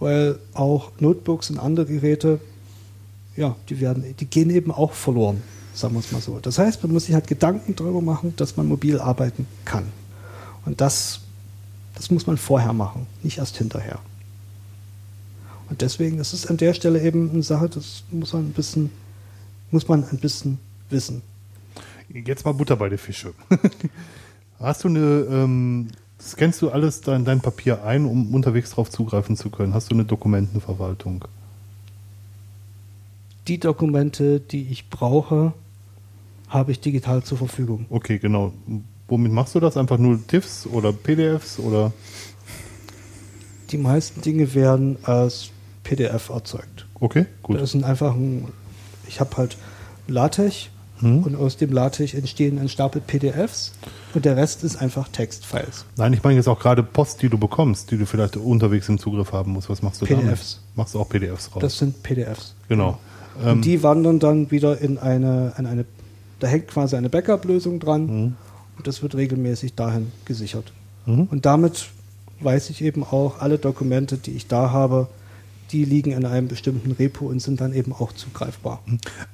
[0.00, 2.40] Weil auch Notebooks und andere Geräte,
[3.36, 5.44] ja, die werden, die gehen eben auch verloren,
[5.74, 6.40] sagen wir es mal so.
[6.40, 9.84] Das heißt, man muss sich halt Gedanken darüber machen, dass man mobil arbeiten kann.
[10.64, 11.20] Und das,
[11.94, 14.00] das muss man vorher machen, nicht erst hinterher.
[15.70, 18.90] Und deswegen, das ist an der Stelle eben eine Sache, das muss man ein bisschen,
[19.70, 20.58] muss man ein bisschen
[20.90, 21.22] wissen.
[22.08, 23.34] Jetzt mal Butter bei den Fische.
[24.60, 25.88] Hast du eine, ähm,
[26.20, 29.74] scannst du alles in dein Papier ein, um unterwegs darauf zugreifen zu können?
[29.74, 31.24] Hast du eine Dokumentenverwaltung?
[33.46, 35.52] Die Dokumente, die ich brauche,
[36.48, 37.86] habe ich digital zur Verfügung.
[37.90, 38.52] Okay, genau.
[39.06, 39.76] Womit machst du das?
[39.76, 41.92] Einfach nur TIFFs oder PDFs oder?
[43.70, 45.50] Die meisten Dinge werden als
[45.84, 46.86] PDF erzeugt.
[47.00, 47.60] Okay, gut.
[47.60, 48.48] Das sind einfach ein,
[49.08, 49.56] ich habe halt
[50.06, 50.68] LaTeX
[51.00, 51.22] Hm?
[51.22, 53.70] und aus dem LaTeX entstehen ein Stapel PDFs
[54.14, 55.84] und der Rest ist einfach Textfiles.
[55.96, 58.98] Nein, ich meine jetzt auch gerade Post, die du bekommst, die du vielleicht unterwegs im
[58.98, 59.70] Zugriff haben musst.
[59.70, 60.24] Was machst du PDFs.
[60.24, 60.60] damit?
[60.74, 61.60] Machst du auch PDFs raus?
[61.60, 62.56] Das sind PDFs.
[62.68, 62.98] genau.
[63.44, 65.84] Ähm, Und die wandern dann wieder in eine, in eine
[66.40, 68.36] da hängt quasi eine Backup-Lösung dran Mhm.
[68.76, 70.72] und das wird regelmäßig dahin gesichert.
[71.06, 71.28] Mhm.
[71.30, 71.90] Und damit
[72.40, 75.06] weiß ich eben auch, alle Dokumente, die ich da habe,
[75.72, 78.82] die liegen in einem bestimmten Repo und sind dann eben auch zugreifbar.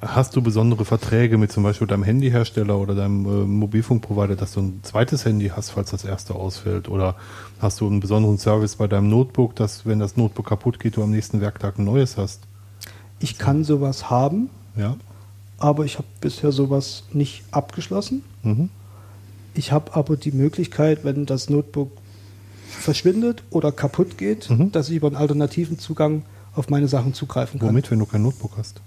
[0.01, 4.61] Hast du besondere Verträge mit zum Beispiel deinem Handyhersteller oder deinem äh, Mobilfunkprovider, dass du
[4.61, 6.89] ein zweites Handy hast, falls das erste ausfällt?
[6.89, 7.17] Oder
[7.61, 11.03] hast du einen besonderen Service bei deinem Notebook, dass wenn das Notebook kaputt geht, du
[11.03, 12.41] am nächsten Werktag ein neues hast?
[13.21, 14.97] Ich kann sowas haben, Ja.
[15.59, 18.23] aber ich habe bisher sowas nicht abgeschlossen.
[18.43, 18.71] Mhm.
[19.55, 21.93] Ich habe aber die Möglichkeit, wenn das Notebook
[22.75, 24.73] verschwindet oder kaputt geht, Mhm.
[24.73, 26.23] dass ich über einen alternativen Zugang
[26.55, 27.69] auf meine Sachen zugreifen kann.
[27.71, 28.81] Womit, wenn du kein Notebook hast?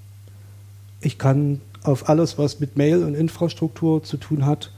[1.02, 4.72] Ich kann auf alles, was mit Mail und Infrastruktur zu tun hat,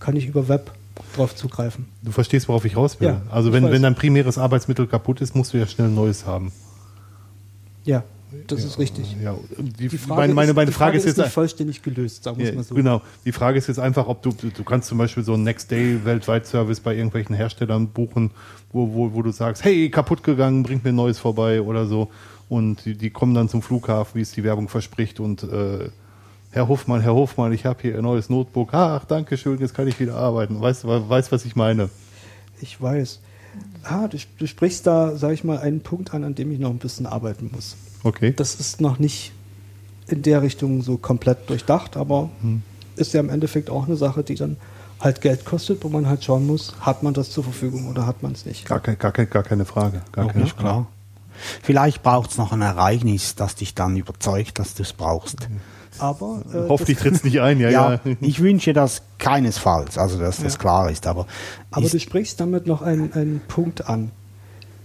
[0.00, 0.72] kann ich über Web
[1.16, 1.86] drauf zugreifen.
[2.02, 3.08] Du verstehst, worauf ich raus will.
[3.08, 6.26] Ja, also wenn, wenn dein primäres Arbeitsmittel kaputt ist, musst du ja schnell ein neues
[6.26, 6.52] haben.
[7.84, 8.04] Ja,
[8.46, 9.16] das ist richtig.
[9.22, 12.24] Ja, die, Die Frage, meine, meine, ist, meine die Frage, ist nicht jetzt vollständig gelöst,
[12.24, 12.74] sagen wir Ja, es mal so.
[12.74, 13.02] Genau.
[13.24, 16.94] Die Frage ist jetzt einfach, ob du, du kannst zum Beispiel so einen Next-Day-Weltweit-Service bei
[16.94, 18.30] irgendwelchen Herstellern buchen,
[18.72, 22.10] wo, wo, wo du sagst, hey, kaputt gegangen, bringt mir ein neues vorbei oder so.
[22.48, 25.88] Und die, die kommen dann zum Flughafen, wie es die Werbung verspricht und äh,
[26.50, 28.72] Herr Hofmann, Herr Hofmann, ich habe hier ein neues Notebook.
[28.72, 30.60] Ach, danke schön, jetzt kann ich wieder arbeiten.
[30.60, 31.90] Weißt du, weißt, was ich meine?
[32.60, 33.18] Ich weiß.
[33.82, 36.70] Ah, du, du sprichst da, sag ich mal, einen Punkt an, an dem ich noch
[36.70, 37.76] ein bisschen arbeiten muss.
[38.04, 38.32] Okay.
[38.36, 39.32] Das ist noch nicht
[40.06, 42.62] in der Richtung so komplett durchdacht, aber Hm.
[42.96, 44.56] ist ja im Endeffekt auch eine Sache, die dann
[45.00, 48.22] halt Geld kostet, wo man halt schauen muss, hat man das zur Verfügung oder hat
[48.22, 48.66] man es nicht.
[48.66, 50.02] Gar, gar, kein, gar keine Frage.
[50.12, 50.62] Gar keine nicht Frage.
[50.68, 50.86] klar.
[51.62, 55.48] Vielleicht braucht es noch ein Ereignis, das dich dann überzeugt, dass du es brauchst.
[55.98, 58.00] Aber äh, Hoffentlich das, tritt es nicht ein, ja, Ja, ja.
[58.20, 60.58] ich wünsche das keinesfalls, also dass das Ja.
[60.58, 61.26] klar ist, aber,
[61.70, 64.10] aber ist, du sprichst damit noch einen, einen Punkt an.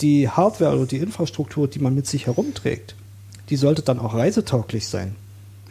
[0.02, 2.96] Die Hardware oder die Infrastruktur, die man mit sich herumträgt,
[3.50, 5.16] die sollte dann auch reisetauglich sein.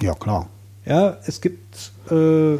[0.03, 0.49] ja klar.
[0.85, 2.55] Ja, es gibt, äh,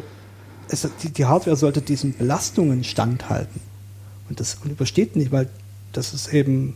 [0.69, 3.61] es, die, die Hardware sollte diesen Belastungen standhalten.
[4.29, 5.49] Und das und übersteht nicht, weil
[5.93, 6.75] das ist eben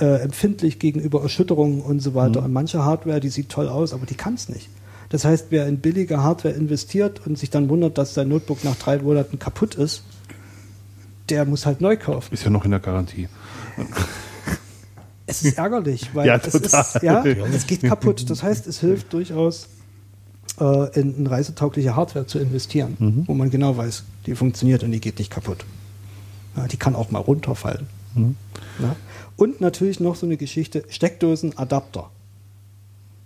[0.00, 2.42] äh, empfindlich gegenüber Erschütterungen und so weiter.
[2.42, 4.68] Und manche Hardware, die sieht toll aus, aber die kann es nicht.
[5.10, 8.76] Das heißt, wer in billige Hardware investiert und sich dann wundert, dass sein Notebook nach
[8.76, 10.02] drei Monaten kaputt ist,
[11.28, 12.32] der muss halt neu kaufen.
[12.32, 13.28] Ist ja noch in der Garantie.
[15.26, 18.28] Es ist ärgerlich, weil Ja, es, ist, ja, es geht kaputt.
[18.28, 19.68] Das heißt, es hilft durchaus,
[20.60, 23.24] äh, in, in reisetaugliche Hardware zu investieren, Mhm.
[23.26, 25.64] wo man genau weiß, die funktioniert und die geht nicht kaputt.
[26.56, 27.86] Ja, die kann auch mal runterfallen.
[28.14, 28.36] Mhm.
[29.36, 32.10] Und natürlich noch so eine Geschichte, Steckdosen, Adapter.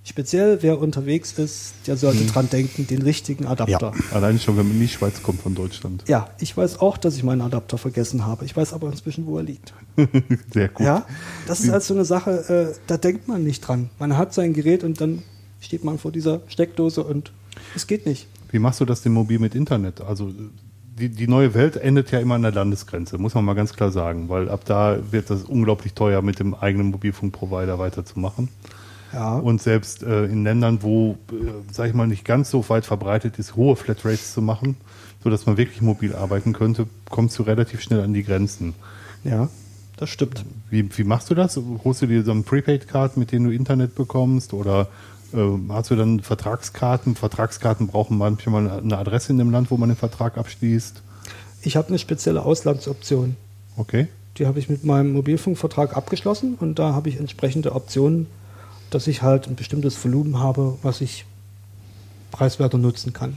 [0.09, 2.29] Speziell wer unterwegs ist, der sollte Mhm.
[2.29, 3.93] dran denken, den richtigen Adapter.
[4.11, 6.03] Alleine schon, wenn man in die Schweiz kommt von Deutschland.
[6.09, 8.47] Ja, ich weiß auch, dass ich meinen Adapter vergessen habe.
[8.47, 9.75] Ich weiß aber inzwischen, wo er liegt.
[10.55, 10.87] Sehr gut.
[10.87, 11.05] Ja,
[11.47, 13.91] das ist also eine Sache, äh, da denkt man nicht dran.
[13.99, 15.23] Man hat sein Gerät und dann
[15.61, 17.33] steht man vor dieser Steckdose und
[17.77, 18.29] es geht nicht.
[18.51, 20.01] Wie machst du das denn mobil mit Internet?
[20.01, 20.33] Also
[20.99, 23.91] die, die neue Welt endet ja immer an der Landesgrenze, muss man mal ganz klar
[23.91, 28.49] sagen, weil ab da wird das unglaublich teuer, mit dem eigenen Mobilfunkprovider weiterzumachen.
[29.13, 31.35] Ja, Und selbst äh, in Ländern, wo, äh,
[31.73, 34.77] sag ich mal, nicht ganz so weit verbreitet ist, hohe Flatrates zu machen,
[35.23, 38.75] sodass man wirklich mobil arbeiten könnte, kommst du relativ schnell an die Grenzen.
[39.25, 39.49] ja,
[39.97, 40.45] das stimmt.
[40.71, 41.59] Wie, wie machst du das?
[41.85, 44.55] Holst du dir so einen Prepaid-Card, mit dem du Internet bekommst?
[44.55, 44.87] Oder
[45.35, 47.17] ähm, hast du dann Vertragskarten?
[47.17, 51.03] Vertragskarten brauchen manchmal eine Adresse in dem Land, wo man den Vertrag abschließt.
[51.63, 53.37] Ich habe eine spezielle Auslandsoption.
[53.77, 54.07] Okay.
[54.37, 58.29] Die habe ich mit meinem Mobilfunkvertrag abgeschlossen und da habe ich entsprechende Optionen,
[58.91, 61.25] dass ich halt ein bestimmtes Volumen habe, was ich
[62.31, 63.37] preiswerter nutzen kann.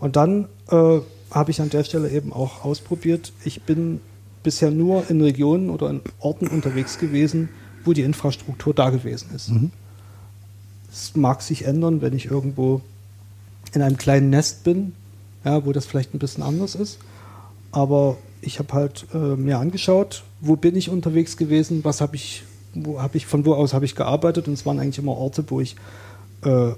[0.00, 1.00] Und dann äh,
[1.30, 3.32] habe ich an der Stelle eben auch ausprobiert.
[3.44, 4.00] Ich bin
[4.42, 7.50] bisher nur in Regionen oder in Orten unterwegs gewesen,
[7.84, 9.48] wo die Infrastruktur da gewesen ist.
[10.92, 12.80] Es mag sich ändern, wenn ich irgendwo
[13.74, 14.94] in einem kleinen Nest bin,
[15.44, 16.98] ja, wo das vielleicht ein bisschen anders ist.
[17.70, 22.42] Aber ich habe halt äh, mir angeschaut, wo bin ich unterwegs gewesen, was habe ich,
[22.74, 25.44] wo habe ich, von wo aus habe ich gearbeitet und es waren eigentlich immer Orte,
[25.48, 25.76] wo ich
[26.42, 26.72] äh,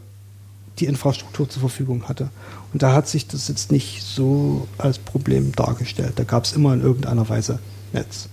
[0.79, 2.31] die Infrastruktur zur Verfügung hatte.
[2.73, 6.15] Und da hat sich das jetzt nicht so als Problem dargestellt.
[6.17, 7.59] Da gab es immer in irgendeiner Weise
[7.93, 8.29] Netz.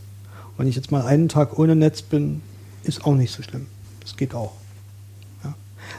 [0.58, 2.42] Wenn ich jetzt mal einen Tag ohne Netz bin,
[2.84, 3.68] ist auch nicht so schlimm.
[4.02, 4.54] Das geht auch.
[5.44, 5.54] Ja.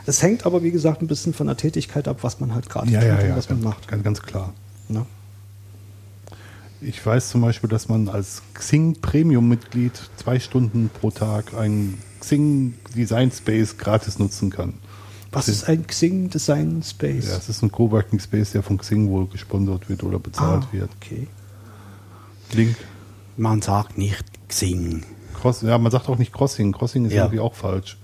[0.07, 2.91] Das hängt aber, wie gesagt, ein bisschen von der Tätigkeit ab, was man halt gerade
[2.91, 3.89] tut und was man macht.
[3.89, 4.53] Ganz, ganz klar.
[6.82, 12.74] Ich weiß zum Beispiel, dass man als Xing Premium-Mitglied zwei Stunden pro Tag einen Xing
[12.97, 14.74] Design Space gratis nutzen kann.
[15.32, 17.28] Was ist ein Xing Design Space?
[17.28, 20.73] Ja, es ist ein Coworking Space, der von Xing wohl gesponsert wird oder bezahlt Ah,
[20.73, 20.90] wird.
[21.01, 21.27] okay.
[22.52, 22.77] Link.
[23.36, 25.05] Man sagt nicht Xing,
[25.40, 26.73] Cross, ja, man sagt auch nicht Crossing.
[26.73, 27.24] Crossing ist Ja.
[27.24, 27.97] irgendwie auch falsch.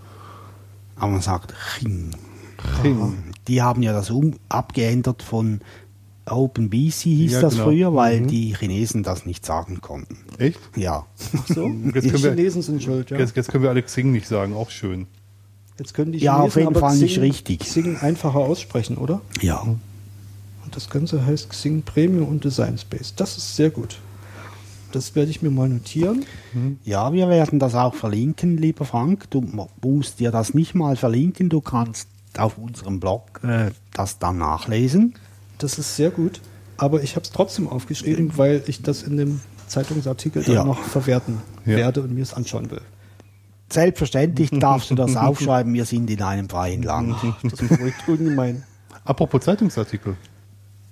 [0.97, 2.11] aber man sagt Ching.
[2.81, 3.15] Xing.
[3.49, 5.61] Die haben ja das um, abgeändert von
[6.29, 7.65] OpenBC hieß Ja, das genau.
[7.67, 10.19] früher, weil die Chinesen das nicht sagen konnten.
[10.39, 10.59] Echt?
[10.77, 11.07] Ja.
[11.49, 13.19] So, Jetzt die können wir- Chinesen sind schuld, ja.
[13.19, 15.07] Jetzt, jetzt können wir alle Xing nicht sagen, auch schön.
[15.79, 17.61] Jetzt können die Ja, Chinesen auf jeden aber Fall nicht Xing, richtig.
[17.61, 19.21] Xing einfacher aussprechen, oder?
[19.41, 19.61] Ja.
[19.61, 23.15] Und das Ganze heißt Xing Premium und Design Space.
[23.15, 23.99] Das ist sehr gut.
[24.93, 26.25] Das werde ich mir mal notieren.
[26.85, 29.29] Ja, wir werden das auch verlinken, lieber Frank.
[29.31, 29.45] Du
[29.83, 32.09] musst dir das nicht mal verlinken, du kannst
[32.39, 35.15] auf unserem Blog äh, das dann nachlesen.
[35.59, 36.41] Das ist sehr gut.
[36.77, 40.65] Aber ich habe es trotzdem aufgeschrieben, weil ich das in dem Zeitungsartikel dann Ja.
[40.65, 41.77] noch verwerten Ja.
[41.77, 42.83] werde und mir es anschauen will.
[43.73, 47.17] Selbstverständlich darfst du das aufschreiben, wir sind in einem freien Land.
[47.43, 48.63] Das beruhigt ungemein.
[49.05, 50.17] Apropos Zeitungsartikel.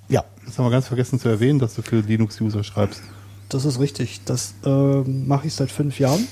[0.08, 3.02] Ja, Das haben wir ganz vergessen zu erwähnen, dass du für Linux-User schreibst.
[3.48, 4.22] Das ist richtig.
[4.24, 6.26] Das ähm, mache ich seit fünf Jahren.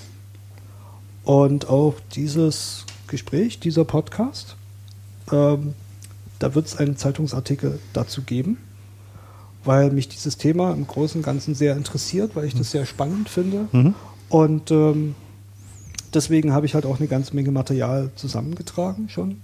[1.24, 4.56] Und auch dieses Gespräch, dieser Podcast,
[5.30, 5.74] ähm,
[6.42, 8.56] da wird es einen Zeitungsartikel dazu geben,
[9.64, 13.28] weil mich dieses Thema im Großen und Ganzen sehr interessiert, weil ich das sehr spannend
[13.28, 13.68] finde.
[14.28, 15.14] Und ähm,
[16.12, 19.40] deswegen habe ich halt auch eine ganze Menge Material zusammengetragen schon.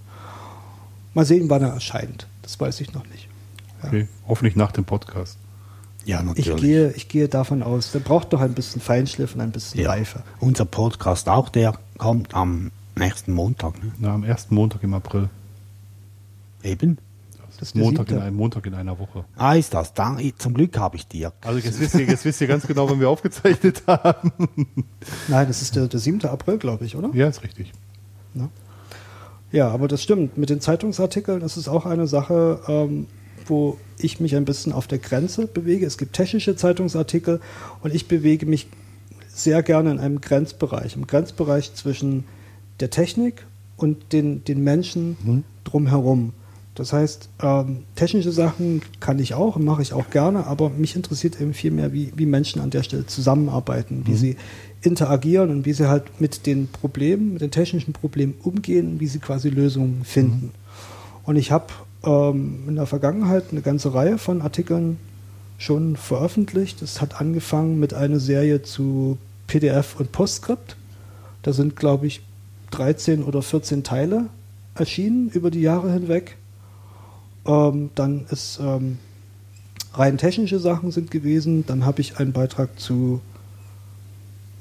[1.13, 2.27] Mal sehen, wann er erscheint.
[2.41, 3.29] Das weiß ich noch nicht.
[3.81, 4.07] Okay.
[4.27, 5.37] Hoffentlich nach dem Podcast.
[6.03, 6.61] ja, Ich natürlich.
[6.61, 9.89] gehe, ich gehe davon aus, der braucht doch ein bisschen Feinschliff und ein bisschen ja.
[9.89, 10.23] Reife.
[10.41, 13.81] Unser Podcast auch, der kommt am nächsten Montag.
[13.81, 13.93] Ne?
[13.99, 15.29] Na, am ersten Montag im April.
[16.63, 16.97] Eben.
[17.59, 19.25] Das ist Montag in, einem, Montag in einer Woche.
[19.35, 19.93] Ah, ist das.
[19.93, 21.33] Da, zum Glück habe ich dir.
[21.41, 24.31] Also jetzt wisst ihr, jetzt wisst ihr ganz genau, wann wir aufgezeichnet haben.
[25.27, 26.23] Nein, das ist der, der 7.
[26.25, 27.09] April, glaube ich, oder?
[27.13, 27.73] Ja, ist richtig.
[28.33, 28.49] Ne?
[29.51, 30.37] Ja, aber das stimmt.
[30.37, 33.07] Mit den Zeitungsartikeln ist es auch eine Sache, ähm,
[33.45, 35.85] wo ich mich ein bisschen auf der Grenze bewege.
[35.85, 37.41] Es gibt technische Zeitungsartikel
[37.81, 38.67] und ich bewege mich
[39.27, 42.25] sehr gerne in einem Grenzbereich, im Grenzbereich zwischen
[42.79, 43.45] der Technik
[43.75, 46.33] und den, den Menschen drumherum.
[46.79, 51.41] Das heißt, ähm, technische Sachen kann ich auch mache ich auch gerne, aber mich interessiert
[51.41, 54.37] eben viel mehr, wie, wie Menschen an der Stelle zusammenarbeiten, wie sie
[54.81, 59.19] interagieren und wie sie halt mit den Problemen, mit den technischen Problemen umgehen wie sie
[59.19, 60.51] quasi Lösungen finden.
[61.25, 61.65] Und ich habe
[62.05, 64.99] ähm, in der Vergangenheit eine ganze Reihe von Artikeln
[65.57, 66.81] schon veröffentlicht.
[66.81, 70.77] Es hat angefangen mit einer Serie zu PDF und PostScript.
[71.41, 72.21] Da sind, glaube ich,
[72.71, 74.27] 13 oder 14 Teile
[74.75, 76.37] erschienen über die Jahre hinweg.
[77.49, 78.99] Ähm, dann ist ähm,
[79.95, 81.65] rein technische Sachen sind gewesen.
[81.65, 83.21] Dann habe ich einen Beitrag zu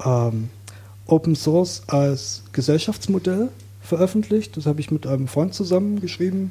[0.05, 0.48] ähm,
[1.06, 3.51] Open Source als Gesellschaftsmodell
[3.82, 4.56] veröffentlicht.
[4.56, 6.51] Das habe ich mit einem Freund zusammen geschrieben.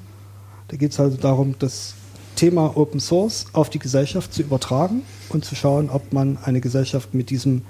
[0.68, 1.95] Da geht es also darum, das
[2.35, 7.15] Thema Open Source auf die Gesellschaft zu übertragen und zu schauen, ob man eine Gesellschaft
[7.15, 7.64] mit diesem,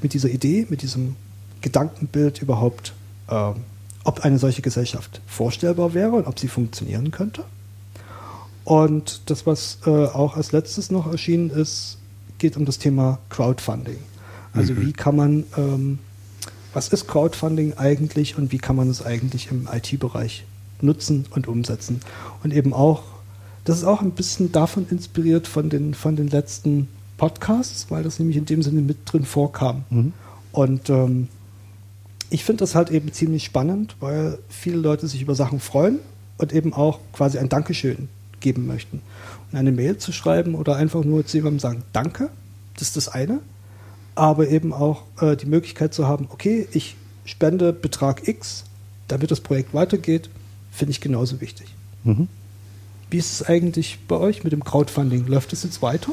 [0.00, 1.16] mit dieser Idee, mit diesem
[1.60, 2.94] Gedankenbild überhaupt,
[3.28, 3.56] ähm,
[4.04, 7.44] ob eine solche Gesellschaft vorstellbar wäre und ob sie funktionieren könnte.
[8.64, 11.98] Und das, was äh, auch als letztes noch erschienen ist,
[12.38, 13.98] geht um das Thema Crowdfunding.
[14.52, 15.98] Also wie kann man, ähm,
[16.72, 20.44] was ist Crowdfunding eigentlich und wie kann man es eigentlich im IT-Bereich
[20.80, 22.00] nutzen und umsetzen?
[22.42, 23.02] Und eben auch,
[23.64, 28.18] das ist auch ein bisschen davon inspiriert von den, von den letzten Podcasts, weil das
[28.18, 29.84] nämlich in dem Sinne mit drin vorkam.
[30.52, 31.28] Und ähm,
[32.30, 35.98] ich finde das halt eben ziemlich spannend, weil viele Leute sich über Sachen freuen
[36.38, 38.08] und eben auch quasi ein Dankeschön
[38.40, 39.02] geben möchten.
[39.50, 42.30] Und eine Mail zu schreiben oder einfach nur zu jemandem sagen, danke,
[42.74, 43.40] das ist das eine.
[44.14, 48.64] Aber eben auch äh, die Möglichkeit zu haben, okay, ich spende Betrag X,
[49.08, 50.30] damit das Projekt weitergeht,
[50.72, 51.68] finde ich genauso wichtig.
[53.10, 55.26] Wie ist es eigentlich bei euch mit dem Crowdfunding?
[55.26, 56.12] Läuft es jetzt weiter?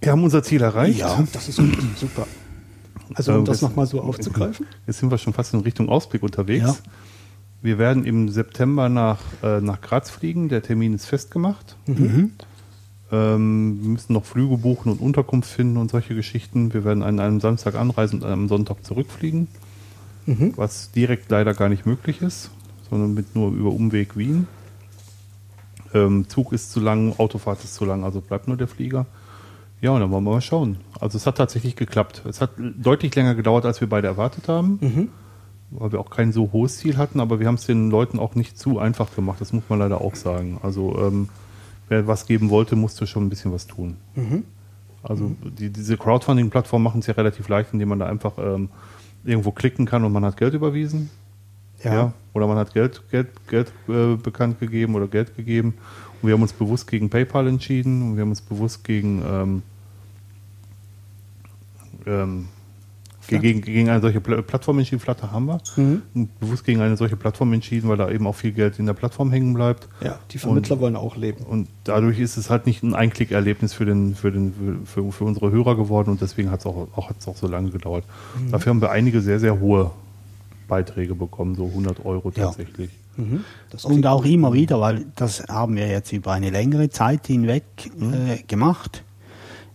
[0.00, 1.00] Wir haben unser Ziel erreicht.
[1.00, 1.26] Ja.
[1.32, 2.26] Das ist gut, super.
[3.14, 4.66] Also um das nochmal so aufzugreifen.
[4.86, 6.66] Jetzt sind wir schon fast in Richtung Ausblick unterwegs.
[6.66, 6.76] Ja.
[7.66, 10.48] Wir werden im September nach, äh, nach Graz fliegen.
[10.48, 11.76] Der Termin ist festgemacht.
[11.86, 12.30] Mhm.
[13.10, 16.72] Ähm, wir müssen noch Flüge buchen und Unterkunft finden und solche Geschichten.
[16.72, 19.48] Wir werden an einem Samstag anreisen und am Sonntag zurückfliegen,
[20.26, 20.52] Mhm.
[20.54, 22.50] was direkt leider gar nicht möglich ist,
[22.88, 24.46] sondern mit nur über Umweg Wien.
[25.92, 29.06] Ähm, Zug ist zu lang, Autofahrt ist zu lang, also bleibt nur der Flieger.
[29.80, 30.76] Ja, und dann wollen wir mal schauen.
[31.00, 32.22] Also es hat tatsächlich geklappt.
[32.28, 34.78] Es hat deutlich länger gedauert, als wir beide erwartet haben,
[35.70, 38.34] weil wir auch kein so hohes Ziel hatten, aber wir haben es den Leuten auch
[38.34, 40.58] nicht zu einfach gemacht, das muss man leider auch sagen.
[40.62, 41.28] Also ähm,
[41.88, 43.96] wer was geben wollte, musste schon ein bisschen was tun.
[45.02, 48.68] Also die, diese Crowdfunding-Plattform machen es ja relativ leicht, indem man da einfach ähm,
[49.24, 51.10] irgendwo klicken kann und man hat Geld überwiesen.
[51.82, 52.12] Ja.
[52.32, 55.74] Oder man hat Geld, Geld, Geld äh, bekannt gegeben oder Geld gegeben.
[56.20, 59.62] Und wir haben uns bewusst gegen PayPal entschieden und wir haben uns bewusst gegen ähm,
[62.06, 62.48] ähm,
[63.28, 65.60] Gegen, gegen eine solche Pla Plattform entschieden, Flutter haben wir.
[65.76, 68.94] Und Bewusst gegen eine solche Plattform entschieden, weil da eben auch viel Geld in der
[68.94, 69.88] Plattform hängen bleibt.
[70.00, 71.44] Ja, die Vermittler wollen auch leben.
[71.44, 75.50] Und dadurch ist es halt nicht ein Einklickerlebnis für, den, für, den, für, für unsere
[75.50, 78.04] Hörer geworden und deswegen hat es auch, auch, hat's auch so lange gedauert.
[78.50, 79.90] Dafür haben wir einige sehr, sehr hohe
[80.68, 82.46] Beiträge bekommen, so 100 Euro Ja.
[82.46, 82.90] tatsächlich.
[83.70, 87.64] Das Und auch immer wieder, weil das haben wir jetzt über eine längere Zeit hinweg
[87.98, 89.04] äh, gemacht.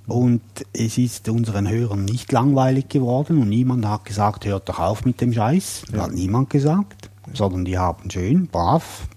[0.08, 0.42] Und
[0.74, 5.22] es ist unseren Hörern nicht langweilig geworden und niemand hat gesagt, hört doch auf mit
[5.22, 5.84] dem Scheiß.
[5.96, 9.08] Hat niemand gesagt, sondern die haben schön, brav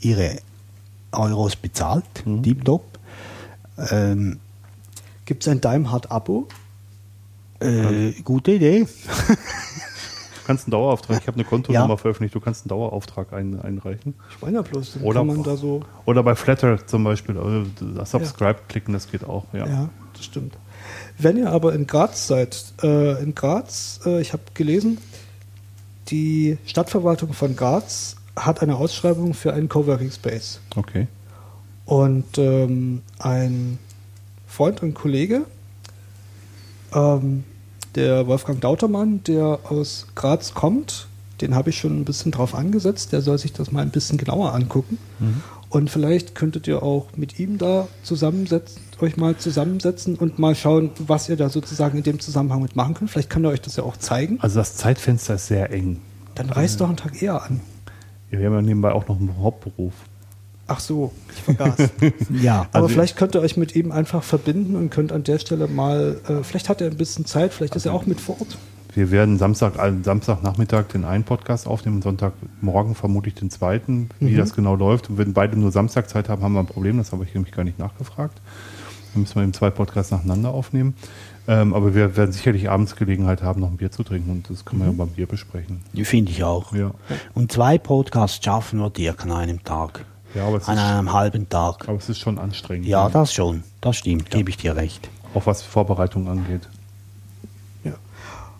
[0.00, 0.38] ihre
[1.12, 2.04] Euros bezahlt,
[2.42, 2.98] tipptopp.
[3.90, 4.38] Ähm,
[5.24, 6.48] Gibt es ein Daimhardt-Abo?
[7.60, 8.86] äh, gute Idee.
[10.46, 11.96] Du kannst einen Dauerauftrag, ich habe eine Kontonummer Ja.
[11.96, 14.14] veröffentlicht, du kannst einen Dauerauftrag ein, einreichen.
[14.30, 15.82] Ich meine ja bloß, dann Oder, kann man da so.
[16.04, 17.66] oder bei Flatter zum Beispiel, also
[17.96, 19.42] das Subscribe klicken, das geht auch.
[19.52, 19.66] Ja.
[19.66, 20.56] Ja, das stimmt.
[21.18, 24.98] Wenn ihr aber in Graz seid, äh, in Graz, äh, ich habe gelesen,
[26.10, 30.60] die Stadtverwaltung von Graz hat eine Ausschreibung für einen Coworking Space.
[30.76, 31.08] Okay.
[31.86, 33.80] Und ähm, ein
[34.46, 35.42] Freund und Kollege,
[36.94, 37.42] ähm,
[37.96, 41.08] der Wolfgang Dautermann, der aus Graz kommt,
[41.40, 43.12] den habe ich schon ein bisschen drauf angesetzt.
[43.12, 44.98] Der soll sich das mal ein bisschen genauer angucken.
[45.68, 50.90] Und vielleicht könntet ihr auch mit ihm da zusammensetzen, euch mal zusammensetzen und mal schauen,
[50.98, 53.10] was ihr da sozusagen in dem Zusammenhang mit machen könnt.
[53.10, 54.38] Vielleicht kann er euch das ja auch zeigen.
[54.40, 56.00] Also das Zeitfenster ist sehr eng.
[56.34, 57.60] Dann reist doch einen Tag eher an.
[58.30, 59.94] Wir haben ja nebenbei auch noch einen Hauptberuf.
[60.68, 61.90] Ach so, ich vergaß.
[62.42, 65.38] Ja, Aber Also- vielleicht könnt ihr euch mit ihm einfach verbinden und könnt an der
[65.38, 68.40] Stelle mal, äh, vielleicht hat er ein bisschen Zeit, vielleicht ist er auch mit vor
[68.40, 68.58] Ort.
[68.94, 74.08] Wir werden Samstag, äh, Samstagnachmittag den einen Podcast aufnehmen und Sonntagmorgen vermutlich den zweiten.
[74.20, 74.36] Wie Mhm.
[74.38, 75.10] das genau läuft.
[75.10, 76.96] Und wenn beide nur Samstag Zeit haben, haben wir ein Problem.
[76.96, 78.40] Das habe ich nämlich gar nicht nachgefragt.
[79.12, 80.94] Dann müssen wir eben zwei Podcasts nacheinander aufnehmen.
[81.46, 84.30] Ähm, aber wir werden sicherlich abends Gelegenheit haben, noch ein Bier zu trinken.
[84.30, 84.98] Und das können wir Mhm.
[84.98, 85.80] ja beim Bier besprechen.
[85.92, 86.72] die finde ich auch.
[86.74, 86.90] Ja.
[87.34, 90.06] Und zwei Podcasts schaffen wir Dirk an einem Tag.
[90.36, 91.88] Ja, An ist, einem halben Tag.
[91.88, 92.86] aber es ist schon anstrengend.
[92.86, 93.64] Ja, das schon.
[93.80, 95.08] Das stimmt, gebe ich dir recht.
[95.34, 96.68] Auch was Vorbereitung angeht.
[97.84, 97.94] Ja.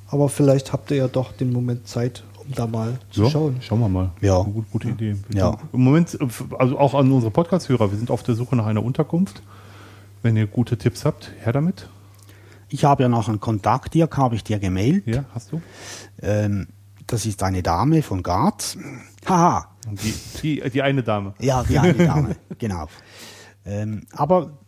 [0.09, 3.57] Aber vielleicht habt ihr ja doch den Moment Zeit, um da mal zu Ja, schauen.
[3.61, 4.11] Schauen wir mal.
[4.21, 4.41] Ja.
[4.41, 5.17] Eine Gute, Idee.
[5.35, 5.59] Ja.
[5.73, 6.17] Im Moment,
[6.59, 9.43] also auch an unsere Podcast-Hörer, wir sind auf der Suche nach einer Unterkunft.
[10.23, 11.89] Wenn ihr gute Tipps habt, her damit.
[12.69, 15.07] Ich habe ja noch einen Kontakt, Dirk, habe ich dir gemailt.
[15.07, 15.61] Ja, hast du?
[16.21, 16.67] Ähm,
[17.07, 18.77] das ist eine Dame von Graz.
[19.29, 20.15] Haha, Die,
[20.63, 21.35] die, die eine Dame.
[21.41, 22.87] ja, die eine Dame, genau.
[23.65, 24.59] Ähm, aber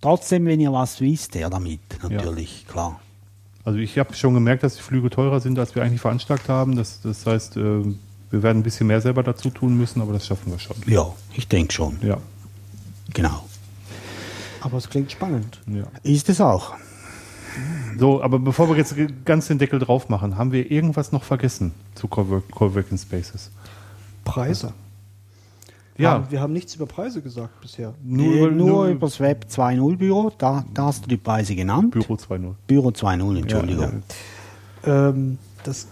[0.00, 3.00] trotzdem, wenn ihr was wisst, her damit, natürlich, klar.
[3.64, 6.76] Also ich habe schon gemerkt, dass die Flüge teurer sind, als wir eigentlich veranschlagt haben.
[6.76, 7.60] Das, das heißt, äh,
[8.30, 10.76] wir werden ein bisschen mehr selber dazu tun müssen, aber das schaffen wir schon.
[10.86, 12.18] Ja, ich denke schon, Ja.
[13.12, 13.44] genau.
[14.60, 15.60] Aber es klingt spannend.
[15.66, 15.84] ja.
[16.02, 16.74] Ist es auch.
[17.98, 18.94] So, aber bevor wir jetzt
[19.24, 23.50] ganz den Deckel drauf machen, haben wir irgendwas noch vergessen zu Cowork Coworking Spaces?
[24.32, 24.72] Preise.
[25.96, 27.92] Ja, Haben- Wir haben nichts über Preise gesagt bisher.
[28.04, 31.16] Nur, nur, über, nur, nur über das Web 2.0 Büro, da, da hast du die
[31.16, 31.90] Preise genannt.
[31.90, 32.54] Büro 2.0.
[32.68, 34.02] Büro 2.0, Entschuldigung.
[34.84, 35.88] Ähm, das,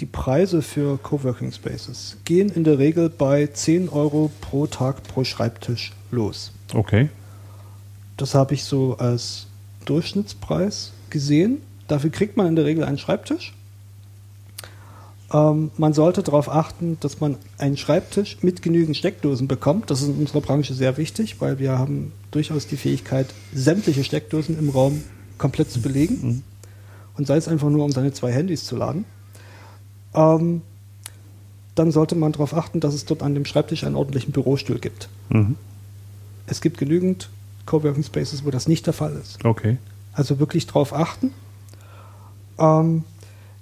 [0.00, 5.22] die Preise für Coworking Spaces gehen in der Regel bei 10 Euro pro Tag pro
[5.22, 6.50] Schreibtisch los.
[6.74, 7.08] Okay.
[8.16, 9.46] Das habe ich so als
[9.84, 11.58] Durchschnittspreis gesehen.
[11.86, 13.54] Dafür kriegt man in der Regel einen Schreibtisch.
[15.32, 19.90] Ähm, man sollte darauf achten, dass man einen Schreibtisch mit genügend Steckdosen bekommt.
[19.90, 24.58] Das ist in unserer Branche sehr wichtig, weil wir haben durchaus die Fähigkeit, sämtliche Steckdosen
[24.58, 25.02] im Raum
[25.38, 26.44] komplett zu belegen.
[27.16, 29.04] Und sei es einfach nur, um seine zwei Handys zu laden.
[30.14, 30.62] Ähm,
[31.74, 35.08] dann sollte man darauf achten, dass es dort an dem Schreibtisch einen ordentlichen Bürostuhl gibt.
[35.28, 35.56] Mhm.
[36.46, 37.28] Es gibt genügend
[37.66, 39.44] Coworking Spaces, wo das nicht der Fall ist.
[39.44, 39.78] Okay.
[40.12, 41.32] Also wirklich drauf achten.
[42.58, 43.04] Ähm,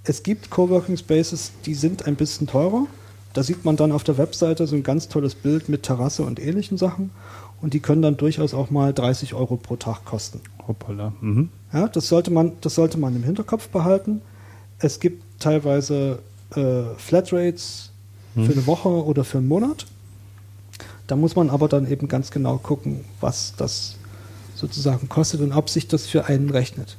[0.04, 2.86] es gibt Coworking Spaces, die sind ein bisschen teurer.
[3.32, 6.38] Da sieht man dann auf der Webseite so ein ganz tolles Bild mit Terrasse und
[6.38, 7.10] ähnlichen Sachen.
[7.60, 10.40] Und die können dann durchaus auch mal 30 Euro pro Tag kosten.
[10.68, 11.14] Hoppala.
[11.20, 11.48] Mhm.
[11.72, 14.20] Ja, das sollte man, das sollte man im Hinterkopf behalten.
[14.78, 16.18] Es gibt teilweise
[16.54, 17.90] äh, Flatrates
[18.34, 19.86] für eine Woche oder für einen Monat.
[21.06, 23.96] Da muss man aber dann eben ganz genau gucken, was das
[24.54, 26.96] sozusagen kostet und ob sich das für einen rechnet.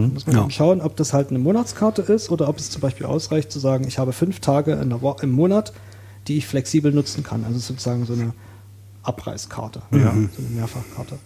[0.00, 0.42] Da muss man Ja.
[0.42, 3.58] eben schauen, ob das halt eine Monatskarte ist oder ob es zum Beispiel ausreicht zu
[3.58, 5.72] sagen, ich habe fünf Tage in der Wo im Monat,
[6.28, 7.44] die ich flexibel nutzen kann.
[7.44, 8.32] Also sozusagen so eine
[9.02, 10.12] Abreiskarte, ja.
[10.12, 11.18] so eine Mehrfachkarte.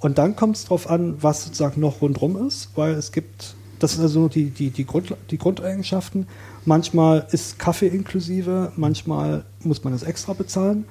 [0.00, 3.94] Und dann kommt es darauf an, was sozusagen noch rundrum ist, weil es gibt, das
[3.94, 6.28] sind also die, die, die, Grund, die Grundeigenschaften.
[6.64, 10.84] Manchmal ist Kaffee inklusive, manchmal muss man es extra bezahlen.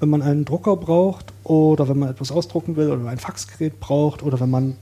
[0.00, 4.22] Wenn man einen Drucker braucht oder wenn man etwas ausdrucken will oder ein Faxgerät braucht
[4.22, 4.76] oder wenn man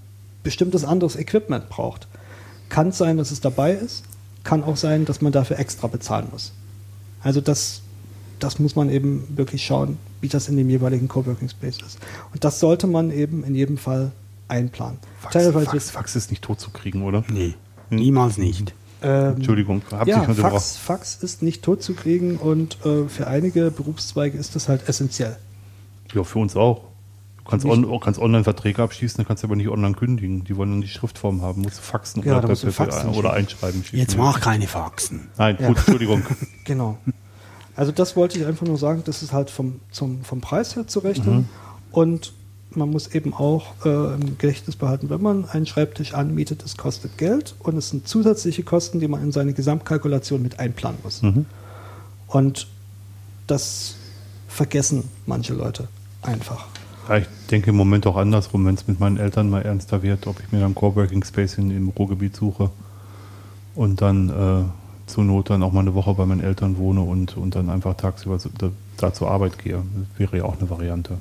[0.44, 2.06] bestimmtes anderes Equipment braucht,
[2.68, 4.04] Kann sein, dass es dabei ist,
[4.42, 6.52] kann auch sein, dass man dafür extra bezahlen muss.
[7.22, 7.82] Also das,
[8.38, 11.98] das muss man eben wirklich schauen, wie das in dem jeweiligen Coworking Space ist.
[12.32, 14.12] Und das sollte man eben in jedem Fall
[14.48, 14.98] einplanen.
[15.20, 17.24] Fax, Teilweise- Fax, Fax ist nicht tot zu kriegen, oder?
[17.28, 17.54] Nee,
[17.90, 18.74] niemals nicht.
[19.02, 20.52] Ähm, Entschuldigung, hab ja, dich unterbrochen.
[20.52, 24.88] Fax, Fax ist nicht tot zu kriegen und äh, für einige Berufszweige ist das halt
[24.88, 25.36] essentiell.
[26.14, 26.84] Ja, für uns auch.
[27.44, 30.44] Du kannst, on, kannst online Verträge abschließen, dann kannst du aber nicht online kündigen.
[30.44, 33.10] Die wollen dann die Schriftform haben, musst du faxen Ja, oder, musst du per- faxen
[33.10, 33.34] oder schicken.
[33.34, 33.84] einschreiben.
[33.84, 33.98] schicken.
[33.98, 35.28] Jetzt mach keine Faxen.
[35.36, 35.68] Nein, Ja.
[35.68, 36.22] gut, Entschuldigung.
[36.64, 36.96] Genau.
[37.76, 40.86] Also das wollte ich einfach nur sagen, das ist halt vom, zum, vom Preis her
[40.86, 41.36] zu rechnen.
[41.36, 41.48] Mhm.
[41.92, 42.32] Und
[42.70, 47.18] man muss eben auch äh, im Gedächtnis behalten, wenn man einen Schreibtisch anmietet, es kostet
[47.18, 51.20] Geld und es sind zusätzliche Kosten, die man in seine Gesamtkalkulation mit einplanen muss.
[51.22, 51.44] Mhm.
[52.26, 52.66] Und
[53.46, 53.96] das
[54.48, 55.88] vergessen manche Leute
[56.22, 56.66] einfach.
[57.18, 60.40] Ich denke im Moment auch andersrum, wenn es mit meinen Eltern mal ernster wird, ob
[60.40, 62.70] ich mir dann Coworking Space in, im Ruhrgebiet suche
[63.74, 67.36] und dann äh, zur Not dann auch mal eine Woche bei meinen Eltern wohne und,
[67.36, 69.74] und dann einfach tagsüber da, da zur Arbeit gehe.
[69.74, 71.18] Das wäre ja auch eine Variante.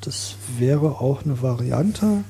[0.00, 2.24] Das wäre auch eine Variante.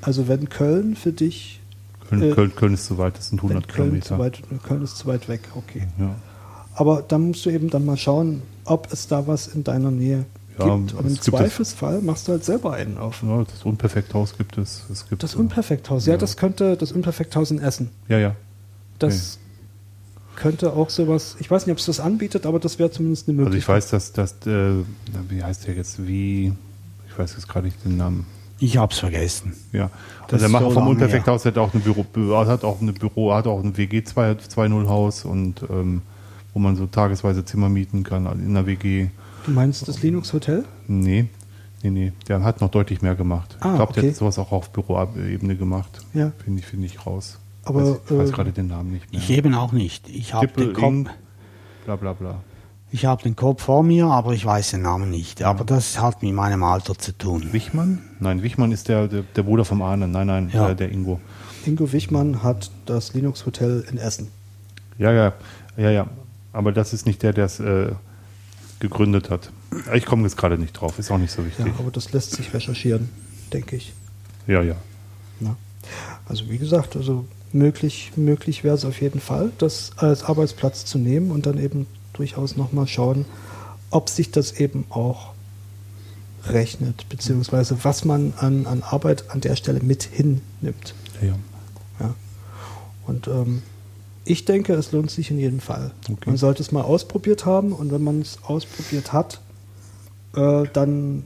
[0.00, 1.60] Also wenn Köln für dich,
[2.08, 4.18] Köln, Äh, Köln, Köln ist zu weit, das sind wenn 100 Köln zu, Kilometer.
[4.18, 5.86] weit, Köln ist zu weit weg, okay.
[5.98, 6.16] Ja.
[6.74, 10.24] Aber dann musst du eben dann mal schauen, ob es da was in deiner Nähe
[10.58, 10.92] Ja, gibt.
[10.92, 13.22] Und im gibt das- Zweifelsfall machst du halt selber einen auf.
[13.22, 14.84] Ja, das Unperfekthaus gibt es.
[14.90, 16.18] es gibt, Das Unperfekthaus, ja, Ja.
[16.18, 17.88] das könnte das Unperfekthaus in Essen.
[18.08, 18.36] Ja, ja.
[18.98, 19.38] Das
[20.36, 23.38] könnte auch sowas, ich weiß nicht, ob es das anbietet, aber das wäre zumindest eine
[23.38, 23.76] Also ich Möglichkeit.
[23.76, 24.82] weiß, dass, dass äh,
[25.28, 26.52] wie heißt der jetzt, wie,
[27.08, 28.26] ich weiß jetzt gerade nicht den Namen.
[28.58, 29.54] Ich hab's vergessen.
[29.72, 29.90] Ja,
[30.28, 32.94] Das also der Macher so vom Unperfekthaus hat auch ein Büro, Bü- hat auch ein
[32.94, 36.02] Büro, hat auch ein WG 2.0 Haus und ähm,
[36.54, 39.08] wo man so tagesweise Zimmer mieten kann also in der WG.
[39.44, 40.64] Du meinst das Linux Hotel?
[40.86, 41.26] Nee,
[41.82, 43.56] nee, nee, der hat noch deutlich mehr gemacht.
[43.60, 44.10] Ah, ich glaube, der okay.
[44.12, 46.00] hat sowas auch auf Büroebene gemacht.
[46.14, 46.32] Ja.
[46.44, 47.38] Finde ich, finde ich raus.
[47.64, 49.20] Aber, weiß, ich weiß äh, gerade den Namen nicht mehr.
[49.20, 50.08] Ich eben auch nicht.
[50.08, 51.10] Ich habe den, Kopf-
[51.84, 52.40] bla bla bla.
[52.90, 55.42] ich hab den Kopf vor mir, aber ich weiß den Namen nicht.
[55.42, 57.52] Aber das hat mit meinem Alter zu tun.
[57.52, 57.98] Wichmann?
[58.20, 60.06] Nein, Wichmann ist der, der, der Bruder vom Arne.
[60.08, 60.70] Nein, nein, Ja.
[60.70, 61.20] äh, der Ingo.
[61.64, 64.28] Ingo Wichmann hat das Linux Hotel in Essen.
[64.98, 65.32] Ja, ja,
[65.76, 66.06] ja, ja.
[66.52, 67.92] Aber das ist nicht der, der es äh,
[68.82, 69.50] gegründet hat.
[69.94, 71.72] Ich komme jetzt gerade nicht drauf, ist auch nicht so Ja, wichtig.
[71.78, 73.08] aber das lässt sich recherchieren,
[73.52, 73.94] denke ich.
[74.46, 74.76] Ja, ja.
[75.40, 75.56] Ja.
[76.28, 80.98] Also wie gesagt, also möglich, möglich wäre es auf jeden Fall, das als Arbeitsplatz zu
[80.98, 83.24] nehmen und dann eben durchaus nochmal schauen,
[83.90, 85.32] ob sich das eben auch
[86.44, 90.94] rechnet, beziehungsweise was man an, an Arbeit an der Stelle mit hinnimmt.
[91.20, 91.34] ja, ja.
[92.00, 92.14] Ja.
[93.06, 93.62] Und ähm,
[94.24, 95.92] ich denke, es lohnt sich in jedem Fall.
[96.10, 96.30] Okay.
[96.30, 99.40] Man sollte es mal ausprobiert haben und wenn man es ausprobiert hat,
[100.36, 101.24] äh, dann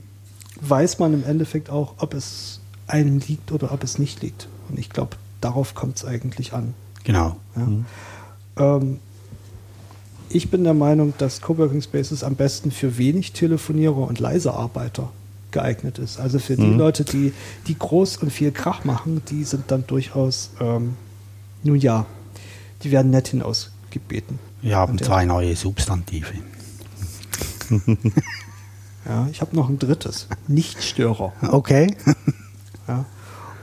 [0.61, 4.47] weiß man im Endeffekt auch, ob es einem liegt oder ob es nicht liegt.
[4.69, 6.73] Und ich glaube, darauf kommt es eigentlich an.
[7.03, 7.37] Genau.
[7.55, 8.77] Ja.
[8.77, 8.99] Ähm,
[10.29, 15.09] ich bin der Meinung, dass Coworking Spaces am besten für wenig Telefonierer und leise Arbeiter
[15.51, 16.19] geeignet ist.
[16.19, 16.77] Also für die Mhm.
[16.79, 17.31] Leute, die,
[17.67, 20.95] die groß und viel Krach machen, die sind dann durchaus, ähm,
[21.63, 22.05] nun ja,
[22.83, 24.39] die werden nett hinausgebeten.
[24.61, 26.33] Wir haben zwei neue Substantive.
[29.05, 30.27] Ja, ich habe noch ein drittes.
[30.49, 31.31] Nichtstörer.
[31.49, 31.95] Okay.
[32.89, 33.05] Ja.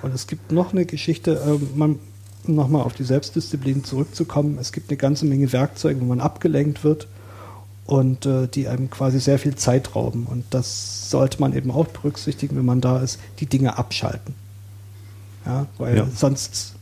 [0.00, 1.98] Und es gibt noch eine Geschichte, ähm, man,
[2.46, 4.56] um nochmal auf die Selbstdisziplin zurückzukommen.
[4.58, 7.08] Es gibt eine ganze Menge Werkzeuge, wo man abgelenkt wird
[7.84, 10.24] und äh, die einem quasi sehr viel Zeit rauben.
[10.26, 14.34] Und das sollte man eben auch berücksichtigen, wenn man da ist, die Dinge abschalten.
[15.44, 16.06] Ja, weil Ja.
[16.14, 16.74] sonst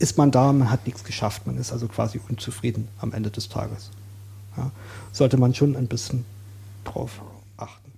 [0.00, 3.48] ist man da, man hat nichts geschafft, man ist also quasi unzufrieden am Ende des
[3.48, 3.90] Tages.
[4.56, 4.70] Ja,
[5.12, 6.24] sollte man schon ein bisschen
[6.84, 7.20] drauf
[7.56, 7.92] achten.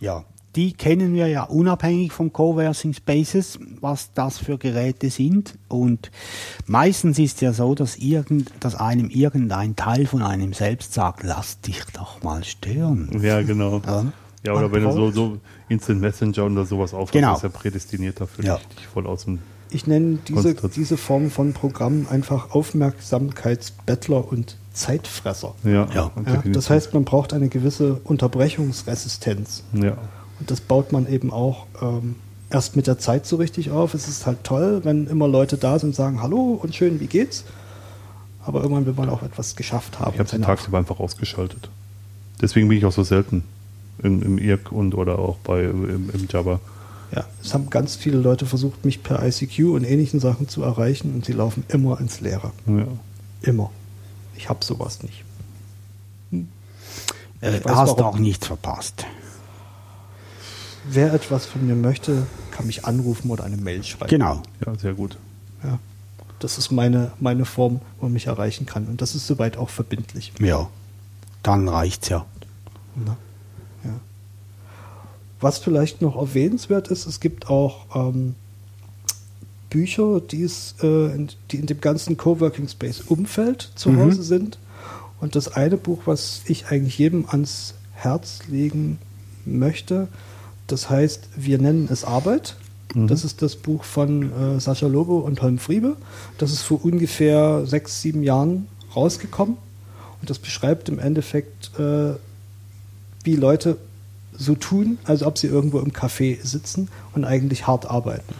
[0.00, 0.24] Ja,
[0.56, 5.58] die kennen wir ja unabhängig vom Coworking Spaces, was das für Geräte sind.
[5.68, 6.10] Und
[6.66, 11.60] meistens ist ja so, dass, irgend, dass einem irgendein Teil von einem selbst sagt, lass
[11.60, 13.08] dich doch mal stören.
[13.22, 13.80] Ja, genau.
[14.44, 14.52] Ja.
[14.52, 15.38] Ja, oder wenn du so, so
[15.70, 17.34] Instant Messenger oder sowas aufhast, Genau.
[17.34, 18.56] ist er prädestiniert dafür, Ja.
[18.58, 19.38] dich, dich voll aus dem.
[19.74, 25.54] Ich nenne diese, diese Form von Programm einfach Aufmerksamkeitsbettler und Zeitfresser.
[25.64, 26.12] Ja, Ja.
[26.14, 29.64] Ja, das heißt, man braucht eine gewisse Unterbrechungsresistenz.
[29.72, 29.96] Ja.
[30.38, 32.14] Und das baut man eben auch ähm,
[32.50, 33.94] erst mit der Zeit so richtig auf.
[33.94, 37.08] Es ist halt toll, wenn immer Leute da sind und sagen, hallo und schön, wie
[37.08, 37.44] geht's?
[38.44, 40.12] Aber irgendwann will man auch etwas geschafft haben.
[40.14, 41.68] Ich habe sie tagsüber einfach ausgeschaltet.
[42.40, 43.42] Deswegen bin ich auch so selten
[44.02, 46.60] im, im IRC und oder auch bei im, im Java.
[47.14, 51.14] Ja, es haben ganz viele Leute versucht, mich per ICQ und ähnlichen Sachen zu erreichen
[51.14, 52.50] und sie laufen immer ins Leere.
[52.66, 52.86] Ja.
[53.42, 53.70] Immer.
[54.36, 55.24] Ich habe sowas nicht.
[56.32, 58.04] Äh, Ich weiß, hast warum.
[58.04, 59.06] auch nichts verpasst.
[60.90, 64.08] Wer etwas von mir möchte, kann mich anrufen oder eine Mail schreiben.
[64.10, 64.42] Genau.
[64.66, 65.16] ja, sehr gut.
[65.62, 65.78] Ja.
[66.40, 68.86] Das ist meine, meine Form, wo man mich erreichen kann.
[68.86, 70.32] Und das ist soweit auch verbindlich.
[70.40, 70.68] Ja,
[71.42, 72.26] dann reicht's ja.
[72.96, 73.16] Ne?
[75.44, 78.34] Was vielleicht noch erwähnenswert ist, es gibt auch ähm,
[79.68, 84.00] Bücher, die, es, äh, in, die in dem ganzen Coworking Space Umfeld zu Mhm.
[84.00, 84.58] Hause sind.
[85.20, 88.98] Und das eine Buch, was ich eigentlich jedem ans Herz legen
[89.44, 90.08] möchte,
[90.66, 92.56] das heißt, wir nennen es Arbeit.
[92.94, 95.98] Das ist das Buch von äh, Sascha Lobo und Holm Friebe.
[96.38, 98.66] Das ist vor ungefähr sechs, sieben Jahren
[98.96, 99.58] rausgekommen.
[100.22, 102.14] Und das beschreibt im Endeffekt, äh,
[103.24, 103.76] wie Leute
[104.36, 108.34] so tun, als ob sie irgendwo im Café sitzen und eigentlich hart arbeiten.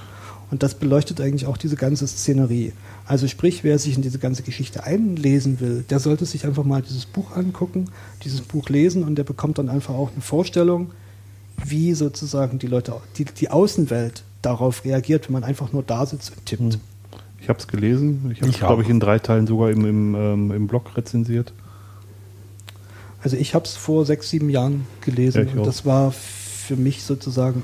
[0.51, 2.73] Und das beleuchtet eigentlich auch diese ganze Szenerie.
[3.07, 6.83] Also sprich, wer sich in diese ganze Geschichte einlesen will, der sollte sich einfach mal
[6.83, 7.87] dieses Buch angucken,
[8.23, 10.91] dieses Buch lesen und der bekommt dann einfach auch eine Vorstellung,
[11.65, 16.33] wie sozusagen die Leute, die, die Außenwelt darauf reagiert, wenn man einfach nur da sitzt
[16.37, 16.79] und tippt.
[17.41, 18.31] Ich habe es gelesen.
[18.33, 21.53] Ich habe es, glaube ich, in drei Teilen sogar im, im, ähm, im Blog rezensiert.
[23.25, 25.65] Also ich habe es vor sechs, sieben Jahren gelesen Ja, und auch.
[25.65, 27.63] das war für mich sozusagen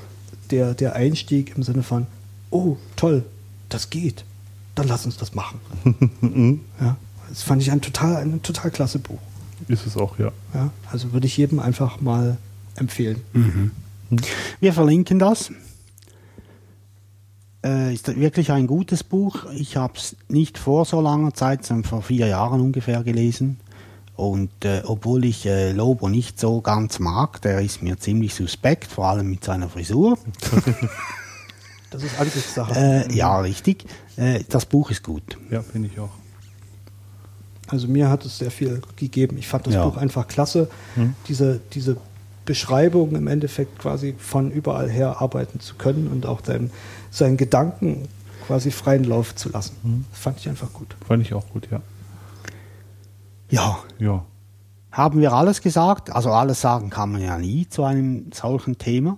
[0.49, 2.07] der, der Einstieg im Sinne von,
[2.49, 3.23] oh, toll,
[3.69, 4.25] das geht,
[4.73, 5.59] dann lass uns das machen.
[6.81, 6.97] ja,
[7.29, 9.19] das fand ich ein total, ein total klasse Buch.
[9.67, 10.31] Ist es auch, ja.
[10.55, 12.37] Ja, also würde ich jedem einfach mal
[12.75, 13.21] empfehlen.
[14.59, 15.51] Wir verlinken das.
[17.63, 19.45] Äh, ist wirklich ein gutes Buch.
[19.53, 23.59] Ich habe es nicht vor so langer Zeit, sondern vor vier Jahren ungefähr gelesen.
[24.15, 28.91] Und äh, obwohl ich äh, Lobo nicht so ganz mag, der ist mir ziemlich suspekt,
[28.91, 30.17] vor allem mit seiner Frisur.
[31.89, 32.73] Das ist Ansichtssache.
[33.09, 33.83] Äh, ja, richtig.
[34.15, 35.37] Äh, das Buch ist gut.
[35.49, 36.09] Ja, finde ich auch.
[37.67, 39.37] Also mir hat es sehr viel gegeben.
[39.37, 39.85] Ich fand das Ja.
[39.85, 40.69] Buch einfach klasse.
[41.27, 41.97] Diese, diese
[42.45, 46.71] Beschreibung im Endeffekt quasi von überall her arbeiten zu können und auch seinen,
[47.11, 48.07] seinen Gedanken
[48.47, 50.05] quasi freien Lauf zu lassen.
[50.11, 50.95] Das fand ich einfach gut.
[51.05, 51.81] Fand ich auch gut, ja.
[53.51, 54.25] Ja, Ja.
[54.91, 56.09] haben wir alles gesagt.
[56.09, 59.17] Also alles sagen kann man ja nie zu einem solchen Thema.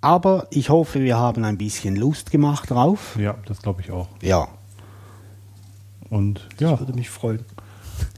[0.00, 3.16] Aber ich hoffe, wir haben ein bisschen Lust gemacht drauf.
[3.18, 4.08] Ja, das glaube ich auch.
[4.22, 4.48] Ja.
[6.10, 7.44] Und Das ja, würde mich freuen.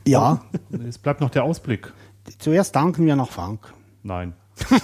[0.07, 0.41] Ja,
[0.89, 1.93] es bleibt noch der Ausblick.
[2.39, 3.73] zuerst danken wir noch Frank.
[4.03, 4.35] Nein.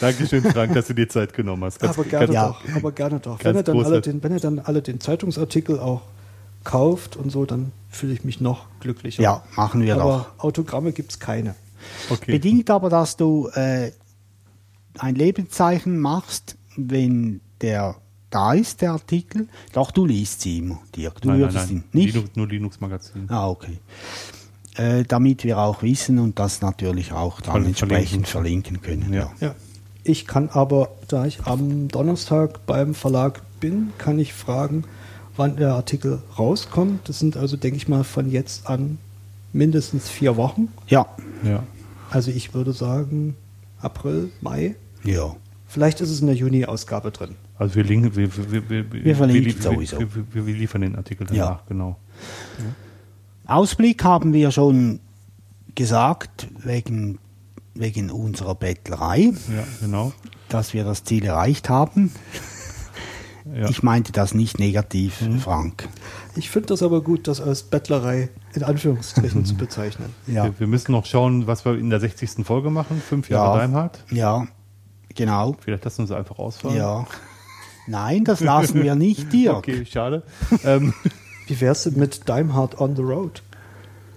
[0.00, 1.80] Dankeschön, Frank, dass du dir Zeit genommen hast.
[1.80, 2.48] Ganz- aber gerne ganz- ja.
[2.48, 3.38] doch, aber gerne doch.
[3.42, 6.02] Wenn er, alle den, wenn er dann alle den Zeitungsartikel auch
[6.64, 9.22] kauft und so, dann fühle ich mich noch glücklicher.
[9.22, 11.54] Ja, machen wir aber Autogramme gibt es keine.
[12.10, 12.32] Okay.
[12.32, 13.92] Bedingt aber, dass du äh,
[14.98, 17.96] ein Lebenszeichen machst, wenn der
[18.30, 19.48] da ist, der Artikel.
[19.72, 21.20] Doch, du liest sie immer, Dirk.
[21.20, 21.76] Du Nein, nein, würdest nein.
[21.76, 22.14] ihn nicht.
[22.14, 23.26] Linux, nur Linux-Magazin.
[23.28, 23.78] Ah, okay.
[24.76, 27.68] Äh, damit wir auch wissen und das natürlich auch dann Verlinken.
[27.90, 29.12] entsprechend verlinken können.
[29.12, 29.30] Ja.
[29.40, 29.54] Ja.
[30.02, 34.84] Ich kann aber, da ich am Donnerstag beim Verlag bin, kann ich fragen,
[35.36, 37.08] wann der Artikel rauskommt.
[37.08, 38.98] Das sind also, denke ich mal, von jetzt an
[39.52, 40.68] mindestens vier Wochen.
[40.88, 41.06] Ja.
[41.42, 41.62] Ja.
[42.10, 43.36] Also ich würde sagen
[43.80, 44.74] April, Mai.
[45.04, 45.34] Ja.
[45.66, 47.34] Vielleicht ist es in der Juni-Ausgabe drin.
[47.58, 49.98] Also wir, linken, wir, wir, wir, Wir verlinken wir, sowieso.
[50.00, 51.62] Wir, wir, wir liefern den Artikel danach, Ja.
[51.68, 51.96] genau.
[53.46, 55.00] Ausblick haben wir schon
[55.74, 57.18] gesagt, wegen,
[57.74, 60.12] wegen unserer Bettlerei, Ja, genau.
[60.48, 62.12] dass wir das Ziel erreicht haben.
[63.44, 63.68] Ja.
[63.68, 65.88] Ich meinte das nicht negativ, Frank.
[66.36, 70.10] Ich finde das aber gut, das als Bettlerei in Anführungsstrichen zu bezeichnen.
[70.26, 70.44] Ja.
[70.44, 72.44] Wir, wir müssen noch schauen, was wir in der 60.
[72.46, 73.02] Folge machen.
[73.06, 73.60] Fünf Jahre Ja.
[73.66, 74.04] Daimhardt.
[74.10, 74.46] Ja,
[75.14, 75.56] genau.
[75.60, 76.76] Vielleicht lassen wir uns einfach ausfahren.
[76.76, 77.06] Ja.
[77.88, 79.56] Nein, das lassen wir nicht, Dirk.
[79.56, 80.22] Okay, schade.
[80.64, 80.94] ähm,
[81.48, 83.42] Wie wär's denn mit Daimhardt on the Road?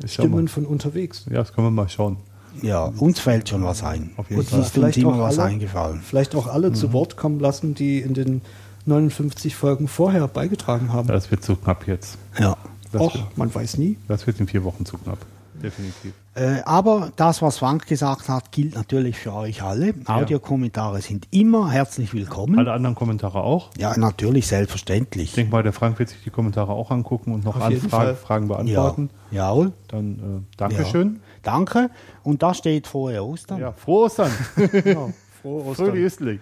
[0.06, 1.26] Stimmen von unterwegs.
[1.30, 2.18] Ja, das können wir mal schauen.
[2.62, 4.12] Ja, uns fällt schon was ein.
[4.18, 4.60] Auf jeden Uns Fall.
[4.62, 6.00] ist uns immer was alle, eingefallen.
[6.02, 8.42] vielleicht auch alle zu Wort kommen lassen, die in den
[8.86, 11.08] 59 Folgen vorher beigetragen haben.
[11.08, 12.18] Das wird zu knapp jetzt.
[12.40, 12.56] Ja.
[12.92, 13.98] Das, Och, wird, man weiß nie.
[14.08, 15.18] das wird in vier Wochen zu knapp.
[15.62, 16.14] Definitiv.
[16.36, 19.94] Äh, aber das, was Frank gesagt hat, gilt natürlich für euch alle.
[20.06, 22.60] Audiokommentare sind immer herzlich willkommen.
[22.60, 23.70] Alle anderen Kommentare auch.
[23.78, 25.30] Ja, natürlich, selbstverständlich.
[25.30, 28.18] Ich denke mal, der Frank wird sich die Kommentare auch angucken und noch Anfragen.
[28.18, 28.56] Fragen ja.
[28.56, 29.10] beantworten.
[29.32, 29.72] Jawohl.
[29.88, 30.42] Dann äh, Ja.
[30.58, 31.20] Dankeschön.
[31.42, 31.90] Danke.
[32.24, 33.60] Und da steht frohe Ostern.
[33.60, 34.32] Ja, frohe Ostern.
[34.72, 35.14] Genau.
[35.42, 35.88] Frohe Ostern.
[35.88, 36.40] Fröhlich Östlich.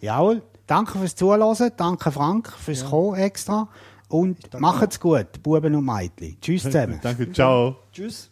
[0.00, 0.42] Jawohl.
[0.66, 1.72] Danke fürs Zuhören.
[1.76, 3.68] Danke, Frank, fürs Kommen extra.
[4.08, 6.38] Und macht's gut, Buben und Mädchen.
[6.40, 7.00] Tschüss zusammen.
[7.02, 7.76] Danke, ciao.
[7.92, 8.30] Tschüss.